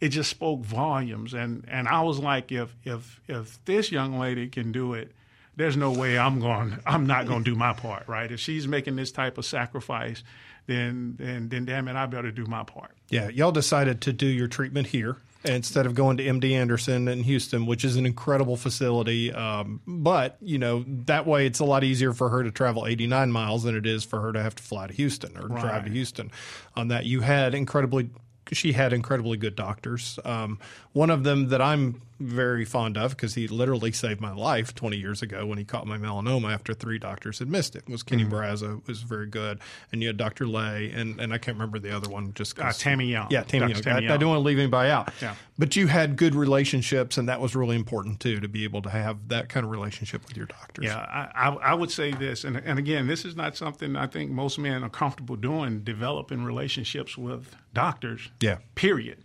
it 0.00 0.10
just 0.10 0.28
spoke 0.30 0.60
volumes. 0.62 1.32
And 1.34 1.64
and 1.68 1.88
I 1.88 2.00
was 2.02 2.18
like, 2.18 2.52
if 2.52 2.76
if 2.84 3.20
if 3.28 3.64
this 3.64 3.90
young 3.90 4.18
lady 4.18 4.48
can 4.48 4.72
do 4.72 4.92
it, 4.92 5.12
there's 5.56 5.76
no 5.76 5.90
way 5.90 6.18
I'm 6.18 6.38
going. 6.40 6.78
I'm 6.84 7.06
not 7.06 7.26
going 7.26 7.44
to 7.44 7.50
do 7.52 7.56
my 7.56 7.72
part, 7.72 8.06
right? 8.08 8.30
If 8.30 8.40
she's 8.40 8.66
making 8.68 8.96
this 8.96 9.12
type 9.12 9.38
of 9.38 9.44
sacrifice, 9.46 10.22
then 10.66 11.14
then 11.18 11.48
then 11.48 11.64
damn 11.64 11.88
it, 11.88 11.96
I 11.96 12.06
better 12.06 12.30
do 12.30 12.46
my 12.46 12.64
part. 12.64 12.92
Yeah, 13.08 13.28
y'all 13.28 13.52
decided 13.52 14.00
to 14.02 14.12
do 14.12 14.26
your 14.26 14.48
treatment 14.48 14.88
here 14.88 15.18
instead 15.44 15.86
of 15.86 15.94
going 15.94 16.16
to 16.16 16.24
MD 16.24 16.52
Anderson 16.52 17.08
in 17.08 17.22
Houston, 17.22 17.66
which 17.66 17.84
is 17.84 17.96
an 17.96 18.04
incredible 18.04 18.56
facility. 18.56 19.32
Um, 19.32 19.80
but 19.86 20.36
you 20.40 20.58
know 20.58 20.84
that 21.06 21.26
way, 21.26 21.46
it's 21.46 21.60
a 21.60 21.64
lot 21.64 21.84
easier 21.84 22.12
for 22.12 22.28
her 22.30 22.42
to 22.42 22.50
travel 22.50 22.86
89 22.86 23.30
miles 23.30 23.62
than 23.62 23.76
it 23.76 23.86
is 23.86 24.04
for 24.04 24.20
her 24.20 24.32
to 24.32 24.42
have 24.42 24.54
to 24.56 24.62
fly 24.62 24.86
to 24.86 24.92
Houston 24.94 25.36
or 25.36 25.48
drive 25.48 25.84
to 25.84 25.90
Houston. 25.90 26.30
On 26.74 26.88
that, 26.88 27.06
you 27.06 27.20
had 27.20 27.54
incredibly. 27.54 28.10
She 28.52 28.72
had 28.72 28.92
incredibly 28.92 29.36
good 29.36 29.56
doctors. 29.56 30.20
Um, 30.24 30.60
one 30.92 31.10
of 31.10 31.24
them 31.24 31.48
that 31.48 31.60
I'm 31.60 32.00
very 32.18 32.64
fond 32.64 32.96
of 32.96 33.10
because 33.10 33.34
he 33.34 33.46
literally 33.48 33.92
saved 33.92 34.20
my 34.20 34.32
life 34.32 34.74
20 34.74 34.96
years 34.96 35.22
ago 35.22 35.44
when 35.46 35.58
he 35.58 35.64
caught 35.64 35.86
my 35.86 35.98
melanoma 35.98 36.52
after 36.52 36.72
three 36.74 36.98
doctors 36.98 37.38
had 37.38 37.48
missed 37.48 37.76
it. 37.76 37.88
Was 37.88 38.02
Kenny 38.02 38.24
Mm-hmm. 38.24 38.78
Was 38.86 39.02
very 39.02 39.26
good, 39.26 39.60
and 39.92 40.02
you 40.02 40.08
had 40.08 40.16
Dr. 40.16 40.46
Lay, 40.46 40.90
and 40.94 41.20
and 41.20 41.32
I 41.32 41.38
can't 41.38 41.56
remember 41.56 41.78
the 41.78 41.94
other 41.94 42.08
one 42.08 42.32
just 42.34 42.58
Uh, 42.58 42.72
Tammy 42.72 43.06
Young. 43.06 43.28
yeah, 43.30 43.42
Tammy. 43.42 43.72
Young. 43.72 43.82
Tammy 43.82 44.08
I, 44.08 44.14
I 44.14 44.16
don't 44.16 44.28
want 44.30 44.38
to 44.40 44.44
leave 44.44 44.58
anybody 44.58 44.90
out. 44.90 45.12
Yeah. 45.20 45.34
But 45.58 45.76
you 45.76 45.86
had 45.86 46.16
good 46.16 46.34
relationships, 46.34 47.16
and 47.18 47.28
that 47.28 47.40
was 47.40 47.54
really 47.56 47.76
important 47.76 48.20
too 48.20 48.40
to 48.40 48.48
be 48.48 48.64
able 48.64 48.82
to 48.82 48.90
have 48.90 49.28
that 49.28 49.48
kind 49.48 49.64
of 49.64 49.70
relationship 49.72 50.26
with 50.26 50.36
your 50.36 50.46
doctors. 50.46 50.84
Yeah, 50.86 50.98
I, 50.98 51.48
I, 51.48 51.54
I 51.70 51.74
would 51.74 51.90
say 51.90 52.12
this, 52.12 52.44
and, 52.44 52.56
and 52.58 52.78
again, 52.78 53.06
this 53.06 53.24
is 53.24 53.36
not 53.36 53.56
something 53.56 53.96
I 53.96 54.06
think 54.06 54.30
most 54.30 54.58
men 54.58 54.82
are 54.84 54.90
comfortable 54.90 55.36
doing, 55.36 55.80
developing 55.84 56.44
relationships 56.44 57.16
with 57.16 57.54
doctors. 57.72 58.28
Yeah. 58.40 58.58
Period. 58.74 59.18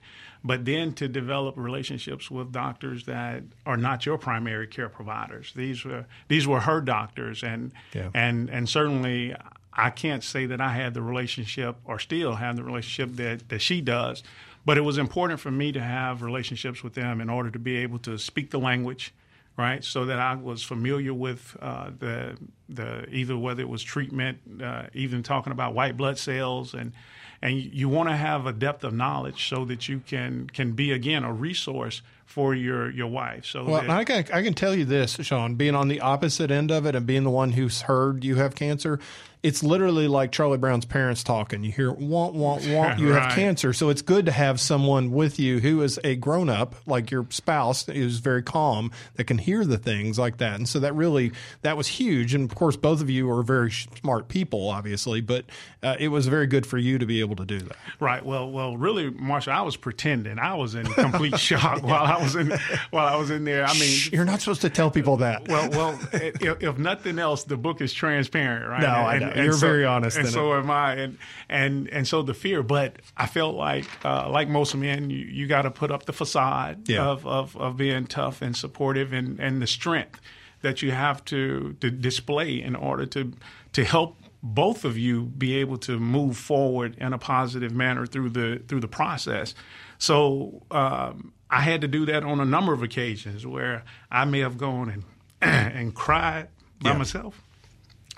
But 0.44 0.66
then 0.66 0.94
to 0.94 1.08
develop 1.08 1.56
relationships 1.56 2.32
with 2.32 2.52
doctors 2.52 3.06
that 3.06 3.44
are 3.66 3.78
not 3.78 4.06
your 4.08 4.18
primary 4.18 4.66
care 4.68 4.90
providers. 4.90 5.54
These 5.56 5.86
were 5.86 6.06
these 6.30 6.48
were 6.48 6.62
her 6.62 6.82
doctors, 6.82 7.44
and 7.44 7.72
Yeah. 7.94 8.10
and 8.14 8.50
and 8.50 8.68
certainly 8.68 9.36
I 9.74 9.90
can't 9.92 10.24
say 10.24 10.48
that 10.48 10.60
I 10.60 10.74
had 10.74 10.94
the 10.94 11.02
relationship 11.02 11.76
or 11.86 12.00
still 12.00 12.36
have 12.36 12.56
the 12.56 12.64
relationship 12.64 13.16
that 13.18 13.50
that 13.50 13.62
she 13.62 13.82
does. 13.82 14.24
But 14.66 14.78
it 14.78 14.82
was 14.82 14.98
important 14.98 15.40
for 15.40 15.52
me 15.52 15.72
to 15.72 15.80
have 15.82 16.22
relationships 16.22 16.84
with 16.84 16.94
them 16.94 17.22
in 17.22 17.30
order 17.30 17.50
to 17.52 17.60
be 17.60 17.78
able 17.78 17.98
to 18.00 18.18
speak 18.20 18.52
the 18.52 18.60
language, 18.60 19.12
right? 19.58 19.84
So 19.84 20.06
that 20.06 20.20
I 20.20 20.36
was 20.36 20.62
familiar 20.64 21.14
with 21.14 21.56
uh, 21.62 21.92
the 21.98 22.38
the 22.68 23.08
either 23.10 23.38
whether 23.38 23.62
it 23.62 23.70
was 23.70 23.84
treatment, 23.84 24.40
uh, 24.64 24.84
even 24.94 25.24
talking 25.24 25.52
about 25.52 25.74
white 25.76 25.98
blood 25.98 26.18
cells, 26.18 26.74
and 26.74 26.94
and 27.42 27.58
you 27.58 27.90
want 27.90 28.10
to 28.10 28.16
have 28.16 28.46
a 28.46 28.54
depth 28.54 28.84
of 28.84 28.94
knowledge 28.94 29.50
so 29.50 29.66
that 29.66 29.90
you 29.90 30.02
can 30.06 30.50
can 30.54 30.74
be 30.74 30.92
again 30.92 31.24
a 31.24 31.34
resource 31.34 32.02
for 32.26 32.56
your 32.56 32.90
your 32.92 33.08
wife. 33.08 33.46
So 33.46 33.66
Well, 33.66 33.82
that, 33.82 33.90
I 33.90 34.04
can 34.04 34.26
I 34.34 34.42
can 34.42 34.54
tell 34.54 34.76
you 34.76 34.86
this, 34.86 35.16
Shawn, 35.22 35.56
being 35.56 35.76
on 35.76 35.88
the 35.88 36.00
opposite 36.00 36.52
end 36.52 36.72
of 36.72 36.86
it 36.86 36.96
and 36.96 37.06
being 37.06 37.24
the 37.24 37.30
one 37.30 37.52
who's 37.52 37.82
heard 37.82 38.24
you 38.24 38.36
have 38.36 38.56
cancer, 38.56 39.00
it's 39.44 39.64
literally 39.64 40.08
like 40.08 40.32
Charlie 40.32 40.60
Brown's 40.60 40.86
parents 40.86 41.24
talking. 41.24 41.64
You 41.64 41.72
hear 41.72 41.92
want 41.92 42.36
want 42.36 42.68
want 42.68 43.00
you 43.00 43.08
have 43.08 43.32
cancer. 43.36 43.74
So 43.74 43.90
it's 43.90 44.04
good 44.04 44.28
to 44.28 44.32
have 44.32 44.60
someone 44.60 45.12
with 45.12 45.40
you 45.40 45.60
who 45.60 45.82
is 45.82 46.00
a 46.04 46.16
grown 46.16 46.48
up, 46.48 46.76
like 46.86 47.10
your 47.10 47.26
spouse, 47.32 47.86
who's 47.88 48.20
very 48.20 48.44
calm 48.44 48.92
that 49.16 49.24
can 49.24 49.40
hear 49.40 49.66
the 49.66 49.78
things 49.78 50.20
like 50.20 50.38
that. 50.38 50.56
And 50.56 50.70
so 50.70 50.80
that 50.80 50.94
really 50.94 51.32
that 51.64 51.76
was 51.76 51.88
huge. 51.88 52.36
And 52.36 52.50
of 52.50 52.56
course, 52.56 52.78
both 52.78 53.02
of 53.02 53.10
you 53.10 53.32
are 53.32 53.42
very 53.42 53.72
smart 53.72 54.28
people, 54.28 54.70
obviously, 54.70 55.22
but 55.22 55.46
uh, 55.82 55.96
it 56.00 56.10
was 56.10 56.28
very 56.28 56.46
good 56.46 56.68
for 56.68 56.78
you 56.78 57.00
to 57.00 57.06
be 57.08 57.20
able 57.20 57.36
to 57.38 57.46
do 57.46 57.60
that. 57.60 57.78
Right. 58.00 58.24
Well, 58.24 58.52
well, 58.52 58.78
really, 58.78 59.10
Marshall, 59.10 59.54
I 59.54 59.62
was 59.62 59.76
pretending. 59.76 60.38
I 60.38 60.54
was 60.54 60.76
in 60.76 60.86
complete 60.86 61.40
shock 61.40 61.82
while 61.82 62.06
I 62.06 62.22
was 62.22 62.36
in 62.36 62.52
while 62.92 63.08
I 63.08 63.16
was 63.16 63.32
in 63.32 63.44
there. 63.44 63.66
I 63.66 63.74
mean, 63.74 64.00
You're 64.12 64.26
not 64.26 64.40
supposed 64.40 64.62
to 64.62 64.70
tell 64.70 64.92
people 64.92 65.18
that. 65.18 65.48
well, 65.48 65.70
well, 65.72 66.00
if, 66.14 66.62
if 66.62 66.78
nothing 66.78 67.18
else, 67.18 67.44
the 67.44 67.58
book 67.58 67.82
is 67.82 67.92
transparent, 67.92 68.68
right? 68.70 68.82
No, 68.82 68.88
I 68.88 69.18
know. 69.18 69.31
You're 69.36 69.54
very 69.54 69.86
honest 69.86 70.18
and 70.18 70.28
so 70.28 70.54
am 70.56 70.70
I, 70.72 70.94
and 70.96 71.18
and 71.50 71.88
and 71.90 72.08
so 72.08 72.22
the 72.22 72.34
fear. 72.34 72.64
But 72.64 72.98
I 73.18 73.28
felt 73.28 73.56
like, 73.56 73.86
uh, 74.06 74.30
like 74.30 74.48
most 74.50 74.76
men, 74.76 75.10
you, 75.10 75.20
you 75.26 75.48
got 75.48 75.64
to 75.64 75.72
put 75.72 75.92
up 75.92 76.06
the 76.06 76.14
facade 76.14 76.88
Yeah. 76.90 77.04
of, 77.06 77.26
of 77.28 77.56
of 77.58 77.78
being 77.78 78.06
tough 78.08 78.42
and 78.42 78.56
supportive, 78.56 79.14
and 79.14 79.40
and 79.40 79.62
the 79.62 79.68
strength 79.68 80.20
that 80.62 80.82
you 80.82 80.92
have 80.92 81.24
to 81.26 81.76
to 81.82 81.90
display 81.92 82.62
in 82.62 82.76
order 82.76 83.06
to 83.08 83.34
to 83.74 83.84
help 83.84 84.18
both 84.44 84.86
of 84.86 84.98
you 84.98 85.24
be 85.26 85.56
able 85.58 85.78
to 85.78 86.00
move 86.00 86.36
forward 86.36 86.96
in 86.98 87.14
a 87.14 87.18
positive 87.18 87.72
manner 87.72 88.06
through 88.08 88.30
the 88.30 88.62
through 88.68 88.80
the 88.80 88.88
process. 88.88 89.54
So 89.98 90.64
um, 90.72 91.34
I 91.50 91.62
had 91.62 91.82
to 91.82 91.88
do 91.88 92.06
that 92.08 92.24
on 92.24 92.40
a 92.40 92.46
number 92.46 92.74
of 92.74 92.82
occasions 92.82 93.46
where 93.46 93.84
I 94.10 94.26
may 94.26 94.40
have 94.40 94.58
gone 94.58 94.90
and 94.90 95.04
and 95.42 95.94
cried 95.94 96.48
by 96.82 96.92
Yeah. 96.92 96.98
myself, 96.98 97.40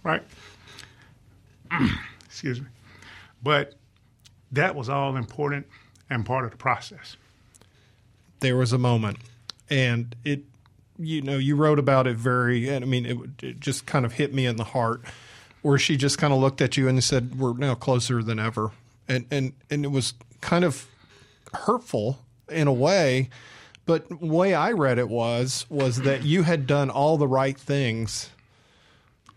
right? 0.03 0.23
Excuse 2.25 2.61
me. 2.61 2.67
But 3.41 3.75
that 4.51 4.75
was 4.75 4.89
all 4.89 5.15
important 5.15 5.67
and 6.09 6.25
part 6.25 6.45
of 6.45 6.51
the 6.51 6.57
process. 6.57 7.17
there 8.39 8.55
was 8.57 8.73
a 8.73 8.77
moment 8.77 9.17
and 9.69 10.15
it 10.25 10.41
you 10.99 11.21
know 11.21 11.37
you 11.37 11.55
wrote 11.55 11.79
about 11.79 12.05
it 12.07 12.17
very 12.17 12.67
and 12.69 12.83
i 12.83 12.87
mean 12.87 13.05
it, 13.05 13.17
it 13.43 13.59
just 13.59 13.85
kind 13.85 14.05
of 14.05 14.13
hit 14.13 14.33
me 14.33 14.45
in 14.45 14.57
the 14.57 14.63
heart 14.65 15.01
where 15.61 15.77
she 15.77 15.95
just 15.97 16.17
kind 16.17 16.33
of 16.33 16.39
looked 16.39 16.61
at 16.61 16.75
you 16.77 16.87
and 16.87 17.01
said 17.03 17.39
we're 17.39 17.53
now 17.53 17.73
closer 17.73 18.21
than 18.21 18.37
ever 18.39 18.71
and 19.07 19.25
and 19.31 19.53
and 19.71 19.85
it 19.85 19.91
was 19.91 20.13
kind 20.41 20.65
of 20.65 20.87
hurtful 21.53 22.19
in 22.49 22.67
a 22.67 22.73
way 22.73 23.29
but 23.85 24.21
way 24.21 24.53
i 24.53 24.71
read 24.71 24.99
it 24.99 25.09
was 25.09 25.65
was 25.69 26.01
that 26.01 26.23
you 26.23 26.43
had 26.43 26.67
done 26.67 26.89
all 26.89 27.17
the 27.17 27.27
right 27.27 27.57
things 27.57 28.29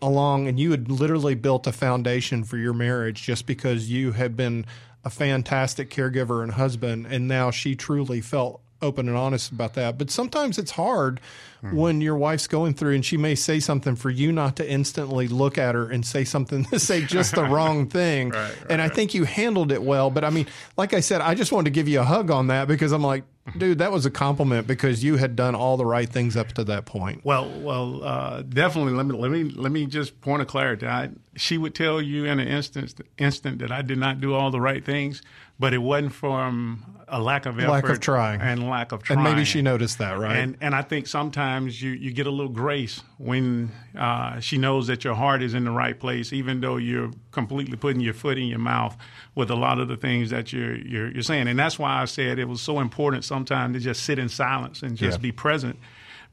along 0.01 0.47
and 0.47 0.59
you 0.59 0.71
had 0.71 0.89
literally 0.89 1.35
built 1.35 1.67
a 1.67 1.71
foundation 1.71 2.43
for 2.43 2.57
your 2.57 2.73
marriage 2.73 3.23
just 3.23 3.45
because 3.45 3.89
you 3.89 4.11
had 4.11 4.35
been 4.35 4.65
a 5.03 5.09
fantastic 5.09 5.89
caregiver 5.89 6.43
and 6.43 6.53
husband 6.53 7.07
and 7.07 7.27
now 7.27 7.49
she 7.51 7.75
truly 7.75 8.21
felt 8.21 8.61
open 8.81 9.07
and 9.07 9.17
honest 9.17 9.51
about 9.51 9.73
that. 9.73 9.97
But 9.97 10.11
sometimes 10.11 10.57
it's 10.57 10.71
hard 10.71 11.19
hmm. 11.61 11.75
when 11.75 12.01
your 12.01 12.15
wife's 12.15 12.47
going 12.47 12.73
through 12.73 12.95
and 12.95 13.05
she 13.05 13.17
may 13.17 13.35
say 13.35 13.59
something 13.59 13.95
for 13.95 14.09
you 14.09 14.31
not 14.31 14.55
to 14.57 14.69
instantly 14.69 15.27
look 15.27 15.57
at 15.57 15.75
her 15.75 15.89
and 15.89 16.05
say 16.05 16.23
something 16.23 16.65
to 16.65 16.79
say 16.79 17.03
just 17.03 17.35
the 17.35 17.43
wrong 17.43 17.87
thing. 17.89 18.29
Right, 18.29 18.49
right, 18.49 18.71
and 18.71 18.81
i 18.81 18.89
think 18.89 19.13
you 19.13 19.23
handled 19.23 19.71
it 19.71 19.81
well 19.81 20.09
but 20.09 20.23
i 20.23 20.29
mean 20.29 20.47
like 20.75 20.93
i 20.93 20.99
said 20.99 21.21
i 21.21 21.33
just 21.33 21.51
wanted 21.51 21.65
to 21.65 21.71
give 21.71 21.87
you 21.87 21.99
a 21.99 22.03
hug 22.03 22.31
on 22.31 22.47
that 22.47 22.67
because 22.67 22.91
i'm 22.91 23.01
like 23.01 23.23
dude 23.57 23.77
that 23.77 23.91
was 23.91 24.05
a 24.05 24.11
compliment 24.11 24.67
because 24.67 25.03
you 25.03 25.17
had 25.17 25.35
done 25.35 25.55
all 25.55 25.77
the 25.77 25.85
right 25.85 26.09
things 26.09 26.35
up 26.35 26.49
to 26.53 26.63
that 26.63 26.85
point 26.85 27.21
Well, 27.23 27.49
well, 27.61 28.03
uh, 28.03 28.41
definitely. 28.41 28.93
Let 28.93 29.05
me 29.05 29.15
let 29.17 29.31
me 29.31 29.43
let 29.45 29.71
me 29.71 29.85
just 29.85 30.19
point 30.21 30.41
of 30.41 30.47
clarity. 30.47 30.87
I, 30.87 31.09
she 31.35 31.57
would 31.57 31.75
tell 31.75 32.01
you 32.01 32.25
in 32.25 32.39
an 32.39 32.47
instant 32.47 32.99
instant 33.17 33.59
that 33.59 33.71
I 33.71 33.81
did 33.81 33.97
not 33.97 34.19
do 34.19 34.33
all 34.33 34.51
the 34.51 34.61
right 34.61 34.83
things, 34.83 35.21
but 35.59 35.73
it 35.73 35.79
wasn't 35.79 36.13
from 36.13 36.96
a 37.09 37.21
lack 37.21 37.45
of 37.45 37.57
effort, 37.57 37.69
Lack 37.71 37.89
of 37.89 37.99
trying. 38.01 38.41
and 38.41 38.69
lack 38.69 38.91
of 38.91 39.01
trying. 39.01 39.19
and 39.19 39.23
maybe 39.23 39.45
she 39.45 39.61
noticed 39.61 39.97
that 39.99 40.19
right 40.19 40.35
And 40.35 40.57
and 40.59 40.75
I 40.75 40.81
think 40.81 41.07
sometimes 41.07 41.81
you, 41.81 41.91
you 41.91 42.11
get 42.11 42.27
a 42.27 42.31
little 42.31 42.51
grace 42.51 43.01
when 43.17 43.71
uh, 43.97 44.39
she 44.41 44.57
knows 44.57 44.87
that 44.87 45.03
your 45.05 45.15
heart 45.15 45.41
is 45.41 45.53
in 45.53 45.63
the 45.63 45.71
right 45.71 45.97
place, 45.97 46.33
even 46.33 46.59
though 46.59 46.75
you're 46.77 47.11
completely 47.31 47.77
putting 47.77 48.01
your 48.01 48.13
foot 48.13 48.37
in 48.37 48.47
your 48.47 48.59
mouth 48.59 48.97
with 49.35 49.49
a 49.49 49.55
lot 49.55 49.79
of 49.79 49.87
the 49.87 49.95
things 49.97 50.29
that 50.31 50.51
you're 50.51 50.75
you're, 50.75 51.09
you're 51.11 51.23
saying. 51.23 51.47
And 51.47 51.57
that's 51.57 51.79
why 51.79 52.01
I 52.01 52.05
said 52.05 52.39
it 52.39 52.47
was 52.49 52.61
so 52.61 52.79
important 52.81 53.23
sometimes 53.23 53.75
to 53.75 53.79
just 53.79 54.03
sit 54.03 54.19
in 54.19 54.27
silence 54.29 54.83
and 54.83 54.97
just 54.97 55.19
Yeah. 55.19 55.21
be 55.21 55.31
present, 55.31 55.79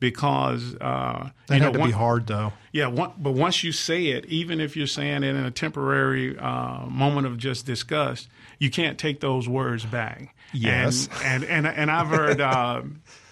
because 0.01 0.75
uh, 0.81 1.31
that 1.47 1.55
you 1.55 1.61
know, 1.61 1.65
had 1.67 1.73
to 1.75 1.79
one- 1.81 1.89
be 1.89 1.93
hard 1.93 2.27
though 2.27 2.53
yeah, 2.75 2.89
one, 2.89 3.13
but 3.17 3.31
once 3.35 3.63
you 3.63 3.71
say 3.71 4.07
it, 4.07 4.27
even 4.27 4.61
if 4.61 4.77
you're 4.77 4.89
saying 4.89 5.23
it 5.23 5.37
in 5.37 5.45
a 5.45 5.51
temporary 5.53 6.37
uh, 6.37 6.85
moment 6.87 7.25
of 7.25 7.39
just 7.39 7.67
disgust, 7.67 8.29
you 8.59 8.69
can't 8.69 8.99
take 8.99 9.21
those 9.21 9.49
words 9.49 9.85
back. 9.87 10.35
Yes. 10.53 11.09
and 11.23 11.45
and 11.45 11.67
and, 11.69 11.77
and 11.79 11.89
I've 11.89 12.09
heard 12.09 12.41
uh, 12.41 12.83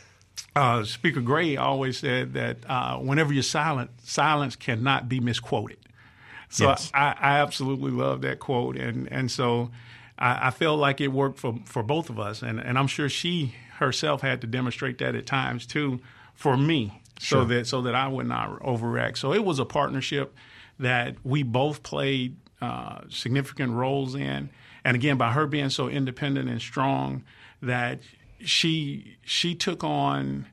uh, 0.57 0.85
Speaker 0.85 1.21
Gray 1.21 1.57
always 1.57 1.99
said 1.99 2.35
that 2.35 2.59
uh, 2.69 2.99
whenever 2.99 3.33
you're 3.33 3.43
silent, 3.43 3.91
silence 4.05 4.55
cannot 4.55 5.09
be 5.09 5.19
misquoted. 5.19 5.79
So 6.49 6.69
Yes. 6.69 6.93
I, 6.95 7.17
I 7.19 7.39
absolutely 7.41 7.91
love 7.91 8.21
that 8.21 8.39
quote, 8.39 8.77
and 8.77 9.11
and 9.11 9.29
so 9.29 9.73
I, 10.17 10.47
I 10.47 10.51
felt 10.53 10.79
like 10.79 11.01
it 11.01 11.09
worked 11.09 11.41
for 11.41 11.59
for 11.65 11.83
both 11.83 12.11
of 12.11 12.21
us, 12.21 12.43
and 12.43 12.61
and 12.61 12.79
I'm 12.79 12.87
sure 12.87 13.09
she 13.09 13.57
herself 13.79 14.21
had 14.21 14.41
to 14.43 14.47
demonstrate 14.47 14.99
that 14.99 15.17
at 15.17 15.27
times 15.27 15.67
too 15.67 16.01
for 16.35 16.57
me, 16.57 17.03
so 17.19 17.45
that 17.45 17.67
so 17.67 17.83
that 17.83 17.95
I 17.95 18.09
would 18.09 18.27
not 18.27 18.61
overreact. 18.61 19.17
So 19.17 19.33
it 19.33 19.45
was 19.45 19.59
a 19.59 19.65
partnership 19.65 20.35
that 20.79 21.17
we 21.25 21.43
both 21.43 21.83
played 21.83 22.37
uh, 22.61 23.01
significant 23.09 23.73
roles 23.73 24.15
in, 24.15 24.51
and 24.85 24.95
again 24.95 25.17
by 25.17 25.33
her 25.33 25.47
being 25.47 25.71
so 25.71 25.89
independent 25.89 26.49
and 26.49 26.61
strong, 26.61 27.25
that 27.61 28.01
she 28.41 29.17
she 29.25 29.55
took 29.55 29.85
on 29.85 30.47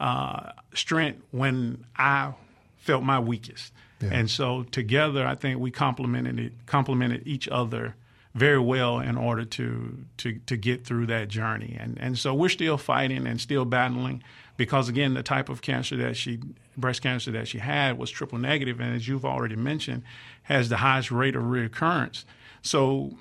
uh, 0.00 0.52
strength 0.74 1.22
when 1.30 1.84
I 1.96 2.34
felt 2.76 3.02
my 3.02 3.18
weakest. 3.18 3.72
And 4.12 4.30
so 4.30 4.62
together, 4.64 5.26
I 5.26 5.34
think 5.34 5.58
we 5.58 5.70
complemented 5.70 6.38
it, 6.38 6.52
complemented 6.66 7.26
each 7.26 7.48
other 7.48 7.94
very 8.34 8.58
well 8.58 9.00
in 9.00 9.16
order 9.16 9.44
to 9.44 10.04
to 10.18 10.38
to 10.46 10.56
get 10.56 10.84
through 10.84 11.06
that 11.06 11.28
journey. 11.28 11.76
And 11.80 11.98
and 11.98 12.18
so 12.18 12.34
we're 12.34 12.50
still 12.50 12.76
fighting 12.76 13.26
and 13.26 13.40
still 13.40 13.64
battling 13.64 14.22
because 14.56 14.88
again, 14.88 15.14
the 15.14 15.22
type 15.22 15.48
of 15.48 15.62
cancer 15.62 15.96
that 15.96 16.16
she 16.16 16.40
breast 16.76 17.02
cancer 17.02 17.30
that 17.32 17.48
she 17.48 17.58
had 17.58 17.98
was 17.98 18.10
triple 18.10 18.38
negative, 18.38 18.80
and 18.80 18.94
as 18.94 19.06
you've 19.06 19.24
already 19.24 19.56
mentioned, 19.56 20.02
has 20.44 20.68
the 20.68 20.78
highest 20.78 21.10
rate 21.10 21.36
of 21.36 21.42
reoccurrence. 21.42 22.24
So 22.62 23.16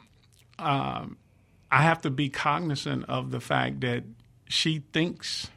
um, 0.59 1.17
I 1.71 1.81
have 1.81 2.01
to 2.01 2.09
be 2.09 2.29
cognizant 2.29 3.05
of 3.09 3.31
the 3.31 3.39
fact 3.39 3.81
that 3.81 4.03
she 4.47 4.83
thinks 4.93 5.49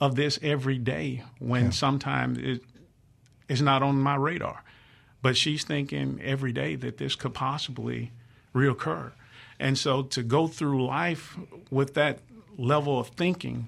of 0.00 0.14
this 0.14 0.38
every 0.42 0.78
day 0.78 1.24
when 1.38 1.72
sometimes 1.72 2.38
it 2.38 2.62
is 3.48 3.60
not 3.60 3.82
on 3.82 4.00
my 4.00 4.14
radar. 4.14 4.62
But 5.20 5.36
she's 5.36 5.64
thinking 5.64 6.20
every 6.22 6.52
day 6.52 6.76
that 6.76 6.98
this 6.98 7.16
could 7.16 7.34
possibly 7.34 8.12
reoccur. 8.54 9.12
And 9.58 9.76
so 9.76 10.02
to 10.02 10.22
go 10.22 10.46
through 10.46 10.86
life 10.86 11.36
with 11.70 11.94
that 11.94 12.20
level 12.56 13.00
of 13.00 13.08
thinking, 13.08 13.66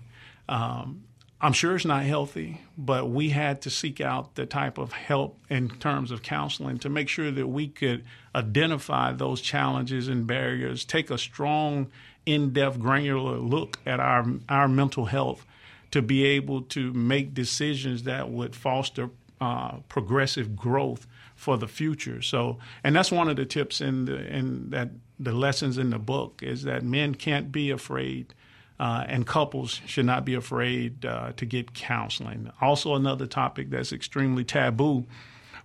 um, 0.48 1.02
I'm 1.43 1.55
sure 1.55 1.74
it's 1.74 1.86
not 1.86 2.05
healthy, 2.05 2.61
but 2.76 3.09
we 3.09 3.30
had 3.30 3.62
to 3.62 3.70
seek 3.70 4.01
out 4.01 4.34
the 4.34 4.45
type 4.45 4.76
of 4.76 4.93
help 4.93 5.38
in 5.49 5.70
terms 5.70 6.11
of 6.11 6.22
counseling 6.22 6.78
to 6.80 6.91
make 6.91 7.09
sure 7.09 7.30
that 7.30 7.47
we 7.47 7.68
could 7.68 8.05
identify 8.34 9.12
those 9.12 9.41
challenges 9.41 10.09
and 10.09 10.26
barriers, 10.26 10.84
take 10.84 11.11
a 11.11 11.16
strong, 11.16 11.91
in 12.26 12.53
depth, 12.53 12.78
granular 12.78 13.38
look 13.38 13.78
at 13.86 14.01
our, 14.01 14.26
our 14.49 14.68
mental 14.68 15.07
health 15.07 15.47
to 15.91 16.03
be 16.03 16.24
able 16.24 16.62
to 16.62 16.93
make 16.93 17.34
decisions 17.34 18.05
that 18.05 18.30
would 18.30 18.55
foster 18.55 19.11
uh, 19.41 19.78
progressive 19.88 20.55
growth 20.55 21.07
for 21.34 21.57
the 21.57 21.66
future. 21.66 22.20
So, 22.20 22.59
and 22.84 22.95
that's 22.95 23.11
one 23.11 23.28
of 23.28 23.36
the 23.36 23.47
tips 23.47 23.80
in 23.80 24.05
the 24.05 24.18
in 24.26 24.70
that 24.70 24.91
the 25.18 25.32
lessons 25.32 25.78
in 25.78 25.91
the 25.91 25.99
book 25.99 26.43
is 26.43 26.64
that 26.64 26.82
men 26.82 27.14
can't 27.14 27.51
be 27.51 27.70
afraid, 27.70 28.34
uh, 28.80 29.04
and 29.08 29.26
couples 29.26 29.80
should 29.86 30.06
not 30.06 30.24
be 30.24 30.34
afraid 30.34 31.04
uh, 31.04 31.32
to 31.36 31.44
get 31.44 31.74
counseling. 31.74 32.50
Also, 32.60 32.94
another 32.94 33.26
topic 33.26 33.68
that's 33.68 33.92
extremely 33.92 34.42
taboo, 34.42 35.04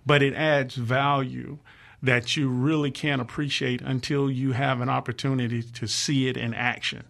but 0.04 0.22
it 0.22 0.34
adds 0.34 0.74
value 0.76 1.58
that 2.02 2.36
you 2.36 2.48
really 2.48 2.90
can't 2.90 3.22
appreciate 3.22 3.80
until 3.80 4.30
you 4.30 4.52
have 4.52 4.82
an 4.82 4.90
opportunity 4.90 5.62
to 5.62 5.86
see 5.86 6.28
it 6.28 6.36
in 6.36 6.52
action, 6.52 7.04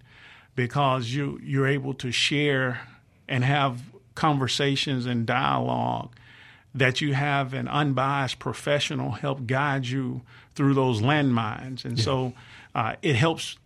because 0.55 1.11
you 1.11 1.41
you're 1.43 1.67
able 1.67 1.93
to 1.95 2.13
share 2.13 2.81
and 3.29 3.45
have 3.45 3.83
conversations 4.15 5.07
and 5.07 5.27
dialogue 5.27 6.15
that 6.73 7.01
you 7.01 7.15
have 7.15 7.53
an 7.53 7.67
unbiased 7.69 8.39
professional 8.39 9.11
help 9.11 9.47
guide 9.47 9.87
you 9.87 10.23
through 10.55 10.75
those 10.75 11.03
landmines, 11.03 11.85
and 11.85 11.99
so 11.99 12.33
uh, 12.75 12.95
it 13.03 13.17
helps. 13.17 13.59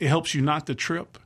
It 0.00 0.08
helps 0.08 0.32
you 0.32 0.42
not 0.42 0.66
to 0.66 0.74
trip, 0.74 1.18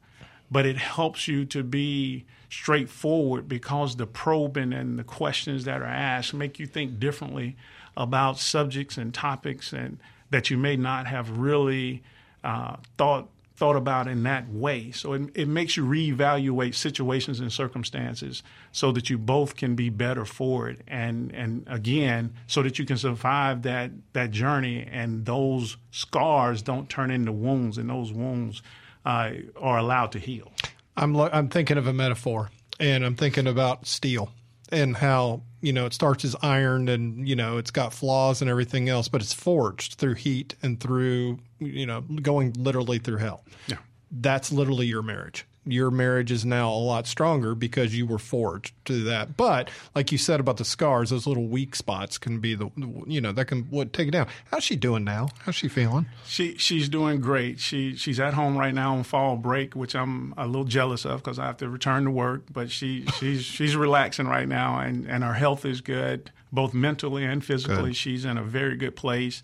but 0.53 0.66
it 0.66 0.76
helps 0.76 1.26
you 1.26 1.46
to 1.46 1.64
be 1.64 2.26
straightforward 2.50 3.48
because 3.48 3.96
the 3.96 4.07
probing 4.07 4.74
and 4.74 4.98
the 4.98 5.05
questions 5.05 5.64
that 5.64 5.80
are 5.80 5.86
asked 5.86 6.34
make 6.34 6.59
you 6.59 6.66
think 6.66 7.00
differently 7.00 7.57
about 7.96 8.38
subjects 8.38 8.98
and 8.98 9.14
topics, 9.14 9.72
and 9.72 9.98
that 10.30 10.50
you 10.50 10.59
may 10.59 10.76
not 10.76 11.07
have 11.07 11.38
really 11.38 12.03
uh, 12.44 12.76
thought 12.98 13.28
thought 13.55 13.76
about 13.76 14.09
in 14.09 14.24
that 14.24 14.48
way. 14.48 14.90
So 14.90 15.12
it, 15.12 15.22
it 15.34 15.46
makes 15.46 15.76
you 15.76 15.84
reevaluate 15.84 16.74
situations 16.74 17.38
and 17.38 17.53
circumstances 17.53 18.42
so 18.72 18.90
that 18.92 19.09
you 19.09 19.18
both 19.18 19.57
can 19.57 19.76
be 19.76 19.88
better 19.88 20.24
for 20.24 20.68
it. 20.68 20.80
And, 20.88 21.32
and 21.32 21.64
again, 21.68 22.32
so 22.48 22.62
that 22.62 22.78
you 22.80 22.84
can 22.84 22.96
survive 22.96 23.62
that, 23.62 23.92
that 24.14 24.32
journey 24.32 24.88
and 24.90 25.26
those 25.26 25.76
scars 25.92 26.61
don't 26.61 26.88
turn 26.88 27.12
into 27.12 27.30
wounds 27.30 27.78
and 27.78 27.88
those 27.88 28.12
wounds 28.12 28.62
uh, 29.05 29.32
are 29.57 29.78
allowed 29.78 30.12
to 30.12 30.18
heal. 30.18 30.53
I'm 30.96 31.14
lo- 31.14 31.30
I'm 31.32 31.48
thinking 31.48 31.78
of 31.78 31.86
a 31.86 31.92
metaphor, 31.92 32.50
and 32.78 33.05
I'm 33.05 33.16
thinking 33.16 33.46
about 33.46 33.86
steel 33.86 34.30
and 34.70 34.96
how 34.96 35.42
you 35.61 35.72
know 35.72 35.86
it 35.86 35.92
starts 35.92 36.24
as 36.24 36.36
iron, 36.42 36.88
and 36.88 37.28
you 37.28 37.36
know 37.36 37.59
it's 37.59 37.70
got 37.70 37.92
flaws 37.92 38.40
and 38.40 38.50
everything 38.50 38.88
else, 38.88 39.09
but 39.09 39.20
it's 39.20 39.32
forged 39.32 39.94
through 39.94 40.14
heat 40.14 40.55
and 40.62 40.80
through 40.80 41.38
you 41.59 41.86
know 41.86 42.00
going 42.00 42.53
literally 42.55 42.98
through 42.98 43.18
hell. 43.18 43.44
Yeah. 43.66 43.76
That's 44.11 44.53
literally 44.53 44.86
your 44.86 45.03
marriage. 45.03 45.46
Your 45.65 45.91
marriage 45.91 46.33
is 46.33 46.45
now 46.45 46.71
a 46.71 46.75
lot 46.75 47.07
stronger 47.07 47.55
because 47.55 47.97
you 47.97 48.07
were 48.07 48.19
forged 48.19 48.75
to 48.87 49.05
that. 49.05 49.37
But 49.37 49.71
like 49.95 50.11
you 50.11 50.19
said 50.19 50.41
about 50.41 50.57
the 50.57 50.65
scars, 50.65 51.11
those 51.11 51.27
little 51.27 51.47
weak 51.47 51.77
spots 51.77 52.19
can 52.19 52.41
be 52.41 52.55
the 52.55 52.71
you 53.07 53.21
know 53.21 53.33
that 53.33 53.47
can 53.47 53.63
what 53.65 53.93
take 53.93 54.09
it 54.09 54.11
down. 54.11 54.27
How's 54.51 54.65
she 54.65 54.77
doing 54.77 55.05
now? 55.05 55.29
How's 55.41 55.55
she 55.55 55.69
feeling? 55.69 56.07
She 56.27 56.57
she's 56.57 56.89
doing 56.89 57.21
great. 57.21 57.61
She 57.61 57.95
she's 57.97 58.19
at 58.19 58.35
home 58.35 58.57
right 58.57 58.75
now 58.75 58.97
on 58.97 59.05
fall 59.05 59.37
break, 59.37 59.75
which 59.75 59.95
I'm 59.95 60.35
a 60.37 60.47
little 60.47 60.65
jealous 60.65 61.05
of 61.05 61.23
because 61.23 61.39
I 61.39 61.47
have 61.47 61.59
to 61.59 61.69
return 61.69 62.05
to 62.05 62.11
work. 62.11 62.45
But 62.53 62.71
she 62.71 63.07
she's 63.19 63.43
she's 63.43 63.77
relaxing 63.77 64.27
right 64.27 64.49
now, 64.49 64.81
and 64.81 65.07
and 65.07 65.23
her 65.23 65.35
health 65.35 65.65
is 65.65 65.81
good, 65.81 66.33
both 66.51 66.75
mentally 66.75 67.25
and 67.25 67.45
physically. 67.45 67.91
Good. 67.91 67.97
She's 67.97 68.25
in 68.25 68.37
a 68.37 68.43
very 68.43 68.77
good 68.77 68.97
place. 68.97 69.43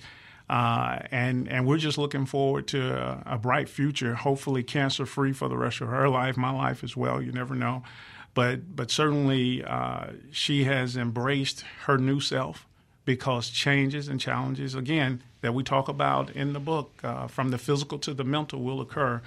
Uh, 0.48 1.00
and 1.10 1.46
and 1.48 1.66
we're 1.66 1.78
just 1.78 1.98
looking 1.98 2.24
forward 2.24 2.66
to 2.68 2.94
a, 2.94 3.22
a 3.34 3.38
bright 3.38 3.68
future. 3.68 4.14
Hopefully, 4.14 4.62
cancer 4.62 5.04
free 5.04 5.32
for 5.32 5.48
the 5.48 5.56
rest 5.56 5.80
of 5.80 5.88
her 5.88 6.08
life, 6.08 6.36
my 6.36 6.50
life 6.50 6.82
as 6.82 6.96
well. 6.96 7.20
You 7.20 7.32
never 7.32 7.54
know, 7.54 7.82
but 8.34 8.74
but 8.74 8.90
certainly 8.90 9.62
uh, 9.64 10.12
she 10.30 10.64
has 10.64 10.96
embraced 10.96 11.64
her 11.84 11.98
new 11.98 12.20
self 12.20 12.66
because 13.04 13.50
changes 13.50 14.08
and 14.08 14.20
challenges 14.20 14.74
again 14.74 15.22
that 15.40 15.54
we 15.54 15.62
talk 15.62 15.88
about 15.88 16.30
in 16.30 16.52
the 16.52 16.60
book, 16.60 16.92
uh, 17.02 17.26
from 17.26 17.50
the 17.50 17.58
physical 17.58 17.98
to 17.98 18.12
the 18.12 18.24
mental, 18.24 18.62
will 18.62 18.80
occur. 18.80 19.22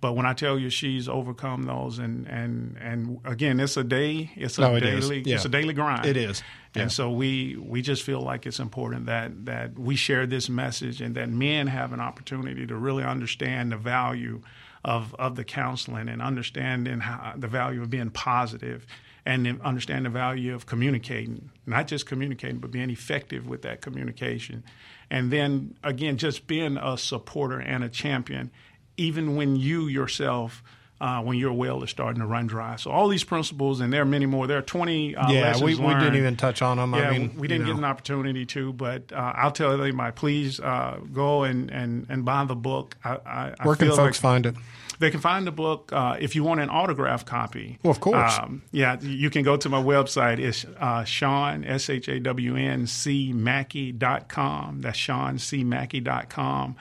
But 0.00 0.12
when 0.12 0.26
I 0.26 0.34
tell 0.34 0.58
you 0.58 0.68
she's 0.68 1.08
overcome 1.08 1.62
those, 1.62 1.98
and 1.98 2.26
and 2.28 2.76
and 2.80 3.20
again, 3.24 3.58
it's 3.60 3.76
a 3.76 3.84
day, 3.84 4.30
it's 4.36 4.58
a 4.58 4.60
no, 4.60 4.74
it 4.76 4.80
daily, 4.80 5.22
yeah. 5.24 5.36
it's 5.36 5.44
a 5.44 5.48
daily 5.48 5.72
grind. 5.72 6.04
It 6.04 6.16
is, 6.16 6.42
yeah. 6.74 6.82
and 6.82 6.92
so 6.92 7.10
we 7.10 7.56
we 7.56 7.80
just 7.80 8.02
feel 8.02 8.20
like 8.20 8.46
it's 8.46 8.58
important 8.58 9.06
that 9.06 9.46
that 9.46 9.78
we 9.78 9.96
share 9.96 10.26
this 10.26 10.48
message, 10.48 11.00
and 11.00 11.14
that 11.14 11.30
men 11.30 11.66
have 11.66 11.92
an 11.92 12.00
opportunity 12.00 12.66
to 12.66 12.76
really 12.76 13.04
understand 13.04 13.72
the 13.72 13.78
value 13.78 14.42
of 14.84 15.14
of 15.14 15.34
the 15.36 15.44
counseling 15.44 16.08
and 16.08 16.20
understanding 16.20 17.00
how, 17.00 17.32
the 17.36 17.48
value 17.48 17.82
of 17.82 17.88
being 17.88 18.10
positive 18.10 18.86
and 19.26 19.60
understand 19.62 20.06
the 20.06 20.10
value 20.10 20.54
of 20.54 20.66
communicating, 20.66 21.50
not 21.66 21.88
just 21.88 22.06
communicating, 22.06 22.58
but 22.58 22.70
being 22.70 22.90
effective 22.90 23.48
with 23.48 23.62
that 23.62 23.80
communication. 23.80 24.62
And 25.10 25.32
then 25.32 25.76
again, 25.82 26.16
just 26.16 26.46
being 26.46 26.76
a 26.76 26.96
supporter 26.96 27.58
and 27.58 27.82
a 27.82 27.88
champion 27.88 28.52
even 28.96 29.36
when 29.36 29.56
you 29.56 29.86
yourself 29.86 30.62
uh, 31.00 31.20
when 31.20 31.36
your 31.36 31.52
well 31.52 31.82
is 31.82 31.90
starting 31.90 32.20
to 32.20 32.26
run 32.26 32.46
dry. 32.46 32.76
So 32.76 32.90
all 32.90 33.08
these 33.08 33.24
principles, 33.24 33.80
and 33.80 33.92
there 33.92 34.02
are 34.02 34.06
many 34.06 34.26
more. 34.26 34.46
There 34.46 34.58
are 34.58 34.62
twenty. 34.62 35.14
Uh, 35.14 35.30
yeah, 35.30 35.56
we, 35.58 35.74
we, 35.74 35.94
didn't 35.94 36.16
even 36.16 36.36
touch 36.36 36.62
on 36.62 36.78
them. 36.78 36.94
Yeah, 36.94 37.08
I 37.10 37.18
mean, 37.18 37.36
we 37.36 37.48
didn't 37.48 37.66
get 37.66 37.76
an 37.76 37.84
opportunity 37.84 38.46
to, 38.46 38.72
but 38.72 39.12
uh, 39.12 39.32
I'll 39.36 39.52
tell 39.52 39.72
everybody, 39.72 40.12
please 40.12 40.58
uh, 40.58 40.98
go 41.12 41.44
and, 41.44 41.70
and, 41.70 42.06
and 42.08 42.24
buy 42.24 42.44
the 42.44 42.56
book. 42.56 42.96
I, 43.04 43.18
I, 43.26 43.54
Where 43.62 43.76
can 43.76 43.88
folks 43.88 43.98
like 43.98 44.14
find 44.14 44.46
it? 44.46 44.54
They 44.98 45.10
can 45.10 45.20
find 45.20 45.46
the 45.46 45.52
book 45.52 45.92
uh, 45.92 46.16
if 46.18 46.34
you 46.34 46.42
want 46.42 46.60
an 46.60 46.70
autograph 46.70 47.26
copy. 47.26 47.78
Well, 47.82 47.90
of 47.90 48.00
course. 48.00 48.38
Um, 48.38 48.62
yeah, 48.72 48.98
you 49.00 49.28
can 49.28 49.42
go 49.42 49.58
to 49.58 49.68
my 49.68 49.82
website. 49.82 50.38
It's 50.38 50.64
uh, 50.80 51.04
Shawn, 51.04 51.64
S 51.64 51.90
H 51.90 52.08
A 52.08 52.18
W 52.20 52.56
N 52.56 52.86
C 52.86 53.34
Mackey.com. 53.34 54.80
That's 54.80 54.96
Shawn 54.96 55.38
C 55.38 55.62
Mackey.com. 55.64 56.76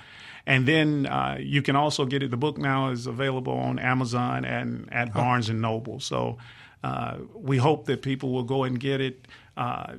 And 0.47 0.67
then 0.67 1.07
uh, 1.07 1.37
you 1.39 1.61
can 1.61 1.75
also 1.75 2.05
get 2.05 2.21
it. 2.21 2.31
The 2.31 2.37
book 2.37 2.57
now 2.57 2.89
is 2.89 3.07
available 3.07 3.53
on 3.53 3.79
Amazon 3.79 4.45
and 4.45 4.91
at 4.91 5.13
Barnes 5.13 5.49
and 5.49 5.61
Noble. 5.61 5.99
So 5.99 6.37
uh, 6.83 7.17
we 7.33 7.57
hope 7.57 7.85
that 7.85 8.01
people 8.01 8.31
will 8.31 8.43
go 8.43 8.63
and 8.63 8.79
get 8.79 9.01
it. 9.01 9.27
Uh, 9.57 9.95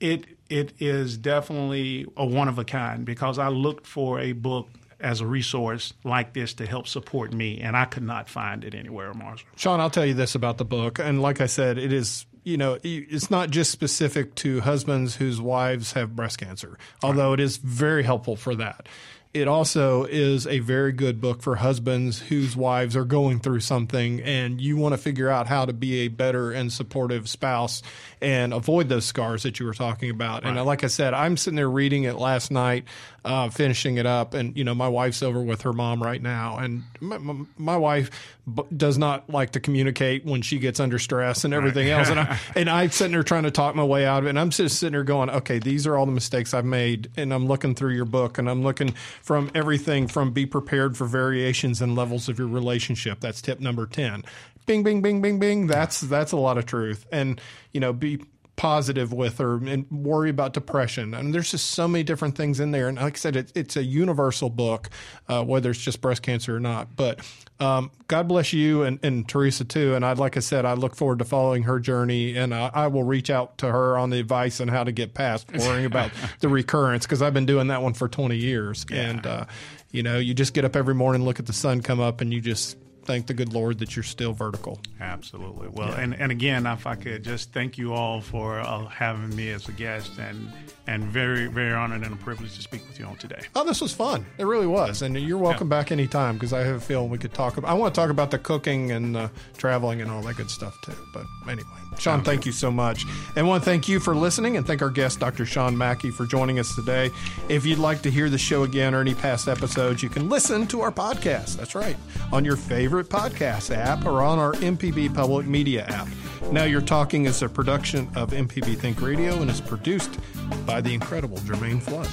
it 0.00 0.24
it 0.48 0.72
is 0.80 1.16
definitely 1.16 2.06
a 2.16 2.26
one 2.26 2.48
of 2.48 2.58
a 2.58 2.64
kind 2.64 3.04
because 3.04 3.38
I 3.38 3.48
looked 3.48 3.86
for 3.86 4.18
a 4.18 4.32
book 4.32 4.68
as 4.98 5.20
a 5.20 5.26
resource 5.26 5.92
like 6.04 6.32
this 6.32 6.54
to 6.54 6.66
help 6.66 6.88
support 6.88 7.32
me, 7.32 7.60
and 7.60 7.76
I 7.76 7.84
could 7.84 8.02
not 8.02 8.28
find 8.28 8.64
it 8.64 8.74
anywhere, 8.74 9.14
Marshall. 9.14 9.48
Shawn, 9.56 9.80
I'll 9.80 9.90
tell 9.90 10.04
you 10.04 10.14
this 10.14 10.34
about 10.34 10.58
the 10.58 10.64
book, 10.64 10.98
and 10.98 11.22
like 11.22 11.40
I 11.40 11.46
said, 11.46 11.78
it 11.78 11.92
is 11.92 12.26
you 12.42 12.56
know, 12.56 12.78
it's 12.82 13.30
not 13.30 13.50
just 13.50 13.70
specific 13.70 14.34
to 14.36 14.60
husbands 14.60 15.16
whose 15.16 15.40
wives 15.40 15.92
have 15.92 16.16
breast 16.16 16.38
cancer, 16.38 16.78
although 17.02 17.34
it 17.34 17.40
is 17.40 17.58
very 17.58 18.02
helpful 18.02 18.34
for 18.34 18.54
that 18.54 18.88
it 19.32 19.46
also 19.46 20.04
is 20.04 20.44
a 20.48 20.58
very 20.58 20.90
good 20.90 21.20
book 21.20 21.40
for 21.40 21.56
husbands 21.56 22.18
whose 22.18 22.56
wives 22.56 22.96
are 22.96 23.04
going 23.04 23.38
through 23.38 23.60
something 23.60 24.20
and 24.22 24.60
you 24.60 24.76
want 24.76 24.92
to 24.92 24.98
figure 24.98 25.28
out 25.28 25.46
how 25.46 25.64
to 25.64 25.72
be 25.72 26.00
a 26.00 26.08
better 26.08 26.50
and 26.50 26.72
supportive 26.72 27.28
spouse 27.28 27.80
and 28.20 28.52
avoid 28.52 28.88
those 28.88 29.04
scars 29.04 29.44
that 29.44 29.60
you 29.60 29.66
were 29.66 29.74
talking 29.74 30.10
about. 30.10 30.42
Right. 30.42 30.56
And 30.56 30.66
like 30.66 30.82
I 30.82 30.88
said, 30.88 31.14
I'm 31.14 31.36
sitting 31.36 31.54
there 31.54 31.70
reading 31.70 32.04
it 32.04 32.16
last 32.16 32.50
night, 32.50 32.84
uh, 33.24 33.50
finishing 33.50 33.98
it 33.98 34.06
up, 34.06 34.34
and 34.34 34.56
you 34.56 34.64
know 34.64 34.74
my 34.74 34.88
wife's 34.88 35.22
over 35.22 35.42
with 35.42 35.62
her 35.62 35.72
mom 35.72 36.02
right 36.02 36.22
now, 36.22 36.58
and 36.58 36.82
my, 37.00 37.18
my, 37.18 37.44
my 37.58 37.76
wife 37.76 38.10
b- 38.52 38.62
does 38.76 38.96
not 38.98 39.28
like 39.28 39.52
to 39.52 39.60
communicate 39.60 40.24
when 40.24 40.42
she 40.42 40.58
gets 40.58 40.80
under 40.80 40.98
stress 40.98 41.44
and 41.44 41.52
everything 41.52 41.88
right. 41.88 41.98
else. 41.98 42.08
And 42.08 42.20
I 42.20 42.38
and 42.56 42.70
I'm 42.70 42.90
sitting 42.90 43.12
there 43.12 43.22
trying 43.22 43.42
to 43.44 43.50
talk 43.50 43.74
my 43.74 43.84
way 43.84 44.06
out 44.06 44.20
of 44.20 44.26
it, 44.26 44.30
and 44.30 44.38
I'm 44.38 44.50
just 44.50 44.78
sitting 44.78 44.92
there 44.92 45.04
going, 45.04 45.30
okay, 45.30 45.58
these 45.58 45.86
are 45.86 45.96
all 45.96 46.06
the 46.06 46.12
mistakes 46.12 46.54
I've 46.54 46.64
made, 46.64 47.10
and 47.16 47.32
I'm 47.32 47.46
looking 47.46 47.74
through 47.74 47.94
your 47.94 48.04
book, 48.04 48.38
and 48.38 48.48
I'm 48.48 48.62
looking 48.62 48.92
from 49.22 49.50
everything 49.54 50.06
from 50.06 50.32
be 50.32 50.46
prepared 50.46 50.96
for 50.96 51.06
variations 51.06 51.82
and 51.82 51.94
levels 51.94 52.28
of 52.28 52.38
your 52.38 52.48
relationship. 52.48 53.20
That's 53.20 53.42
tip 53.42 53.60
number 53.60 53.86
ten 53.86 54.24
bing, 54.66 54.82
bing, 54.84 55.02
bing, 55.02 55.20
bing, 55.20 55.38
bing. 55.40 55.66
That's 55.66 56.00
that's 56.00 56.32
a 56.32 56.36
lot 56.36 56.56
of 56.56 56.64
truth. 56.66 57.06
And 57.10 57.40
you 57.72 57.80
know, 57.80 57.92
be 57.92 58.24
positive 58.60 59.10
with 59.10 59.38
her 59.38 59.54
and 59.54 59.90
worry 59.90 60.28
about 60.28 60.52
depression. 60.52 61.14
And 61.14 61.32
there's 61.32 61.50
just 61.50 61.70
so 61.70 61.88
many 61.88 62.04
different 62.04 62.36
things 62.36 62.60
in 62.60 62.72
there. 62.72 62.88
And 62.88 62.98
like 62.98 63.14
I 63.14 63.16
said, 63.16 63.34
it, 63.34 63.50
it's 63.54 63.74
a 63.74 63.82
universal 63.82 64.50
book, 64.50 64.90
uh, 65.28 65.42
whether 65.42 65.70
it's 65.70 65.80
just 65.80 66.02
breast 66.02 66.20
cancer 66.20 66.56
or 66.56 66.60
not. 66.60 66.94
But 66.94 67.20
um, 67.58 67.90
God 68.06 68.28
bless 68.28 68.52
you 68.52 68.82
and, 68.82 68.98
and, 69.02 69.26
Teresa 69.26 69.64
too. 69.64 69.94
And 69.94 70.04
I, 70.04 70.12
like 70.12 70.36
I 70.36 70.40
said, 70.40 70.66
I 70.66 70.74
look 70.74 70.94
forward 70.94 71.20
to 71.20 71.24
following 71.24 71.62
her 71.62 71.80
journey, 71.80 72.36
and 72.36 72.54
I, 72.54 72.70
I 72.74 72.86
will 72.88 73.04
reach 73.04 73.30
out 73.30 73.56
to 73.58 73.66
her 73.72 73.96
on 73.96 74.10
the 74.10 74.20
advice 74.20 74.60
on 74.60 74.68
how 74.68 74.84
to 74.84 74.92
get 74.92 75.14
past 75.14 75.50
worrying 75.56 75.86
about 75.86 76.10
the 76.40 76.50
recurrence 76.50 77.06
because 77.06 77.22
I've 77.22 77.32
been 77.32 77.46
doing 77.46 77.68
that 77.68 77.80
one 77.80 77.94
for 77.94 78.08
20 78.08 78.36
years. 78.36 78.84
Yeah. 78.90 79.08
And 79.08 79.26
uh, 79.26 79.44
you 79.90 80.02
know, 80.02 80.18
you 80.18 80.34
just 80.34 80.52
get 80.52 80.66
up 80.66 80.76
every 80.76 80.94
morning, 80.94 81.24
look 81.24 81.38
at 81.40 81.46
the 81.46 81.54
sun 81.54 81.80
come 81.80 81.98
up, 81.98 82.20
and 82.20 82.30
you 82.30 82.42
just 82.42 82.76
thank 83.10 83.26
the 83.26 83.34
good 83.34 83.52
Lord 83.52 83.80
that 83.80 83.96
you're 83.96 84.04
still 84.04 84.32
vertical. 84.32 84.78
Absolutely. 85.00 85.66
Well, 85.66 85.88
yeah. 85.88 86.00
and, 86.00 86.14
and 86.14 86.30
again, 86.30 86.64
if 86.64 86.86
I 86.86 86.94
could 86.94 87.24
just 87.24 87.52
thank 87.52 87.76
you 87.76 87.92
all 87.92 88.20
for 88.20 88.60
uh, 88.60 88.86
having 88.86 89.34
me 89.34 89.50
as 89.50 89.68
a 89.68 89.72
guest 89.72 90.12
and 90.20 90.52
and 90.86 91.04
very, 91.04 91.46
very 91.46 91.72
honored 91.72 92.02
and 92.02 92.12
a 92.12 92.16
privilege 92.16 92.54
to 92.54 92.62
speak 92.62 92.86
with 92.86 92.98
you 92.98 93.06
on 93.06 93.16
today. 93.16 93.42
Oh, 93.54 93.64
this 93.64 93.80
was 93.80 93.92
fun. 93.92 94.26
It 94.38 94.44
really 94.44 94.66
was. 94.66 95.02
And 95.02 95.16
you're 95.16 95.38
welcome 95.38 95.68
yeah. 95.68 95.78
back 95.78 95.92
anytime 95.92 96.34
because 96.34 96.52
I 96.52 96.60
have 96.60 96.76
a 96.76 96.80
feeling 96.80 97.10
we 97.10 97.18
could 97.18 97.34
talk 97.34 97.56
about, 97.56 97.68
I 97.68 97.74
want 97.74 97.94
to 97.94 98.00
talk 98.00 98.10
about 98.10 98.30
the 98.30 98.38
cooking 98.38 98.90
and 98.92 99.16
uh, 99.16 99.28
traveling 99.56 100.00
and 100.00 100.10
all 100.10 100.22
that 100.22 100.36
good 100.36 100.50
stuff 100.50 100.80
too. 100.82 100.96
But 101.12 101.26
anyway, 101.48 101.68
Shawn, 101.98 102.22
thank 102.22 102.46
you 102.46 102.52
so 102.52 102.70
much. 102.70 103.04
And 103.36 103.38
I 103.38 103.42
want 103.42 103.62
to 103.62 103.68
thank 103.68 103.88
you 103.88 104.00
for 104.00 104.14
listening 104.14 104.56
and 104.56 104.66
thank 104.66 104.80
our 104.80 104.90
guest, 104.90 105.20
Dr. 105.20 105.44
Shawn 105.44 105.76
Mackey, 105.76 106.10
for 106.10 106.24
joining 106.24 106.58
us 106.58 106.74
today. 106.74 107.10
If 107.48 107.66
you'd 107.66 107.78
like 107.78 108.00
to 108.02 108.10
hear 108.10 108.30
the 108.30 108.38
show 108.38 108.62
again 108.62 108.94
or 108.94 109.00
any 109.00 109.14
past 109.14 109.48
episodes, 109.48 110.02
you 110.02 110.08
can 110.08 110.28
listen 110.28 110.66
to 110.68 110.80
our 110.80 110.90
podcast. 110.92 111.56
That's 111.56 111.74
right. 111.74 111.96
On 112.32 112.44
your 112.44 112.56
favorite 112.56 113.08
podcast 113.08 113.74
app 113.74 114.06
or 114.06 114.22
on 114.22 114.38
our 114.38 114.54
MPB 114.54 115.14
Public 115.14 115.46
Media 115.46 115.84
app. 115.88 116.08
Now 116.52 116.64
You're 116.64 116.80
Talking 116.80 117.26
is 117.26 117.42
a 117.42 117.48
production 117.48 118.08
of 118.16 118.30
MPB 118.30 118.78
Think 118.78 119.02
Radio 119.02 119.34
and 119.40 119.50
is 119.50 119.60
produced 119.60 120.18
by 120.66 120.80
the 120.80 120.94
incredible 120.94 121.36
Jermaine 121.38 121.82
Flood. 121.82 122.08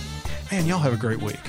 Man, 0.52 0.66
y'all 0.66 0.80
have 0.80 0.94
a 0.94 0.98
great 0.98 1.22
week. 1.22 1.40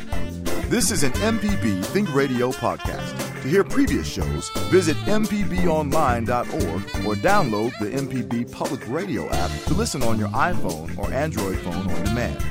This 0.68 0.90
is 0.90 1.02
an 1.02 1.12
MPB 1.12 1.82
Think 1.82 2.14
Radio 2.14 2.52
podcast. 2.52 3.16
To 3.40 3.48
hear 3.48 3.64
previous 3.64 4.06
shows, 4.06 4.50
visit 4.68 4.98
MPBOnline.org 5.06 7.06
or 7.06 7.14
download 7.14 7.72
the 7.78 7.86
MPB 7.86 8.52
Public 8.52 8.86
Radio 8.86 9.30
app 9.30 9.50
to 9.62 9.72
listen 9.72 10.02
on 10.02 10.18
your 10.18 10.28
iPhone 10.28 10.98
or 10.98 11.10
Android 11.10 11.56
phone 11.60 11.90
on 11.90 12.04
demand. 12.04 12.44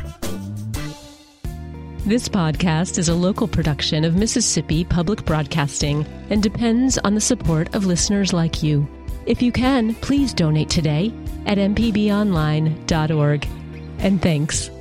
This 2.07 2.27
podcast 2.27 2.97
is 2.97 3.07
a 3.07 3.13
local 3.13 3.47
production 3.47 4.03
of 4.03 4.15
Mississippi 4.15 4.83
Public 4.83 5.23
Broadcasting 5.23 6.03
and 6.31 6.41
depends 6.41 6.97
on 6.97 7.13
the 7.13 7.21
support 7.21 7.75
of 7.75 7.85
listeners 7.85 8.33
like 8.33 8.63
you. 8.63 8.87
If 9.27 9.43
you 9.43 9.51
can, 9.51 9.93
please 9.93 10.33
donate 10.33 10.71
today 10.71 11.13
at 11.45 11.59
mpbonline.org. 11.59 13.47
And 13.99 14.21
thanks. 14.23 14.71